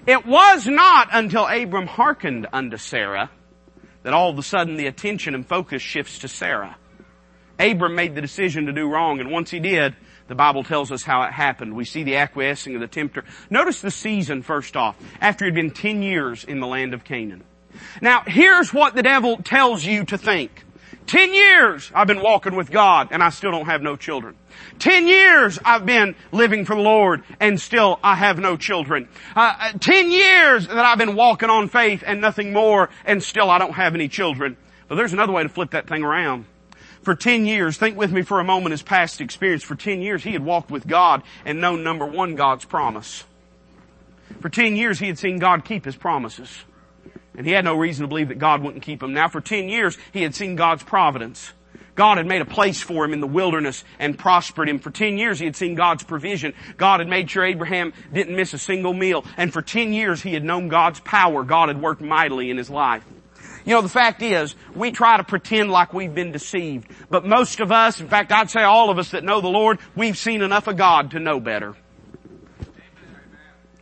It 0.07 0.25
was 0.25 0.67
not 0.67 1.09
until 1.13 1.47
Abram 1.47 1.87
hearkened 1.87 2.47
unto 2.53 2.79
Sarah 2.79 3.31
that 4.03 4.15
all 4.15 4.31
of 4.31 4.39
a 4.39 4.43
sudden 4.43 4.77
the 4.77 4.87
attention 4.87 5.35
and 5.35 5.47
focus 5.47 5.83
shifts 5.83 6.21
to 6.21 6.29
Sarah. 6.29 6.77
Abram 7.59 7.95
made 7.95 8.15
the 8.15 8.21
decision 8.21 8.67
to 8.67 8.73
do 8.73 8.89
wrong, 8.89 9.21
and 9.21 9.31
once 9.31 9.51
he 9.51 9.61
did, 9.61 9.97
the 10.29 10.35
Bible 10.35 10.63
tells 10.63 10.93
us 10.93 11.03
how 11.03 11.23
it 11.23 11.33
happened. 11.33 11.75
We 11.75 11.85
see 11.85 12.05
the 12.05 12.17
acquiescing 12.17 12.75
of 12.75 12.81
the 12.81 12.87
tempter. 12.87 13.25
Notice 13.51 13.81
the 13.81 13.91
season 13.91 14.43
first 14.43 14.77
off, 14.77 14.97
after 15.21 15.45
he'd 15.45 15.55
been 15.55 15.73
10 15.73 16.03
years 16.03 16.45
in 16.45 16.61
the 16.61 16.67
land 16.67 16.95
of 16.95 17.05
Canaan. 17.05 17.45
Now, 18.01 18.23
here's 18.27 18.73
what 18.73 18.95
the 18.95 19.03
devil 19.03 19.39
tells 19.39 19.85
you 19.85 20.05
to 20.07 20.17
think. 20.17 20.65
Ten 21.09 21.33
years 21.33 21.91
I've 21.95 22.07
been 22.07 22.21
walking 22.21 22.55
with 22.55 22.71
God 22.71 23.09
and 23.13 23.23
I 23.23 23.31
still 23.31 23.51
don't 23.51 23.65
have 23.65 23.81
no 23.81 23.97
children. 23.97 24.37
Ten 24.79 25.09
years 25.09 25.59
I've 25.65 25.87
been 25.87 26.15
living 26.33 26.67
for 26.67 26.77
the 26.77 26.83
Lord 26.83 27.25
and 27.41 27.59
still 27.59 27.99
I 28.03 28.15
have 28.15 28.39
no 28.39 28.59
children. 28.59 29.09
Uh, 29.35 29.55
uh, 29.59 29.73
ten 29.81 30.11
years 30.11 30.67
that 30.67 30.85
I've 30.85 30.99
been 30.99 31.17
walking 31.17 31.49
on 31.49 31.71
faith 31.71 32.05
and 32.07 32.21
nothing 32.21 32.53
more 32.53 32.91
and 33.07 33.23
still 33.23 33.49
I 33.49 33.59
don't 33.59 33.73
have 33.73 33.95
any 33.95 34.09
children. 34.09 34.59
But 34.87 34.97
there's 34.97 35.15
another 35.15 35.33
way 35.33 35.43
to 35.43 35.49
flip 35.49 35.71
that 35.71 35.89
thing 35.89 36.05
around. 36.05 36.45
For 37.03 37.15
ten 37.15 37.47
years, 37.47 37.79
think 37.79 37.97
with 37.97 38.13
me 38.13 38.21
for 38.21 38.39
a 38.39 38.45
moment 38.45 38.73
his 38.73 38.83
past 38.83 39.23
experience. 39.23 39.63
For 39.63 39.77
ten 39.77 40.03
years 40.03 40.23
he 40.23 40.33
had 40.35 40.45
walked 40.45 40.71
with 40.71 40.87
God 40.87 41.23
and 41.47 41.59
known 41.59 41.83
number 41.83 42.05
one, 42.05 42.35
God's 42.35 42.67
promise. 42.67 43.25
For 44.43 44.51
ten 44.51 44.77
years 44.77 44.99
he 44.99 45.07
had 45.07 45.19
seen 45.19 45.39
God 45.39 45.65
keep 45.65 45.87
his 45.87 45.97
promises. 45.97 46.65
And 47.37 47.47
he 47.47 47.53
had 47.53 47.65
no 47.65 47.77
reason 47.77 48.03
to 48.03 48.09
believe 48.09 48.29
that 48.29 48.39
God 48.39 48.63
wouldn't 48.63 48.83
keep 48.83 49.03
him. 49.03 49.13
Now 49.13 49.29
for 49.29 49.41
10 49.41 49.69
years, 49.69 49.97
he 50.13 50.23
had 50.23 50.35
seen 50.35 50.57
God's 50.57 50.83
providence. 50.83 51.53
God 51.95 52.19
had 52.19 52.27
made 52.27 52.43
a 52.43 52.47
place 52.47 52.81
for 52.81 53.05
him 53.05 53.13
in 53.13 53.21
the 53.21 53.27
wilderness 53.27 53.83
and 53.99 54.17
prospered 54.17 54.69
him. 54.69 54.79
For 54.79 54.91
10 54.91 55.19
years 55.19 55.41
he 55.41 55.47
had 55.47 55.57
seen 55.57 55.75
God's 55.75 56.05
provision. 56.05 56.55
God 56.77 57.01
had 57.01 57.09
made 57.09 57.29
sure 57.29 57.45
Abraham 57.45 57.93
didn't 58.13 58.37
miss 58.37 58.55
a 58.55 58.59
single 58.59 58.95
meal. 58.95 59.25
And 59.37 59.53
for 59.53 59.63
10 59.63 59.93
years 59.93 60.23
he 60.23 60.33
had 60.33 60.45
known 60.45 60.69
God's 60.69 61.01
power. 61.01 61.43
God 61.43 61.69
had 61.69 61.83
worked 61.83 62.01
mightily 62.01 62.51
in 62.51 62.57
his 62.57 62.71
life. 62.71 63.05
You 63.65 63.75
know, 63.75 63.83
the 63.83 63.89
fact 63.89 64.23
is, 64.23 64.55
we 64.75 64.93
try 64.93 65.17
to 65.17 65.25
pretend 65.25 65.71
like 65.71 65.93
we've 65.93 66.15
been 66.15 66.31
deceived. 66.31 66.89
But 67.11 67.27
most 67.27 67.61
of 67.61 67.73
us, 67.73 68.01
in 68.01 68.09
fact 68.09 68.31
I'd 68.31 68.49
say 68.49 68.63
all 68.63 68.91
of 68.91 68.99
us 68.99 69.11
that 69.11 69.25
know 69.25 69.41
the 69.41 69.49
Lord, 69.49 69.79
we've 69.97 70.17
seen 70.17 70.41
enough 70.41 70.69
of 70.69 70.77
God 70.77 71.11
to 71.11 71.19
know 71.19 71.41
better. 71.41 71.75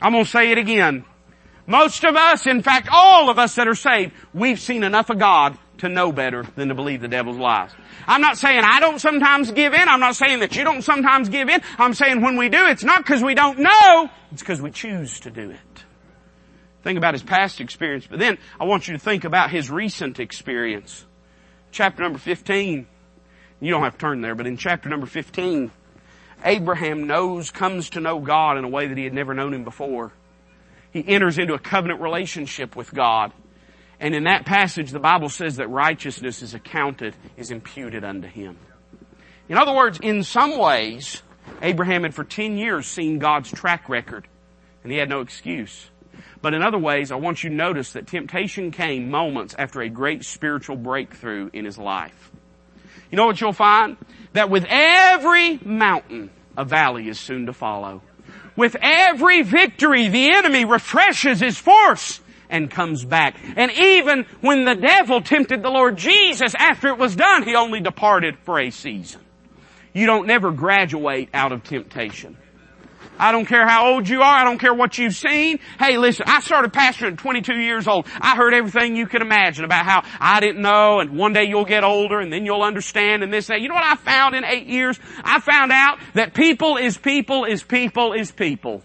I'm 0.01 0.13
gonna 0.13 0.25
say 0.25 0.53
it 0.53 0.59
again. 0.59 1.05
Most 1.67 2.05
of 2.05 2.15
us, 2.15 2.47
in 2.47 2.63
fact 2.63 2.89
all 2.91 3.29
of 3.29 3.39
us 3.39 3.57
that 3.57 3.67
are 3.67 3.75
saved, 3.75 4.13
we've 4.33 4.61
seen 4.61 4.85
enough 4.85 5.11
of 5.11 5.19
God 5.19 5.59
to 5.79 5.89
know 5.89 6.13
better 6.13 6.45
than 6.55 6.69
to 6.69 6.75
believe 6.75 7.01
the 7.01 7.09
devil's 7.09 7.37
lies. 7.37 7.71
I'm 8.07 8.21
not 8.21 8.39
saying 8.39 8.63
I 8.65 8.81
don't 8.81 9.01
sometimes 9.01 9.51
give 9.51 9.75
in. 9.75 9.89
I'm 9.89 10.01
not 10.01 10.17
saying 10.17 10.41
that 10.41 10.57
you 10.57 10.65
don't 10.65 10.83
sometimes 10.83 11.29
give 11.29 11.49
in. 11.49 11.61
I'm 11.79 11.93
saying 11.93 12.23
when 12.23 12.37
we 12.37 12.49
do, 12.49 12.67
it's 12.67 12.85
not 12.85 13.05
because 13.05 13.23
we 13.23 13.35
don't 13.35 13.59
know. 13.59 14.11
It's 14.33 14.43
because 14.43 14.63
we 14.63 14.71
choose 14.71 15.21
to 15.21 15.31
do 15.31 15.51
it. 15.51 15.85
Think 16.83 16.99
about 16.99 17.15
his 17.15 17.23
past 17.23 17.61
experience, 17.61 18.07
but 18.09 18.21
then 18.21 18.39
I 18.61 18.65
want 18.65 18.87
you 18.87 18.95
to 18.95 18.99
think 19.01 19.25
about 19.25 19.51
his 19.51 19.71
recent 19.71 20.21
experience. 20.21 21.05
Chapter 21.73 22.03
number 22.03 22.19
15. 22.19 22.87
You 23.59 23.71
don't 23.71 23.83
have 23.83 23.95
to 23.95 23.99
turn 23.99 24.21
there, 24.21 24.35
but 24.35 24.47
in 24.47 24.57
chapter 24.57 24.89
number 24.89 25.07
15, 25.07 25.73
Abraham 26.45 27.07
knows, 27.07 27.51
comes 27.51 27.91
to 27.91 28.01
know 28.01 28.21
God 28.21 28.59
in 28.59 28.65
a 28.65 28.69
way 28.69 28.87
that 28.87 28.97
he 28.97 29.05
had 29.05 29.15
never 29.15 29.35
known 29.35 29.53
him 29.53 29.65
before. 29.65 30.13
He 30.97 31.07
enters 31.07 31.37
into 31.37 31.53
a 31.53 31.59
covenant 31.59 32.01
relationship 32.01 32.75
with 32.75 32.91
God. 32.91 33.31
And 34.01 34.15
in 34.15 34.25
that 34.25 34.47
passage, 34.47 34.91
the 34.91 34.99
Bible 34.99 35.29
says 35.29 35.57
that 35.57 35.69
righteousness 35.69 36.41
is 36.41 36.55
accounted, 36.55 37.15
is 37.37 37.51
imputed 37.51 38.03
unto 38.03 38.27
him. 38.27 38.57
In 39.47 39.59
other 39.59 39.75
words, 39.75 40.01
in 40.03 40.23
some 40.23 40.59
ways, 40.59 41.23
Abraham 41.61 42.05
had 42.05 42.15
for 42.15 42.25
10 42.25 42.57
years 42.57 42.87
seen 42.87 43.19
God's 43.19 43.53
track 43.53 43.91
record, 43.91 44.27
and 44.83 44.91
he 44.91 44.97
had 44.97 45.11
no 45.11 45.21
excuse. 45.21 45.91
But 46.41 46.55
in 46.55 46.63
other 46.63 46.79
ways, 46.79 47.13
I 47.13 47.17
want 47.17 47.45
you 47.45 47.51
to 47.51 47.57
notice 47.57 47.93
that 47.93 48.07
temptation 48.07 48.71
came 48.71 49.11
moments 49.11 49.55
after 49.59 49.83
a 49.83 49.91
great 49.91 50.25
spiritual 50.25 50.77
breakthrough 50.77 51.51
in 51.53 51.67
his 51.67 51.77
life. 51.77 52.33
You 53.11 53.17
know 53.17 53.27
what 53.27 53.39
you'll 53.39 53.53
find? 53.53 53.99
That 54.33 54.49
with 54.49 54.65
every 54.67 55.59
mountain, 55.59 56.31
a 56.57 56.65
valley 56.65 57.11
is 57.11 57.21
soon 57.21 57.45
to 57.45 57.53
follow. 57.53 58.01
With 58.57 58.77
every 58.81 59.43
victory, 59.43 60.09
the 60.09 60.31
enemy 60.31 60.65
refreshes 60.65 61.41
his 61.41 61.59
force 61.59 62.21
and 62.49 62.71
comes 62.71 63.05
back. 63.05 63.37
And 63.57 63.71
even 63.73 64.25
when 64.41 64.65
the 64.65 64.75
devil 64.75 65.21
tempted 65.21 65.63
the 65.63 65.71
Lord 65.71 65.97
Jesus 65.97 66.55
after 66.59 66.89
it 66.89 66.99
was 66.99 67.17
done, 67.17 67.43
he 67.43 67.55
only 67.55 67.81
departed 67.81 68.39
for 68.39 68.59
a 68.59 68.71
season. 68.71 69.21
You 69.93 70.07
don't 70.07 70.27
never 70.27 70.53
graduate 70.53 71.31
out 71.33 71.53
of 71.53 71.65
temptation. 71.65 72.37
I 73.19 73.33
don't 73.33 73.47
care 73.47 73.67
how 73.67 73.93
old 73.93 74.09
you 74.09 74.21
are. 74.23 74.35
I 74.35 74.45
don't 74.45 74.59
care 74.59 74.75
what 74.75 74.99
you've 74.99 75.15
seen. 75.15 75.59
Hey, 75.79 75.97
listen, 75.99 76.27
I 76.29 76.41
started 76.41 76.73
pastoring 76.73 77.13
at 77.13 77.19
22 77.19 77.55
years 77.55 77.89
old. 77.89 78.07
I 78.21 78.37
heard 78.37 78.55
everything 78.55 78.97
you 78.97 79.07
could 79.07 79.23
imagine 79.23 79.65
about 79.65 79.85
how 79.85 80.03
I 80.21 80.41
didn't 80.41 80.63
know 80.63 81.01
and 81.01 81.17
one 81.17 81.33
day 81.33 81.45
you'll 81.45 81.65
get 81.65 81.85
older 81.85 82.21
and 82.21 82.33
then 82.33 82.45
you'll 82.45 82.63
understand 82.63 83.23
and 83.23 83.33
this 83.33 83.49
and 83.49 83.57
that. 83.57 83.63
You 83.63 83.69
know 83.69 83.75
what 83.75 83.85
I 83.85 83.97
found 83.97 84.35
in 84.35 84.45
eight 84.45 84.67
years? 84.67 84.99
I 85.25 85.41
found 85.41 85.73
out 85.73 85.99
that 86.15 86.35
people 86.35 86.77
is 86.77 86.97
people 86.97 87.45
is 87.45 87.63
people 87.63 88.13
is 88.13 88.31
people 88.31 88.83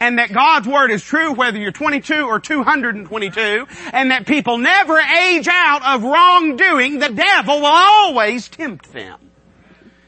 and 0.00 0.18
that 0.18 0.32
God's 0.32 0.66
Word 0.66 0.90
is 0.90 1.02
true 1.02 1.32
whether 1.32 1.58
you're 1.58 1.72
22 1.72 2.26
or 2.26 2.38
222, 2.40 3.66
and 3.92 4.10
that 4.10 4.26
people 4.26 4.58
never 4.58 4.98
age 4.98 5.48
out 5.48 5.84
of 5.84 6.04
wrongdoing, 6.04 6.98
the 6.98 7.08
devil 7.08 7.60
will 7.60 7.66
always 7.66 8.48
tempt 8.48 8.92
them. 8.92 9.18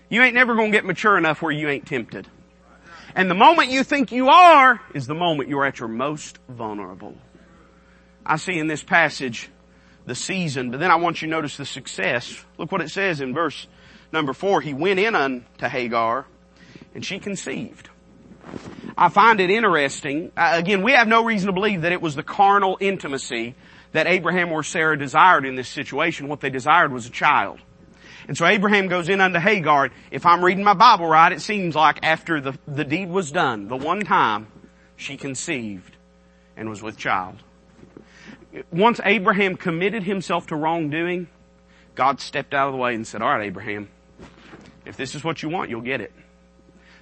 You 0.09 0.23
ain't 0.23 0.35
never 0.35 0.55
gonna 0.55 0.71
get 0.71 0.85
mature 0.85 1.19
enough 1.19 1.43
where 1.43 1.53
you 1.53 1.69
ain't 1.69 1.87
tempted. 1.87 2.29
And 3.15 3.31
the 3.31 3.35
moment 3.35 3.71
you 3.71 3.83
think 3.85 4.13
you 4.13 4.29
are 4.29 4.81
is 4.95 5.07
the 5.07 5.15
moment 5.15 5.49
you're 5.49 5.65
at 5.65 5.79
your 5.81 5.89
most 5.89 6.39
vulnerable. 6.49 7.17
I 8.25 8.37
see 8.37 8.59
in 8.59 8.67
this 8.67 8.83
passage 8.83 9.49
the 10.07 10.15
season, 10.15 10.71
but 10.71 10.81
then 10.81 10.91
I 10.91 10.97
want 10.97 11.23
you 11.23 11.29
to 11.29 11.31
notice 11.31 11.57
the 11.57 11.65
success. 11.65 12.45
Look 12.59 12.73
what 12.73 12.81
it 12.81 12.91
says 12.91 13.21
in 13.21 13.35
verse 13.35 13.67
number 14.13 14.33
four. 14.33 14.61
He 14.61 14.75
went 14.75 15.01
in 15.01 15.15
unto 15.15 15.67
Hagar 15.67 16.27
and 16.95 17.05
she 17.05 17.19
conceived. 17.19 17.89
I 18.97 19.09
find 19.09 19.41
it 19.41 19.51
interesting. 19.51 20.33
Uh, 20.37 20.53
again, 20.55 20.83
we 20.83 20.93
have 20.93 21.07
no 21.07 21.25
reason 21.25 21.47
to 21.47 21.53
believe 21.53 21.83
that 21.83 21.93
it 21.93 22.01
was 22.01 22.15
the 22.15 22.23
carnal 22.23 22.79
intimacy 22.81 23.55
that 23.93 24.07
Abraham 24.07 24.53
or 24.53 24.63
Sarah 24.63 24.99
desired 24.99 25.45
in 25.45 25.55
this 25.55 25.69
situation. 25.69 26.29
What 26.29 26.41
they 26.41 26.51
desired 26.51 26.93
was 26.93 27.07
a 27.07 27.11
child. 27.11 27.61
And 28.29 28.37
so 28.37 28.47
Abraham 28.47 28.89
goes 28.89 29.09
in 29.09 29.23
unto 29.23 29.39
Hagar. 29.39 29.91
If 30.11 30.27
I'm 30.27 30.45
reading 30.45 30.63
my 30.63 30.75
Bible 30.75 31.07
right, 31.07 31.33
it 31.33 31.41
seems 31.41 31.75
like 31.75 31.99
after 32.03 32.41
the, 32.41 32.59
the 32.69 32.85
deed 32.85 33.09
was 33.09 33.33
done, 33.33 33.69
the 33.69 33.77
one 33.77 34.03
time 34.03 34.49
she 34.97 35.17
conceived 35.17 35.97
and 36.55 36.69
was 36.69 36.83
with 36.83 36.99
child. 36.99 37.37
Once 38.71 39.01
Abraham 39.03 39.57
committed 39.57 40.03
himself 40.03 40.47
to 40.49 40.57
wrongdoing, 40.57 41.29
God 41.95 42.21
stepped 42.21 42.53
out 42.53 42.69
of 42.69 42.75
the 42.75 42.79
way 42.79 42.95
and 42.95 43.07
said, 43.07 43.23
alright 43.23 43.47
Abraham, 43.47 43.89
if 44.85 44.97
this 44.97 45.15
is 45.15 45.25
what 45.25 45.43
you 45.43 45.49
want, 45.49 45.71
you'll 45.71 45.81
get 45.81 46.01
it. 46.01 46.13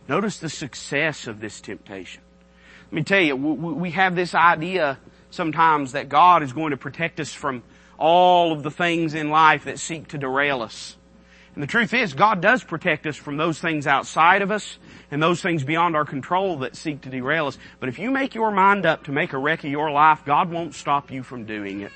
Notice 0.08 0.38
the 0.38 0.48
success 0.48 1.26
of 1.26 1.40
this 1.40 1.60
temptation. 1.60 2.22
Let 2.86 2.92
me 2.92 3.02
tell 3.02 3.20
you, 3.20 3.34
we 3.34 3.90
have 3.90 4.14
this 4.14 4.32
idea 4.32 4.98
sometimes 5.30 5.92
that 5.92 6.08
God 6.08 6.44
is 6.44 6.52
going 6.52 6.70
to 6.70 6.76
protect 6.76 7.18
us 7.18 7.32
from 7.32 7.64
all 7.98 8.52
of 8.52 8.62
the 8.62 8.70
things 8.70 9.14
in 9.14 9.30
life 9.30 9.64
that 9.64 9.80
seek 9.80 10.08
to 10.08 10.18
derail 10.18 10.62
us. 10.62 10.96
And 11.56 11.62
the 11.62 11.66
truth 11.66 11.94
is, 11.94 12.12
God 12.12 12.42
does 12.42 12.62
protect 12.62 13.06
us 13.06 13.16
from 13.16 13.38
those 13.38 13.58
things 13.58 13.86
outside 13.86 14.42
of 14.42 14.50
us 14.50 14.78
and 15.10 15.22
those 15.22 15.40
things 15.40 15.64
beyond 15.64 15.96
our 15.96 16.04
control 16.04 16.58
that 16.58 16.76
seek 16.76 17.00
to 17.00 17.08
derail 17.08 17.46
us. 17.46 17.56
But 17.80 17.88
if 17.88 17.98
you 17.98 18.10
make 18.10 18.34
your 18.34 18.50
mind 18.50 18.84
up 18.84 19.04
to 19.04 19.10
make 19.10 19.32
a 19.32 19.38
wreck 19.38 19.64
of 19.64 19.70
your 19.70 19.90
life, 19.90 20.22
God 20.26 20.50
won't 20.50 20.74
stop 20.74 21.10
you 21.10 21.22
from 21.22 21.46
doing 21.46 21.80
it. 21.80 21.92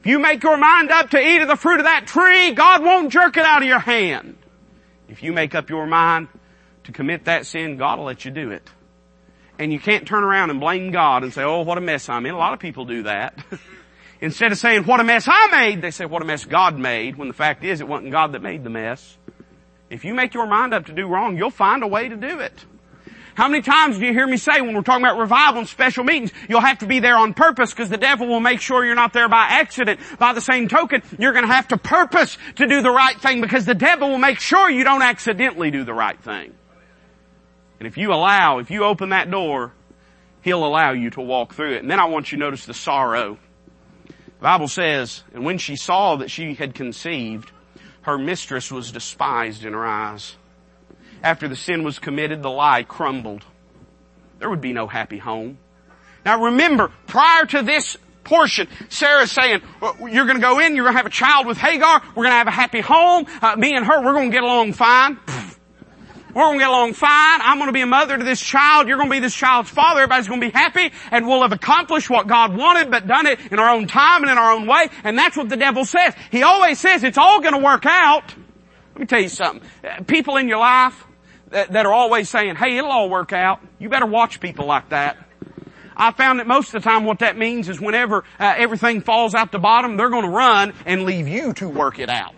If 0.00 0.06
you 0.06 0.18
make 0.18 0.42
your 0.42 0.58
mind 0.58 0.90
up 0.90 1.08
to 1.10 1.18
eat 1.18 1.40
of 1.40 1.48
the 1.48 1.56
fruit 1.56 1.80
of 1.80 1.86
that 1.86 2.06
tree, 2.06 2.52
God 2.52 2.84
won't 2.84 3.10
jerk 3.10 3.38
it 3.38 3.46
out 3.46 3.62
of 3.62 3.68
your 3.68 3.78
hand. 3.78 4.36
If 5.08 5.22
you 5.22 5.32
make 5.32 5.54
up 5.54 5.70
your 5.70 5.86
mind 5.86 6.28
to 6.84 6.92
commit 6.92 7.24
that 7.24 7.46
sin, 7.46 7.78
God 7.78 7.98
will 7.98 8.04
let 8.04 8.26
you 8.26 8.30
do 8.30 8.50
it. 8.50 8.70
And 9.58 9.72
you 9.72 9.80
can't 9.80 10.06
turn 10.06 10.22
around 10.22 10.50
and 10.50 10.60
blame 10.60 10.90
God 10.90 11.24
and 11.24 11.32
say, 11.32 11.44
oh, 11.44 11.62
what 11.62 11.78
a 11.78 11.80
mess 11.80 12.10
I'm 12.10 12.26
in. 12.26 12.34
A 12.34 12.38
lot 12.38 12.52
of 12.52 12.58
people 12.58 12.84
do 12.84 13.04
that. 13.04 13.38
Instead 14.20 14.50
of 14.50 14.58
saying, 14.58 14.84
what 14.84 15.00
a 15.00 15.04
mess 15.04 15.28
I 15.28 15.48
made, 15.50 15.80
they 15.80 15.92
say, 15.92 16.04
what 16.04 16.22
a 16.22 16.24
mess 16.24 16.44
God 16.44 16.78
made, 16.78 17.16
when 17.16 17.28
the 17.28 17.34
fact 17.34 17.64
is 17.64 17.80
it 17.80 17.86
wasn't 17.86 18.10
God 18.10 18.32
that 18.32 18.42
made 18.42 18.64
the 18.64 18.70
mess. 18.70 19.16
If 19.90 20.04
you 20.04 20.12
make 20.12 20.34
your 20.34 20.46
mind 20.46 20.74
up 20.74 20.86
to 20.86 20.92
do 20.92 21.06
wrong, 21.06 21.36
you'll 21.36 21.50
find 21.50 21.82
a 21.82 21.86
way 21.86 22.08
to 22.08 22.16
do 22.16 22.40
it. 22.40 22.64
How 23.38 23.46
many 23.46 23.62
times 23.62 23.98
do 23.98 24.04
you 24.04 24.12
hear 24.12 24.26
me 24.26 24.36
say 24.36 24.60
when 24.60 24.74
we're 24.74 24.82
talking 24.82 25.04
about 25.04 25.16
revival 25.16 25.60
and 25.60 25.68
special 25.68 26.02
meetings, 26.02 26.32
you'll 26.48 26.60
have 26.60 26.78
to 26.78 26.86
be 26.86 26.98
there 26.98 27.16
on 27.16 27.34
purpose 27.34 27.70
because 27.70 27.88
the 27.88 27.96
devil 27.96 28.26
will 28.26 28.40
make 28.40 28.60
sure 28.60 28.84
you're 28.84 28.96
not 28.96 29.12
there 29.12 29.28
by 29.28 29.46
accident. 29.48 30.00
By 30.18 30.32
the 30.32 30.40
same 30.40 30.66
token, 30.66 31.02
you're 31.20 31.32
going 31.32 31.46
to 31.46 31.52
have 31.52 31.68
to 31.68 31.76
purpose 31.76 32.36
to 32.56 32.66
do 32.66 32.82
the 32.82 32.90
right 32.90 33.16
thing 33.20 33.40
because 33.40 33.64
the 33.64 33.76
devil 33.76 34.10
will 34.10 34.18
make 34.18 34.40
sure 34.40 34.68
you 34.68 34.82
don't 34.82 35.02
accidentally 35.02 35.70
do 35.70 35.84
the 35.84 35.94
right 35.94 36.20
thing. 36.20 36.52
And 37.78 37.86
if 37.86 37.96
you 37.96 38.12
allow, 38.12 38.58
if 38.58 38.72
you 38.72 38.82
open 38.82 39.10
that 39.10 39.30
door, 39.30 39.72
He'll 40.42 40.64
allow 40.64 40.90
you 40.90 41.10
to 41.10 41.20
walk 41.20 41.54
through 41.54 41.74
it. 41.74 41.82
And 41.82 41.90
then 41.90 42.00
I 42.00 42.06
want 42.06 42.32
you 42.32 42.38
to 42.38 42.44
notice 42.44 42.66
the 42.66 42.74
sorrow. 42.74 43.38
The 44.38 44.42
Bible 44.42 44.68
says, 44.68 45.24
and 45.34 45.44
when 45.44 45.58
she 45.58 45.74
saw 45.74 46.16
that 46.16 46.30
she 46.30 46.54
had 46.54 46.74
conceived, 46.74 47.50
her 48.02 48.16
mistress 48.16 48.70
was 48.70 48.92
despised 48.92 49.64
in 49.64 49.72
her 49.72 49.84
eyes. 49.84 50.36
After 51.22 51.48
the 51.48 51.56
sin 51.56 51.82
was 51.82 51.98
committed, 51.98 52.42
the 52.42 52.50
lie 52.50 52.84
crumbled. 52.84 53.44
There 54.38 54.48
would 54.48 54.60
be 54.60 54.72
no 54.72 54.86
happy 54.86 55.18
home. 55.18 55.58
Now 56.24 56.44
remember, 56.44 56.92
prior 57.08 57.46
to 57.46 57.62
this 57.62 57.96
portion, 58.22 58.68
Sarah's 58.88 59.32
saying, 59.32 59.62
you're 60.08 60.26
gonna 60.26 60.38
go 60.38 60.60
in, 60.60 60.76
you're 60.76 60.84
gonna 60.84 60.96
have 60.96 61.06
a 61.06 61.10
child 61.10 61.46
with 61.46 61.58
Hagar, 61.58 62.02
we're 62.14 62.24
gonna 62.24 62.36
have 62.36 62.46
a 62.46 62.52
happy 62.52 62.80
home, 62.80 63.26
uh, 63.42 63.56
me 63.56 63.74
and 63.74 63.84
her, 63.86 64.04
we're 64.04 64.12
gonna 64.12 64.30
get 64.30 64.44
along 64.44 64.74
fine. 64.74 65.18
We're 66.34 66.42
going 66.44 66.58
to 66.58 66.64
get 66.64 66.68
along 66.68 66.92
fine. 66.92 67.40
I'm 67.42 67.56
going 67.56 67.68
to 67.68 67.72
be 67.72 67.80
a 67.80 67.86
mother 67.86 68.18
to 68.18 68.24
this 68.24 68.40
child. 68.40 68.86
You're 68.86 68.98
going 68.98 69.08
to 69.08 69.14
be 69.14 69.20
this 69.20 69.34
child's 69.34 69.70
father. 69.70 70.00
Everybody's 70.00 70.28
going 70.28 70.40
to 70.40 70.46
be 70.46 70.52
happy 70.52 70.92
and 71.10 71.26
we'll 71.26 71.42
have 71.42 71.52
accomplished 71.52 72.10
what 72.10 72.26
God 72.26 72.56
wanted 72.56 72.90
but 72.90 73.06
done 73.06 73.26
it 73.26 73.40
in 73.50 73.58
our 73.58 73.70
own 73.70 73.86
time 73.86 74.22
and 74.22 74.30
in 74.30 74.38
our 74.38 74.52
own 74.52 74.66
way. 74.66 74.88
And 75.04 75.18
that's 75.18 75.36
what 75.36 75.48
the 75.48 75.56
devil 75.56 75.84
says. 75.84 76.14
He 76.30 76.42
always 76.42 76.78
says 76.78 77.02
it's 77.02 77.18
all 77.18 77.40
going 77.40 77.54
to 77.54 77.64
work 77.64 77.86
out. 77.86 78.34
Let 78.92 79.00
me 79.00 79.06
tell 79.06 79.20
you 79.20 79.28
something. 79.28 79.68
People 80.06 80.36
in 80.36 80.48
your 80.48 80.58
life 80.58 81.04
that, 81.50 81.72
that 81.72 81.86
are 81.86 81.92
always 81.92 82.28
saying, 82.28 82.56
hey, 82.56 82.76
it'll 82.76 82.90
all 82.90 83.08
work 83.08 83.32
out. 83.32 83.60
You 83.78 83.88
better 83.88 84.06
watch 84.06 84.40
people 84.40 84.66
like 84.66 84.90
that. 84.90 85.16
I 85.96 86.12
found 86.12 86.38
that 86.38 86.46
most 86.46 86.74
of 86.74 86.82
the 86.82 86.88
time 86.88 87.04
what 87.04 87.20
that 87.20 87.36
means 87.36 87.68
is 87.68 87.80
whenever 87.80 88.24
uh, 88.38 88.54
everything 88.56 89.00
falls 89.00 89.34
out 89.34 89.50
the 89.50 89.58
bottom, 89.58 89.96
they're 89.96 90.10
going 90.10 90.24
to 90.24 90.30
run 90.30 90.74
and 90.86 91.04
leave 91.04 91.26
you 91.26 91.54
to 91.54 91.68
work 91.68 91.98
it 91.98 92.10
out. 92.10 92.34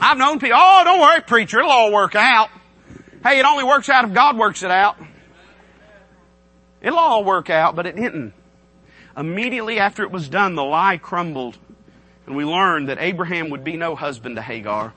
I've 0.00 0.16
known 0.16 0.38
people, 0.38 0.56
oh, 0.58 0.82
don't 0.84 1.00
worry, 1.00 1.20
preacher, 1.20 1.58
it'll 1.58 1.70
all 1.70 1.92
work 1.92 2.14
out. 2.14 2.48
Hey, 3.22 3.38
it 3.38 3.44
only 3.44 3.64
works 3.64 3.88
out 3.90 4.06
if 4.06 4.14
God 4.14 4.38
works 4.38 4.62
it 4.62 4.70
out. 4.70 4.96
It'll 6.80 6.98
all 6.98 7.22
work 7.22 7.50
out, 7.50 7.76
but 7.76 7.86
it 7.86 7.94
didn't. 7.94 8.32
Immediately 9.16 9.78
after 9.78 10.02
it 10.02 10.10
was 10.10 10.28
done, 10.28 10.54
the 10.54 10.64
lie 10.64 10.96
crumbled. 10.96 11.58
and 12.26 12.34
we 12.34 12.44
learned 12.44 12.88
that 12.88 12.98
Abraham 13.00 13.50
would 13.50 13.64
be 13.64 13.76
no 13.76 13.94
husband 13.94 14.36
to 14.36 14.42
Hagar. 14.42 14.94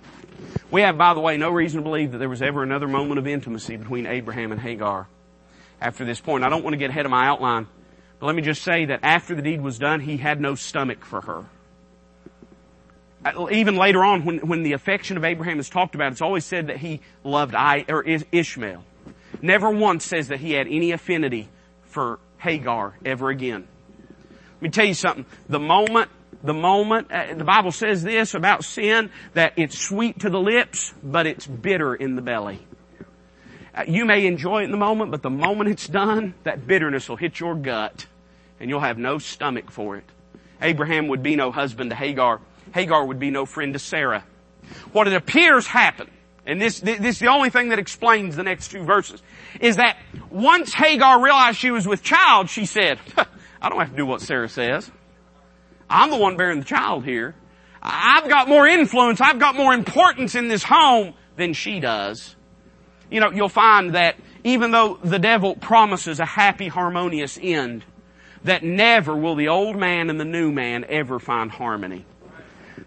We 0.71 0.81
have, 0.81 0.97
by 0.97 1.13
the 1.13 1.19
way, 1.19 1.35
no 1.35 1.49
reason 1.49 1.79
to 1.79 1.83
believe 1.83 2.13
that 2.13 2.19
there 2.19 2.29
was 2.29 2.41
ever 2.41 2.63
another 2.63 2.87
moment 2.87 3.19
of 3.19 3.27
intimacy 3.27 3.75
between 3.75 4.05
Abraham 4.05 4.51
and 4.51 4.61
Hagar 4.61 5.07
after 5.81 6.05
this 6.05 6.21
point. 6.21 6.43
I 6.43 6.49
don't 6.49 6.63
want 6.63 6.73
to 6.73 6.77
get 6.77 6.91
ahead 6.91 7.05
of 7.05 7.11
my 7.11 7.27
outline, 7.27 7.67
but 8.19 8.27
let 8.27 8.35
me 8.35 8.41
just 8.41 8.61
say 8.61 8.85
that 8.85 9.01
after 9.03 9.35
the 9.35 9.41
deed 9.41 9.61
was 9.61 9.77
done, 9.77 9.99
he 9.99 10.17
had 10.17 10.39
no 10.39 10.55
stomach 10.55 11.03
for 11.03 11.21
her. 11.21 11.45
Uh, 13.25 13.47
even 13.51 13.75
later 13.75 14.03
on, 14.03 14.25
when, 14.25 14.39
when 14.39 14.63
the 14.63 14.73
affection 14.73 15.17
of 15.17 15.23
Abraham 15.23 15.59
is 15.59 15.69
talked 15.69 15.95
about, 15.95 16.11
it's 16.11 16.21
always 16.21 16.45
said 16.45 16.67
that 16.67 16.77
he 16.77 17.01
loved 17.23 17.55
I, 17.55 17.85
or 17.87 18.03
Ishmael. 18.03 18.83
Never 19.41 19.69
once 19.69 20.05
says 20.05 20.29
that 20.29 20.39
he 20.39 20.51
had 20.53 20.67
any 20.67 20.91
affinity 20.91 21.49
for 21.83 22.19
Hagar 22.37 22.95
ever 23.05 23.29
again. 23.29 23.67
Let 24.55 24.61
me 24.61 24.69
tell 24.69 24.85
you 24.85 24.93
something. 24.93 25.25
The 25.47 25.59
moment 25.59 26.09
the 26.43 26.53
moment, 26.53 27.09
uh, 27.09 27.33
the 27.35 27.45
Bible 27.45 27.71
says 27.71 28.03
this 28.03 28.33
about 28.33 28.65
sin, 28.65 29.09
that 29.33 29.53
it's 29.55 29.79
sweet 29.79 30.19
to 30.19 30.29
the 30.29 30.39
lips, 30.39 30.93
but 31.01 31.25
it's 31.25 31.47
bitter 31.47 31.95
in 31.95 32.15
the 32.15 32.21
belly. 32.21 32.59
Uh, 33.73 33.85
you 33.87 34.05
may 34.05 34.27
enjoy 34.27 34.61
it 34.61 34.65
in 34.65 34.71
the 34.71 34.77
moment, 34.77 35.09
but 35.09 35.21
the 35.21 35.29
moment 35.29 35.69
it's 35.69 35.87
done, 35.87 36.33
that 36.43 36.67
bitterness 36.67 37.07
will 37.07 37.15
hit 37.15 37.39
your 37.39 37.55
gut, 37.55 38.05
and 38.59 38.69
you'll 38.69 38.81
have 38.81 38.97
no 38.97 39.17
stomach 39.19 39.71
for 39.71 39.95
it. 39.95 40.03
Abraham 40.61 41.07
would 41.07 41.23
be 41.23 41.37
no 41.37 41.49
husband 41.49 41.89
to 41.91 41.95
Hagar. 41.95 42.41
Hagar 42.73 43.05
would 43.05 43.19
be 43.19 43.31
no 43.31 43.45
friend 43.45 43.73
to 43.73 43.79
Sarah. 43.79 44.23
What 44.91 45.07
it 45.07 45.13
appears 45.13 45.67
happened, 45.67 46.09
and 46.45 46.61
this, 46.61 46.79
this 46.79 46.99
is 46.99 47.19
the 47.19 47.27
only 47.27 47.49
thing 47.49 47.69
that 47.69 47.79
explains 47.79 48.35
the 48.35 48.43
next 48.43 48.69
two 48.71 48.83
verses, 48.83 49.21
is 49.61 49.77
that 49.77 49.97
once 50.29 50.73
Hagar 50.73 51.21
realized 51.21 51.57
she 51.57 51.71
was 51.71 51.87
with 51.87 52.03
child, 52.03 52.49
she 52.49 52.65
said, 52.65 52.99
I 53.61 53.69
don't 53.69 53.79
have 53.79 53.91
to 53.91 53.95
do 53.95 54.05
what 54.05 54.21
Sarah 54.21 54.49
says. 54.49 54.89
I'm 55.89 56.09
the 56.09 56.17
one 56.17 56.35
bearing 56.35 56.59
the 56.59 56.65
child 56.65 57.05
here. 57.05 57.35
I've 57.81 58.27
got 58.29 58.47
more 58.47 58.65
influence, 58.65 59.21
I've 59.21 59.39
got 59.39 59.55
more 59.55 59.73
importance 59.73 60.35
in 60.35 60.47
this 60.47 60.63
home 60.63 61.13
than 61.35 61.53
she 61.53 61.79
does. 61.79 62.35
You 63.11 63.19
know, 63.19 63.29
you'll 63.29 63.49
find 63.49 63.93
that 63.93 64.15
even 64.43 64.71
though 64.71 64.97
the 65.03 65.19
devil 65.19 65.55
promises 65.55 66.19
a 66.19 66.25
happy, 66.25 66.67
harmonious 66.69 67.37
end, 67.41 67.83
that 68.43 68.63
never 68.63 69.15
will 69.15 69.35
the 69.35 69.49
old 69.49 69.75
man 69.75 70.09
and 70.09 70.19
the 70.19 70.25
new 70.25 70.51
man 70.51 70.85
ever 70.89 71.19
find 71.19 71.51
harmony. 71.51 72.05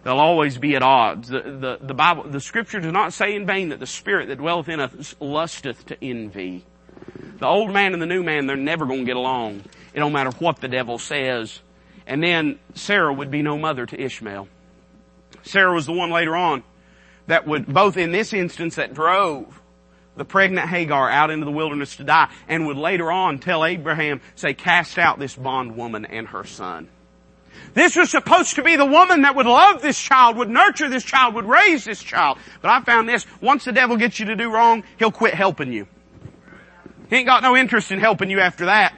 They'll 0.07 0.21
always 0.21 0.57
be 0.57 0.77
at 0.77 0.85
odds. 0.85 1.27
The, 1.27 1.41
the, 1.41 1.79
the 1.81 1.93
Bible, 1.93 2.29
the 2.31 2.39
scripture 2.39 2.79
does 2.79 2.93
not 2.93 3.13
say 3.13 3.35
in 3.35 3.45
vain 3.45 3.71
that 3.71 3.81
the 3.81 3.89
spirit 3.89 4.29
that 4.29 4.39
dwelleth 4.39 4.69
in 4.69 4.79
us 4.79 5.17
lusteth 5.19 5.85
to 5.87 5.97
envy. 6.01 6.65
The 7.41 7.47
old 7.47 7.73
man 7.73 7.93
and 7.93 8.01
the 8.01 8.07
new 8.07 8.23
man, 8.23 8.47
they're 8.47 8.55
never 8.55 8.87
going 8.87 9.01
to 9.01 9.05
get 9.05 9.17
along. 9.17 9.65
It 9.93 9.99
don't 9.99 10.13
matter 10.13 10.31
what 10.39 10.61
the 10.61 10.69
devil 10.69 11.01
says. 11.01 11.59
And 12.07 12.23
then 12.23 12.61
Sarah 12.75 13.13
would 13.13 13.33
be 13.33 13.43
no 13.43 13.59
mother 13.59 13.85
to 13.85 14.01
Ishmael. 14.01 14.47
Sarah 15.43 15.75
was 15.75 15.87
the 15.87 15.93
one 15.93 16.13
later 16.13 16.37
on 16.37 16.63
that 17.27 17.45
would, 17.45 17.67
both 17.67 17.97
in 17.97 18.13
this 18.13 18.33
instance 18.33 18.77
that 18.77 18.95
drove 18.95 19.61
the 20.15 20.25
pregnant 20.25 20.69
Hagar 20.69 21.11
out 21.11 21.33
into 21.33 21.47
the 21.47 21.51
wilderness 21.51 21.97
to 21.97 22.05
die 22.05 22.31
and 22.47 22.69
would 22.69 22.77
later 22.77 23.11
on 23.11 23.41
tell 23.41 23.65
Abraham, 23.65 24.21
say, 24.37 24.55
cast 24.55 24.99
out 24.99 25.19
this 25.19 25.35
bondwoman 25.35 26.05
and 26.05 26.29
her 26.29 26.45
son. 26.45 26.91
This 27.75 27.97
was 27.97 28.11
supposed 28.11 28.57
to 28.57 28.63
be 28.63 28.77
the 28.77 28.87
woman 28.87 29.23
that 29.23 29.37
would 29.37 29.47
love 29.47 29.83
this 29.83 30.01
child, 30.01 30.37
would 30.37 30.49
nurture 30.49 30.89
this 30.89 31.05
child, 31.05 31.35
would 31.35 31.47
raise 31.47 31.85
this 31.85 32.03
child. 32.03 32.39
But 32.63 32.71
I 32.71 32.81
found 32.83 33.09
this, 33.09 33.27
once 33.41 33.65
the 33.65 33.73
devil 33.73 33.97
gets 33.97 34.19
you 34.19 34.27
to 34.27 34.37
do 34.37 34.51
wrong, 34.51 34.85
he'll 34.99 35.13
quit 35.13 35.35
helping 35.35 35.73
you. 35.73 35.87
He 37.11 37.17
ain't 37.17 37.27
got 37.27 37.43
no 37.43 37.57
interest 37.57 37.93
in 37.93 38.01
helping 38.01 38.31
you 38.31 38.41
after 38.41 38.67
that 38.67 38.95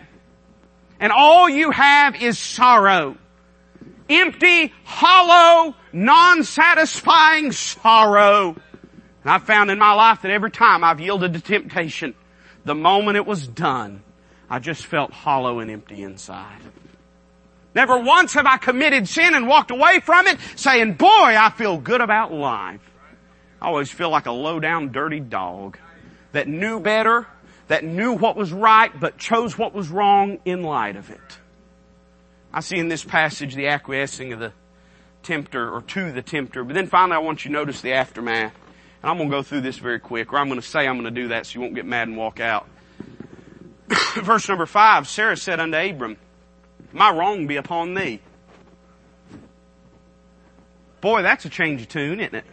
and 1.01 1.13
all 1.13 1.49
you 1.49 1.71
have 1.71 2.21
is 2.21 2.39
sorrow. 2.39 3.17
Empty, 4.09 4.73
hollow, 4.85 5.75
non-satisfying 5.93 7.53
sorrow. 7.53 8.57
And 9.23 9.31
I've 9.31 9.45
found 9.45 9.71
in 9.71 9.79
my 9.79 9.93
life 9.93 10.23
that 10.23 10.31
every 10.31 10.51
time 10.51 10.83
I've 10.83 11.01
yielded 11.01 11.35
to 11.35 11.41
temptation, 11.41 12.15
the 12.65 12.75
moment 12.75 13.17
it 13.17 13.27
was 13.27 13.47
done, 13.47 14.03
I 14.49 14.59
just 14.61 14.87
felt 14.87 15.13
hollow 15.13 15.61
and 15.61 15.71
empty 15.71 16.03
inside. 16.03 16.61
Never 17.79 17.97
once 17.97 18.33
have 18.33 18.45
I 18.45 18.57
committed 18.57 19.07
sin 19.07 19.37
and 19.37 19.47
walked 19.47 19.71
away 19.71 20.01
from 20.01 20.27
it 20.27 20.41
saying, 20.57 20.95
boy, 20.95 21.07
I 21.07 21.49
feel 21.57 21.79
good 21.79 22.01
about 22.01 22.33
life. 22.33 22.81
I 23.63 23.69
always 23.69 23.89
feel 23.89 24.11
like 24.11 24.27
a 24.27 24.33
low 24.33 24.59
down 24.59 24.91
dirty 24.91 25.21
dog 25.21 25.79
that 26.33 26.49
knew 26.49 26.81
better 26.81 27.29
that 27.69 27.85
knew 27.85 28.15
what 28.15 28.35
was 28.35 28.53
right 28.53 28.91
but 28.99 29.17
chose 29.17 29.57
what 29.57 29.75
was 29.75 29.91
wrong 29.91 30.41
in 30.45 30.65
light 30.65 30.97
of 30.97 31.09
it. 31.11 31.39
I 32.53 32.63
see 32.63 32.79
in 32.79 32.89
this 32.89 33.05
passage 33.05 33.55
the 33.55 33.69
acquiescing 33.69 34.33
of 34.33 34.41
the 34.41 34.53
tempter 35.23 35.73
or 35.73 35.83
to 35.83 36.11
the 36.11 36.21
tempter, 36.21 36.65
but 36.65 36.75
then 36.75 36.89
finally 36.89 37.15
I 37.15 37.21
want 37.21 37.45
you 37.45 37.51
to 37.51 37.53
notice 37.53 37.81
the 37.81 37.93
aftermath. 37.93 38.57
And 39.05 39.09
I'm 39.09 39.19
going 39.19 39.31
to 39.31 39.37
go 39.37 39.45
through 39.45 39.61
this 39.61 39.79
very 39.79 40.01
quick, 40.01 40.33
or 40.33 40.39
I'm 40.39 40.49
going 40.49 40.61
to 40.61 40.67
say 40.67 40.81
I'm 40.81 41.01
going 41.01 41.15
to 41.15 41.23
do 41.23 41.29
that 41.29 41.47
so 41.47 41.55
you 41.55 41.61
won't 41.61 41.77
get 41.77 41.87
mad 41.87 42.09
and 42.09 42.17
walk 42.17 42.41
out. 42.41 42.67
Verse 44.17 44.49
number 44.49 44.67
five, 44.67 45.07
Sarah 45.07 45.37
said 45.37 45.61
unto 45.61 45.77
Abram, 45.77 46.17
My 46.93 47.11
wrong 47.11 47.47
be 47.47 47.57
upon 47.57 47.95
thee. 47.95 48.21
Boy, 51.01 51.23
that's 51.23 51.45
a 51.45 51.49
change 51.49 51.83
of 51.83 51.89
tune, 51.89 52.21
isn't 52.21 52.35
it? 52.35 52.45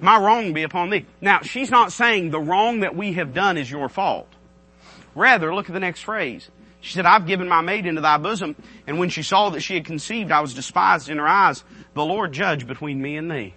my 0.00 0.18
wrong 0.18 0.52
be 0.52 0.62
upon 0.62 0.90
thee. 0.90 1.06
Now, 1.20 1.40
she's 1.40 1.70
not 1.70 1.92
saying 1.92 2.30
the 2.30 2.40
wrong 2.40 2.80
that 2.80 2.96
we 2.96 3.12
have 3.14 3.34
done 3.34 3.56
is 3.56 3.70
your 3.70 3.88
fault. 3.88 4.28
Rather, 5.14 5.54
look 5.54 5.68
at 5.68 5.72
the 5.72 5.80
next 5.80 6.00
phrase. 6.00 6.50
She 6.80 6.92
said, 6.92 7.06
I've 7.06 7.26
given 7.26 7.48
my 7.48 7.60
maid 7.60 7.86
into 7.86 8.00
thy 8.00 8.18
bosom, 8.18 8.56
and 8.86 8.98
when 8.98 9.08
she 9.08 9.22
saw 9.22 9.50
that 9.50 9.60
she 9.60 9.74
had 9.74 9.84
conceived, 9.84 10.30
I 10.30 10.40
was 10.40 10.54
despised 10.54 11.08
in 11.08 11.18
her 11.18 11.26
eyes. 11.26 11.64
The 11.94 12.04
Lord 12.04 12.32
judge 12.32 12.66
between 12.66 13.00
me 13.00 13.16
and 13.16 13.30
thee. 13.30 13.54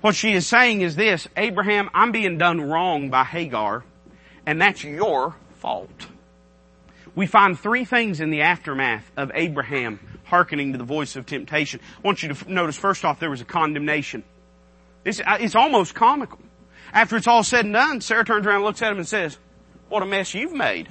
What 0.00 0.14
she 0.14 0.32
is 0.32 0.46
saying 0.46 0.82
is 0.82 0.96
this, 0.96 1.26
Abraham, 1.36 1.88
I'm 1.94 2.12
being 2.12 2.36
done 2.36 2.60
wrong 2.60 3.08
by 3.08 3.24
Hagar, 3.24 3.84
and 4.44 4.60
that's 4.60 4.84
your 4.84 5.34
fault. 5.54 6.08
We 7.16 7.26
find 7.26 7.58
three 7.58 7.86
things 7.86 8.20
in 8.20 8.30
the 8.30 8.42
aftermath 8.42 9.10
of 9.16 9.32
Abraham 9.34 9.98
hearkening 10.24 10.72
to 10.72 10.78
the 10.78 10.84
voice 10.84 11.16
of 11.16 11.24
temptation. 11.24 11.80
I 11.96 12.00
want 12.02 12.22
you 12.22 12.32
to 12.32 12.52
notice 12.52 12.76
first 12.76 13.04
off, 13.06 13.18
there 13.18 13.30
was 13.30 13.40
a 13.40 13.46
condemnation. 13.46 14.22
It's, 15.04 15.20
uh, 15.20 15.38
it's 15.40 15.54
almost 15.54 15.94
comical. 15.94 16.38
After 16.92 17.16
it's 17.16 17.26
all 17.26 17.42
said 17.42 17.64
and 17.64 17.74
done, 17.74 18.00
Sarah 18.02 18.24
turns 18.24 18.46
around 18.46 18.56
and 18.56 18.64
looks 18.64 18.82
at 18.82 18.92
him 18.92 18.98
and 18.98 19.08
says, 19.08 19.38
what 19.88 20.02
a 20.02 20.06
mess 20.06 20.34
you've 20.34 20.52
made. 20.52 20.88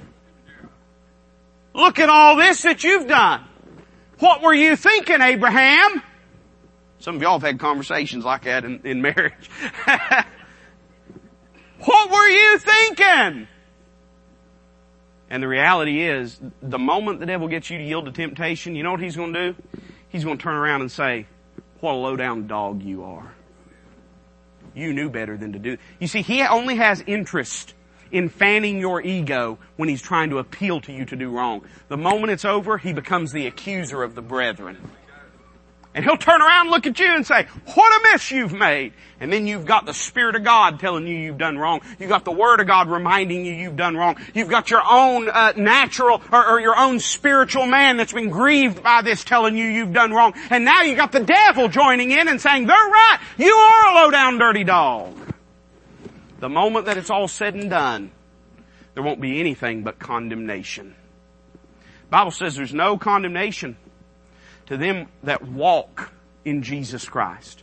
Look 1.74 2.00
at 2.00 2.08
all 2.08 2.36
this 2.36 2.62
that 2.62 2.82
you've 2.82 3.06
done. 3.06 3.44
What 4.18 4.42
were 4.42 4.54
you 4.54 4.74
thinking, 4.74 5.20
Abraham? 5.20 6.02
Some 6.98 7.16
of 7.16 7.22
y'all 7.22 7.38
have 7.38 7.42
had 7.42 7.60
conversations 7.60 8.24
like 8.24 8.44
that 8.44 8.64
in, 8.64 8.80
in 8.84 9.00
marriage. 9.00 9.50
what 11.84 12.10
were 12.10 12.28
you 12.28 12.58
thinking? 12.58 13.46
And 15.28 15.42
the 15.42 15.48
reality 15.48 16.02
is, 16.02 16.38
the 16.62 16.78
moment 16.78 17.20
the 17.20 17.26
devil 17.26 17.48
gets 17.48 17.68
you 17.68 17.78
to 17.78 17.84
yield 17.84 18.06
to 18.06 18.12
temptation, 18.12 18.76
you 18.76 18.82
know 18.82 18.92
what 18.92 19.00
he's 19.00 19.16
going 19.16 19.32
to 19.32 19.52
do? 19.52 19.62
He's 20.08 20.24
going 20.24 20.38
to 20.38 20.42
turn 20.42 20.54
around 20.54 20.82
and 20.82 20.90
say, 20.90 21.26
what 21.80 21.92
a 21.92 21.96
low 21.96 22.16
down 22.16 22.46
dog 22.46 22.82
you 22.82 23.04
are. 23.04 23.32
You 24.74 24.92
knew 24.92 25.10
better 25.10 25.36
than 25.36 25.52
to 25.54 25.58
do. 25.58 25.78
You 25.98 26.06
see, 26.06 26.22
he 26.22 26.42
only 26.42 26.76
has 26.76 27.02
interest 27.06 27.74
in 28.12 28.28
fanning 28.28 28.78
your 28.78 29.02
ego 29.02 29.58
when 29.76 29.88
he's 29.88 30.02
trying 30.02 30.30
to 30.30 30.38
appeal 30.38 30.80
to 30.82 30.92
you 30.92 31.04
to 31.06 31.16
do 31.16 31.30
wrong. 31.30 31.62
The 31.88 31.96
moment 31.96 32.30
it's 32.30 32.44
over, 32.44 32.78
he 32.78 32.92
becomes 32.92 33.32
the 33.32 33.46
accuser 33.46 34.02
of 34.02 34.14
the 34.14 34.22
brethren. 34.22 34.78
And 35.96 36.04
he'll 36.04 36.18
turn 36.18 36.42
around 36.42 36.66
and 36.66 36.70
look 36.72 36.86
at 36.86 37.00
you 37.00 37.06
and 37.06 37.26
say, 37.26 37.46
what 37.72 38.00
a 38.00 38.12
mess 38.12 38.30
you've 38.30 38.52
made. 38.52 38.92
And 39.18 39.32
then 39.32 39.46
you've 39.46 39.64
got 39.64 39.86
the 39.86 39.94
Spirit 39.94 40.36
of 40.36 40.44
God 40.44 40.78
telling 40.78 41.06
you 41.06 41.16
you've 41.16 41.38
done 41.38 41.56
wrong. 41.56 41.80
You've 41.98 42.10
got 42.10 42.26
the 42.26 42.32
Word 42.32 42.60
of 42.60 42.66
God 42.66 42.90
reminding 42.90 43.46
you 43.46 43.54
you've 43.54 43.76
done 43.76 43.96
wrong. 43.96 44.16
You've 44.34 44.50
got 44.50 44.70
your 44.70 44.82
own 44.86 45.30
uh, 45.30 45.54
natural 45.56 46.20
or, 46.30 46.50
or 46.50 46.60
your 46.60 46.76
own 46.76 47.00
spiritual 47.00 47.64
man 47.64 47.96
that's 47.96 48.12
been 48.12 48.28
grieved 48.28 48.82
by 48.82 49.00
this 49.00 49.24
telling 49.24 49.56
you 49.56 49.64
you've 49.64 49.94
done 49.94 50.12
wrong. 50.12 50.34
And 50.50 50.66
now 50.66 50.82
you've 50.82 50.98
got 50.98 51.12
the 51.12 51.24
devil 51.24 51.68
joining 51.68 52.10
in 52.10 52.28
and 52.28 52.42
saying, 52.42 52.66
they're 52.66 52.76
right. 52.76 53.18
You 53.38 53.54
are 53.54 53.90
a 53.90 53.94
low 53.94 54.10
down 54.10 54.36
dirty 54.36 54.64
dog. 54.64 55.16
The 56.40 56.50
moment 56.50 56.84
that 56.84 56.98
it's 56.98 57.08
all 57.08 57.26
said 57.26 57.54
and 57.54 57.70
done, 57.70 58.10
there 58.92 59.02
won't 59.02 59.22
be 59.22 59.40
anything 59.40 59.82
but 59.82 59.98
condemnation. 59.98 60.94
Bible 62.10 62.32
says 62.32 62.54
there's 62.54 62.74
no 62.74 62.98
condemnation 62.98 63.78
to 64.66 64.76
them 64.76 65.08
that 65.22 65.46
walk 65.46 66.12
in 66.44 66.62
Jesus 66.62 67.08
Christ. 67.08 67.62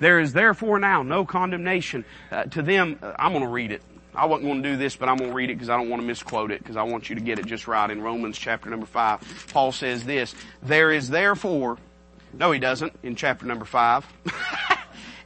There 0.00 0.20
is 0.20 0.32
therefore 0.32 0.78
now 0.78 1.02
no 1.02 1.24
condemnation 1.24 2.04
uh, 2.30 2.44
to 2.44 2.62
them. 2.62 2.98
Uh, 3.02 3.12
I'm 3.18 3.32
going 3.32 3.44
to 3.44 3.50
read 3.50 3.72
it. 3.72 3.82
I 4.14 4.26
wasn't 4.26 4.48
going 4.48 4.62
to 4.62 4.70
do 4.70 4.76
this, 4.76 4.96
but 4.96 5.08
I'm 5.08 5.16
going 5.16 5.30
to 5.30 5.36
read 5.36 5.50
it 5.50 5.54
because 5.54 5.68
I 5.68 5.76
don't 5.76 5.88
want 5.88 6.02
to 6.02 6.06
misquote 6.06 6.50
it 6.50 6.58
because 6.60 6.76
I 6.76 6.82
want 6.82 7.08
you 7.08 7.14
to 7.14 7.20
get 7.20 7.38
it 7.38 7.46
just 7.46 7.68
right. 7.68 7.88
In 7.88 8.02
Romans 8.02 8.36
chapter 8.36 8.68
number 8.68 8.86
five, 8.86 9.20
Paul 9.52 9.70
says 9.70 10.04
this, 10.04 10.34
there 10.62 10.90
is 10.90 11.08
therefore, 11.08 11.78
no 12.32 12.50
he 12.50 12.58
doesn't, 12.58 12.94
in 13.02 13.14
chapter 13.14 13.46
number 13.46 13.64
five. 13.64 14.06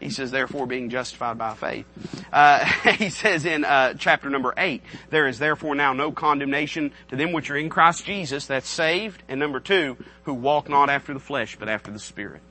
He 0.03 0.11
says, 0.11 0.30
therefore 0.30 0.66
being 0.66 0.90
justified 0.90 1.38
by 1.38 1.55
faith. 1.55 1.86
Uh, 2.32 2.64
he 2.98 3.11
says 3.11 3.44
in 3.44 3.64
uh, 3.64 3.94
chapter 3.94 4.28
number 4.28 4.53
eight, 4.57 4.82
there 5.11 5.28
is 5.28 5.38
therefore 5.38 5.74
now 5.74 5.92
no 5.92 6.11
condemnation 6.11 6.92
to 7.09 7.16
them 7.16 7.32
which 7.32 7.50
are 7.50 7.57
in 7.57 7.68
Christ 7.68 8.05
Jesus, 8.05 8.46
that's 8.46 8.68
saved, 8.68 9.22
and 9.28 9.38
number 9.38 9.61
two, 9.61 9.96
who 10.24 10.34
walk 10.34 10.68
not 10.68 10.90
after 10.90 11.14
the 11.14 11.20
flesh, 11.20 11.57
but 11.59 11.68
after 11.68 11.90
the 11.90 11.98
Spirit. 11.98 12.42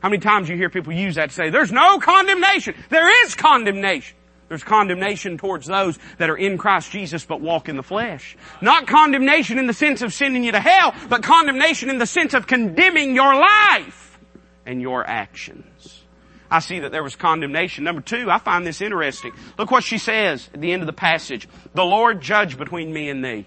How 0.00 0.08
many 0.08 0.20
times 0.20 0.48
you 0.48 0.56
hear 0.56 0.70
people 0.70 0.92
use 0.92 1.16
that 1.16 1.30
to 1.30 1.34
say, 1.34 1.50
there's 1.50 1.72
no 1.72 1.98
condemnation. 1.98 2.74
There 2.90 3.24
is 3.24 3.34
condemnation. 3.34 4.16
There's 4.48 4.62
condemnation 4.62 5.38
towards 5.38 5.66
those 5.66 5.98
that 6.18 6.30
are 6.30 6.36
in 6.36 6.56
Christ 6.56 6.92
Jesus 6.92 7.24
but 7.24 7.40
walk 7.40 7.68
in 7.68 7.76
the 7.76 7.82
flesh. 7.82 8.36
Not 8.60 8.86
condemnation 8.86 9.58
in 9.58 9.66
the 9.66 9.74
sense 9.74 10.02
of 10.02 10.14
sending 10.14 10.44
you 10.44 10.52
to 10.52 10.60
hell, 10.60 10.94
but 11.08 11.24
condemnation 11.24 11.90
in 11.90 11.98
the 11.98 12.06
sense 12.06 12.32
of 12.32 12.46
condemning 12.46 13.16
your 13.16 13.34
life 13.34 14.18
and 14.64 14.80
your 14.80 15.04
actions. 15.04 16.04
I 16.50 16.60
see 16.60 16.80
that 16.80 16.92
there 16.92 17.02
was 17.02 17.16
condemnation. 17.16 17.84
Number 17.84 18.00
two, 18.00 18.30
I 18.30 18.38
find 18.38 18.66
this 18.66 18.80
interesting. 18.80 19.32
Look 19.58 19.70
what 19.70 19.84
she 19.84 19.98
says 19.98 20.48
at 20.54 20.60
the 20.60 20.72
end 20.72 20.82
of 20.82 20.86
the 20.86 20.92
passage. 20.92 21.48
The 21.74 21.84
Lord 21.84 22.20
judge 22.20 22.56
between 22.56 22.92
me 22.92 23.08
and 23.08 23.24
thee. 23.24 23.46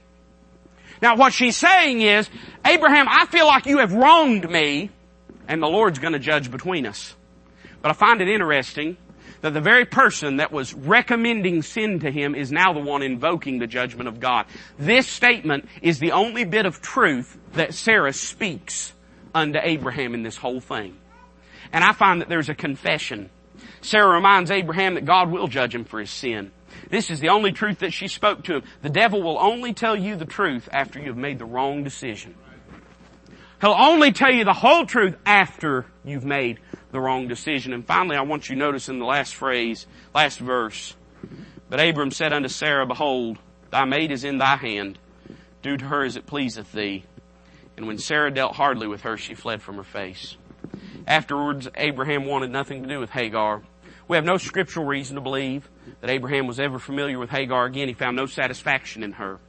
Now 1.02 1.16
what 1.16 1.34
she's 1.34 1.56
saying 1.56 2.02
is, 2.02 2.30
Abraham, 2.66 3.08
I 3.10 3.26
feel 3.28 3.48
like 3.48 3.66
you 3.66 3.78
have 3.78 3.94
wronged 3.94 4.50
me, 4.50 4.90
and 5.48 5.64
the 5.64 5.68
Lord's 5.68 6.00
gonna 6.00 6.20
judge 6.20 6.52
between 6.52 6.86
us. 6.86 7.16
But 7.82 7.92
I 7.92 7.94
find 7.94 8.22
it 8.22 8.28
interesting 8.28 8.98
that 9.42 9.54
the 9.54 9.62
very 9.62 9.86
person 9.86 10.38
that 10.38 10.52
was 10.52 10.74
recommending 10.74 11.62
sin 11.62 12.00
to 12.02 12.12
him 12.12 12.36
is 12.36 12.52
now 12.52 12.74
the 12.74 12.82
one 12.82 13.02
invoking 13.02 13.60
the 13.60 13.68
judgment 13.68 14.10
of 14.10 14.20
God. 14.20 14.46
This 14.78 15.08
statement 15.08 15.70
is 15.82 16.00
the 16.00 16.12
only 16.12 16.44
bit 16.44 16.66
of 16.66 16.82
truth 16.82 17.38
that 17.54 17.74
Sarah 17.74 18.12
speaks 18.12 18.92
unto 19.34 19.60
Abraham 19.62 20.14
in 20.14 20.24
this 20.24 20.36
whole 20.36 20.60
thing. 20.60 20.99
And 21.72 21.84
I 21.84 21.94
find 21.94 22.22
that 22.22 22.30
there's 22.30 22.50
a 22.50 22.56
confession. 22.56 23.30
Sarah 23.82 24.14
reminds 24.14 24.52
Abraham 24.52 24.96
that 24.96 25.06
God 25.06 25.32
will 25.32 25.48
judge 25.48 25.74
him 25.74 25.86
for 25.86 26.00
his 26.00 26.10
sin. 26.10 26.52
This 26.90 27.10
is 27.10 27.20
the 27.20 27.30
only 27.30 27.52
truth 27.52 27.80
that 27.80 27.94
she 27.94 28.08
spoke 28.08 28.44
to 28.46 28.56
him. 28.56 28.64
The 28.82 28.90
devil 28.90 29.22
will 29.22 29.38
only 29.40 29.74
tell 29.74 29.96
you 29.96 30.16
the 30.16 30.26
truth 30.26 30.70
after 30.72 31.00
you 31.00 31.08
have 31.08 31.18
made 31.18 31.40
the 31.40 31.46
wrong 31.46 31.84
decision. 31.84 32.36
He'll 33.62 33.72
only 33.72 34.12
tell 34.12 34.32
you 34.32 34.46
the 34.46 34.54
whole 34.54 34.86
truth 34.86 35.16
after 35.26 35.86
you've 36.06 36.26
made 36.26 36.60
the 36.92 37.00
wrong 37.00 37.28
decision. 37.28 37.74
And 37.74 37.86
finally, 37.86 38.16
I 38.16 38.22
want 38.22 38.50
you 38.50 38.56
to 38.56 38.60
notice 38.60 38.88
in 38.88 39.00
the 39.00 39.06
last 39.06 39.36
phrase, 39.36 39.86
last 40.16 40.40
verse, 40.40 40.96
but 41.70 41.80
Abram 41.80 42.12
said 42.12 42.34
unto 42.34 42.48
Sarah, 42.48 42.86
Behold, 42.86 43.38
thy 43.70 43.86
maid 43.86 44.12
is 44.12 44.24
in 44.24 44.38
thy 44.38 44.56
hand. 44.56 44.98
Do 45.62 45.76
to 45.76 45.86
her 45.86 46.04
as 46.04 46.16
it 46.16 46.26
pleaseth 46.26 46.72
thee. 46.72 47.04
And 47.76 47.86
when 47.86 47.98
Sarah 47.98 48.32
dealt 48.32 48.56
hardly 48.56 48.88
with 48.88 49.02
her, 49.02 49.18
she 49.18 49.36
fled 49.36 49.62
from 49.62 49.76
her 49.76 49.84
face. 49.84 50.38
Afterwards, 51.10 51.68
Abraham 51.76 52.26
wanted 52.26 52.52
nothing 52.52 52.84
to 52.84 52.88
do 52.88 53.00
with 53.00 53.10
Hagar. 53.10 53.64
We 54.08 54.16
have 54.16 54.26
no 54.26 54.38
scriptural 54.38 54.86
reason 54.86 55.16
to 55.16 55.22
believe 55.22 55.68
that 56.02 56.10
Abraham 56.12 56.46
was 56.46 56.60
ever 56.60 56.78
familiar 56.78 57.18
with 57.18 57.32
Hagar 57.32 57.66
again. 57.66 57.88
He 57.88 57.96
found 57.96 58.16
no 58.16 58.28
satisfaction 58.28 59.02
in 59.02 59.14
her. 59.14 59.40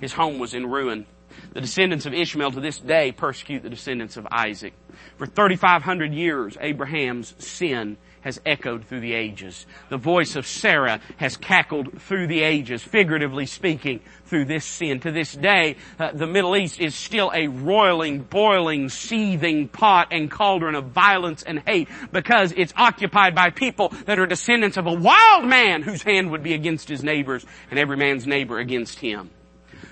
His 0.00 0.12
home 0.12 0.38
was 0.38 0.52
in 0.52 0.66
ruin. 0.66 1.06
The 1.54 1.62
descendants 1.62 2.04
of 2.04 2.12
Ishmael 2.12 2.52
to 2.52 2.60
this 2.60 2.78
day 2.78 3.12
persecute 3.12 3.62
the 3.62 3.70
descendants 3.70 4.18
of 4.18 4.28
Isaac. 4.30 4.74
For 5.16 5.26
3,500 5.26 6.12
years, 6.12 6.58
Abraham's 6.60 7.34
sin 7.38 7.96
has 8.22 8.40
echoed 8.44 8.84
through 8.84 9.00
the 9.00 9.14
ages. 9.14 9.66
The 9.88 9.96
voice 9.96 10.36
of 10.36 10.46
Sarah 10.46 11.00
has 11.16 11.36
cackled 11.36 12.00
through 12.02 12.26
the 12.26 12.42
ages, 12.42 12.82
figuratively 12.82 13.46
speaking, 13.46 14.00
through 14.26 14.44
this 14.44 14.64
sin. 14.64 15.00
To 15.00 15.10
this 15.10 15.32
day, 15.32 15.76
uh, 15.98 16.12
the 16.12 16.26
Middle 16.26 16.56
East 16.56 16.80
is 16.80 16.94
still 16.94 17.30
a 17.34 17.48
roiling, 17.48 18.20
boiling, 18.20 18.88
seething 18.88 19.68
pot 19.68 20.08
and 20.10 20.30
cauldron 20.30 20.74
of 20.74 20.86
violence 20.86 21.42
and 21.42 21.60
hate 21.60 21.88
because 22.12 22.52
it's 22.56 22.74
occupied 22.76 23.34
by 23.34 23.50
people 23.50 23.88
that 24.06 24.18
are 24.18 24.26
descendants 24.26 24.76
of 24.76 24.86
a 24.86 24.92
wild 24.92 25.44
man 25.44 25.82
whose 25.82 26.02
hand 26.02 26.30
would 26.30 26.42
be 26.42 26.54
against 26.54 26.88
his 26.88 27.02
neighbors 27.02 27.44
and 27.70 27.78
every 27.78 27.96
man's 27.96 28.26
neighbor 28.26 28.58
against 28.58 28.98
him. 28.98 29.30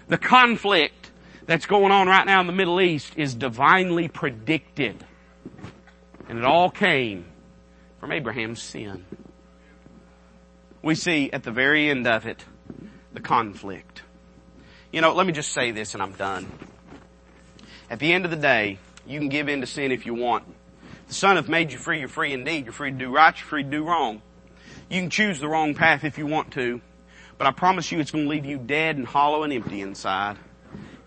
The 0.09 0.19
conflict 0.19 1.11
that's 1.47 1.67
going 1.67 1.93
on 1.93 2.09
right 2.09 2.27
now 2.27 2.41
in 2.41 2.47
the 2.47 2.53
Middle 2.53 2.81
East 2.81 3.15
is 3.17 3.35
divinely 3.35 4.09
predicted. 4.09 5.05
And 6.29 6.39
it 6.39 6.45
all 6.45 6.71
came 6.71 7.25
from 8.01 8.13
Abraham's 8.13 8.63
sin. 8.63 9.05
We 10.83 10.95
see 10.95 11.31
at 11.33 11.43
the 11.43 11.51
very 11.51 11.91
end 11.91 12.07
of 12.07 12.27
it 12.27 12.45
the 13.13 13.21
conflict. 13.21 14.03
You 14.93 15.01
know, 15.01 15.15
let 15.15 15.27
me 15.27 15.33
just 15.33 15.53
say 15.53 15.71
this 15.71 15.95
and 15.95 16.03
I'm 16.03 16.13
done. 16.13 16.51
At 17.91 17.99
the 17.99 18.13
end 18.13 18.25
of 18.25 18.31
the 18.31 18.37
day, 18.37 18.79
you 19.07 19.19
can 19.19 19.29
give 19.29 19.49
in 19.49 19.61
to 19.61 19.67
sin 19.67 19.93
if 19.93 20.07
you 20.07 20.15
want. 20.15 20.45
The 21.09 21.15
Son 21.15 21.37
hath 21.37 21.49
made 21.49 21.73
you 21.73 21.79
free, 21.79 22.01
you're 22.01 22.09
free 22.09 22.33
indeed. 22.33 22.65
You're 22.65 22.73
free 22.73 22.91
to 22.91 22.97
do 22.97 23.15
right, 23.15 23.37
you're 23.37 23.47
free 23.47 23.63
to 23.63 23.71
do 23.71 23.85
wrong. 23.85 24.23
You 24.91 25.01
can 25.01 25.11
choose 25.11 25.41
the 25.41 25.49
wrong 25.49 25.75
path 25.75 26.05
if 26.05 26.19
you 26.19 26.27
want 26.27 26.53
to, 26.53 26.81
but 27.39 27.47
I 27.47 27.51
promise 27.51 27.91
you 27.91 28.01
it's 28.01 28.11
going 28.11 28.25
to 28.25 28.31
leave 28.31 28.45
you 28.45 28.59
dead 28.59 28.97
and 28.97 29.07
hollow 29.07 29.43
and 29.43 29.53
empty 29.53 29.81
inside 29.81 30.37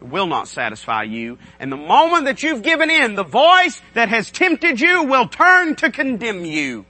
will 0.01 0.27
not 0.27 0.47
satisfy 0.47 1.03
you. 1.03 1.37
And 1.59 1.71
the 1.71 1.77
moment 1.77 2.25
that 2.25 2.43
you've 2.43 2.63
given 2.63 2.89
in, 2.89 3.15
the 3.15 3.23
voice 3.23 3.81
that 3.93 4.09
has 4.09 4.31
tempted 4.31 4.79
you 4.79 5.03
will 5.03 5.27
turn 5.27 5.75
to 5.77 5.91
condemn 5.91 6.45
you 6.45 6.85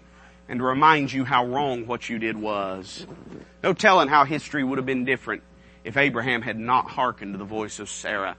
and 0.48 0.62
remind 0.62 1.12
you 1.12 1.26
how 1.26 1.46
wrong 1.46 1.86
what 1.88 2.10
you 2.10 2.20
did 2.20 2.38
was. 2.38 3.06
No 3.64 3.74
telling 3.74 4.08
how 4.08 4.26
history 4.26 4.64
would 4.64 4.78
have 4.78 4.86
been 4.86 5.06
different 5.06 5.44
if 5.84 5.98
Abraham 5.98 6.42
had 6.42 6.58
not 6.58 6.90
hearkened 6.90 7.34
to 7.34 7.38
the 7.38 7.46
voice 7.46 7.80
of 7.80 7.90
Sarah. 7.90 8.36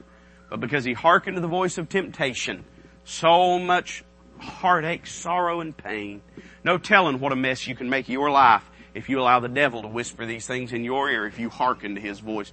But 0.48 0.60
because 0.60 0.84
he 0.84 0.92
hearkened 0.92 1.36
to 1.36 1.40
the 1.40 1.48
voice 1.48 1.78
of 1.78 1.88
temptation, 1.88 2.64
so 3.04 3.58
much 3.58 4.04
heartache, 4.38 5.06
sorrow, 5.06 5.60
and 5.60 5.76
pain. 5.76 6.22
No 6.64 6.78
telling 6.78 7.20
what 7.20 7.32
a 7.32 7.36
mess 7.36 7.66
you 7.66 7.74
can 7.74 7.88
make 7.88 8.08
your 8.08 8.30
life 8.30 8.68
if 8.94 9.08
you 9.08 9.20
allow 9.20 9.40
the 9.40 9.48
devil 9.48 9.82
to 9.82 9.88
whisper 9.88 10.26
these 10.26 10.46
things 10.46 10.72
in 10.72 10.82
your 10.82 11.10
ear, 11.10 11.26
if 11.26 11.38
you 11.38 11.48
hearken 11.48 11.94
to 11.94 12.00
his 12.00 12.18
voice. 12.18 12.48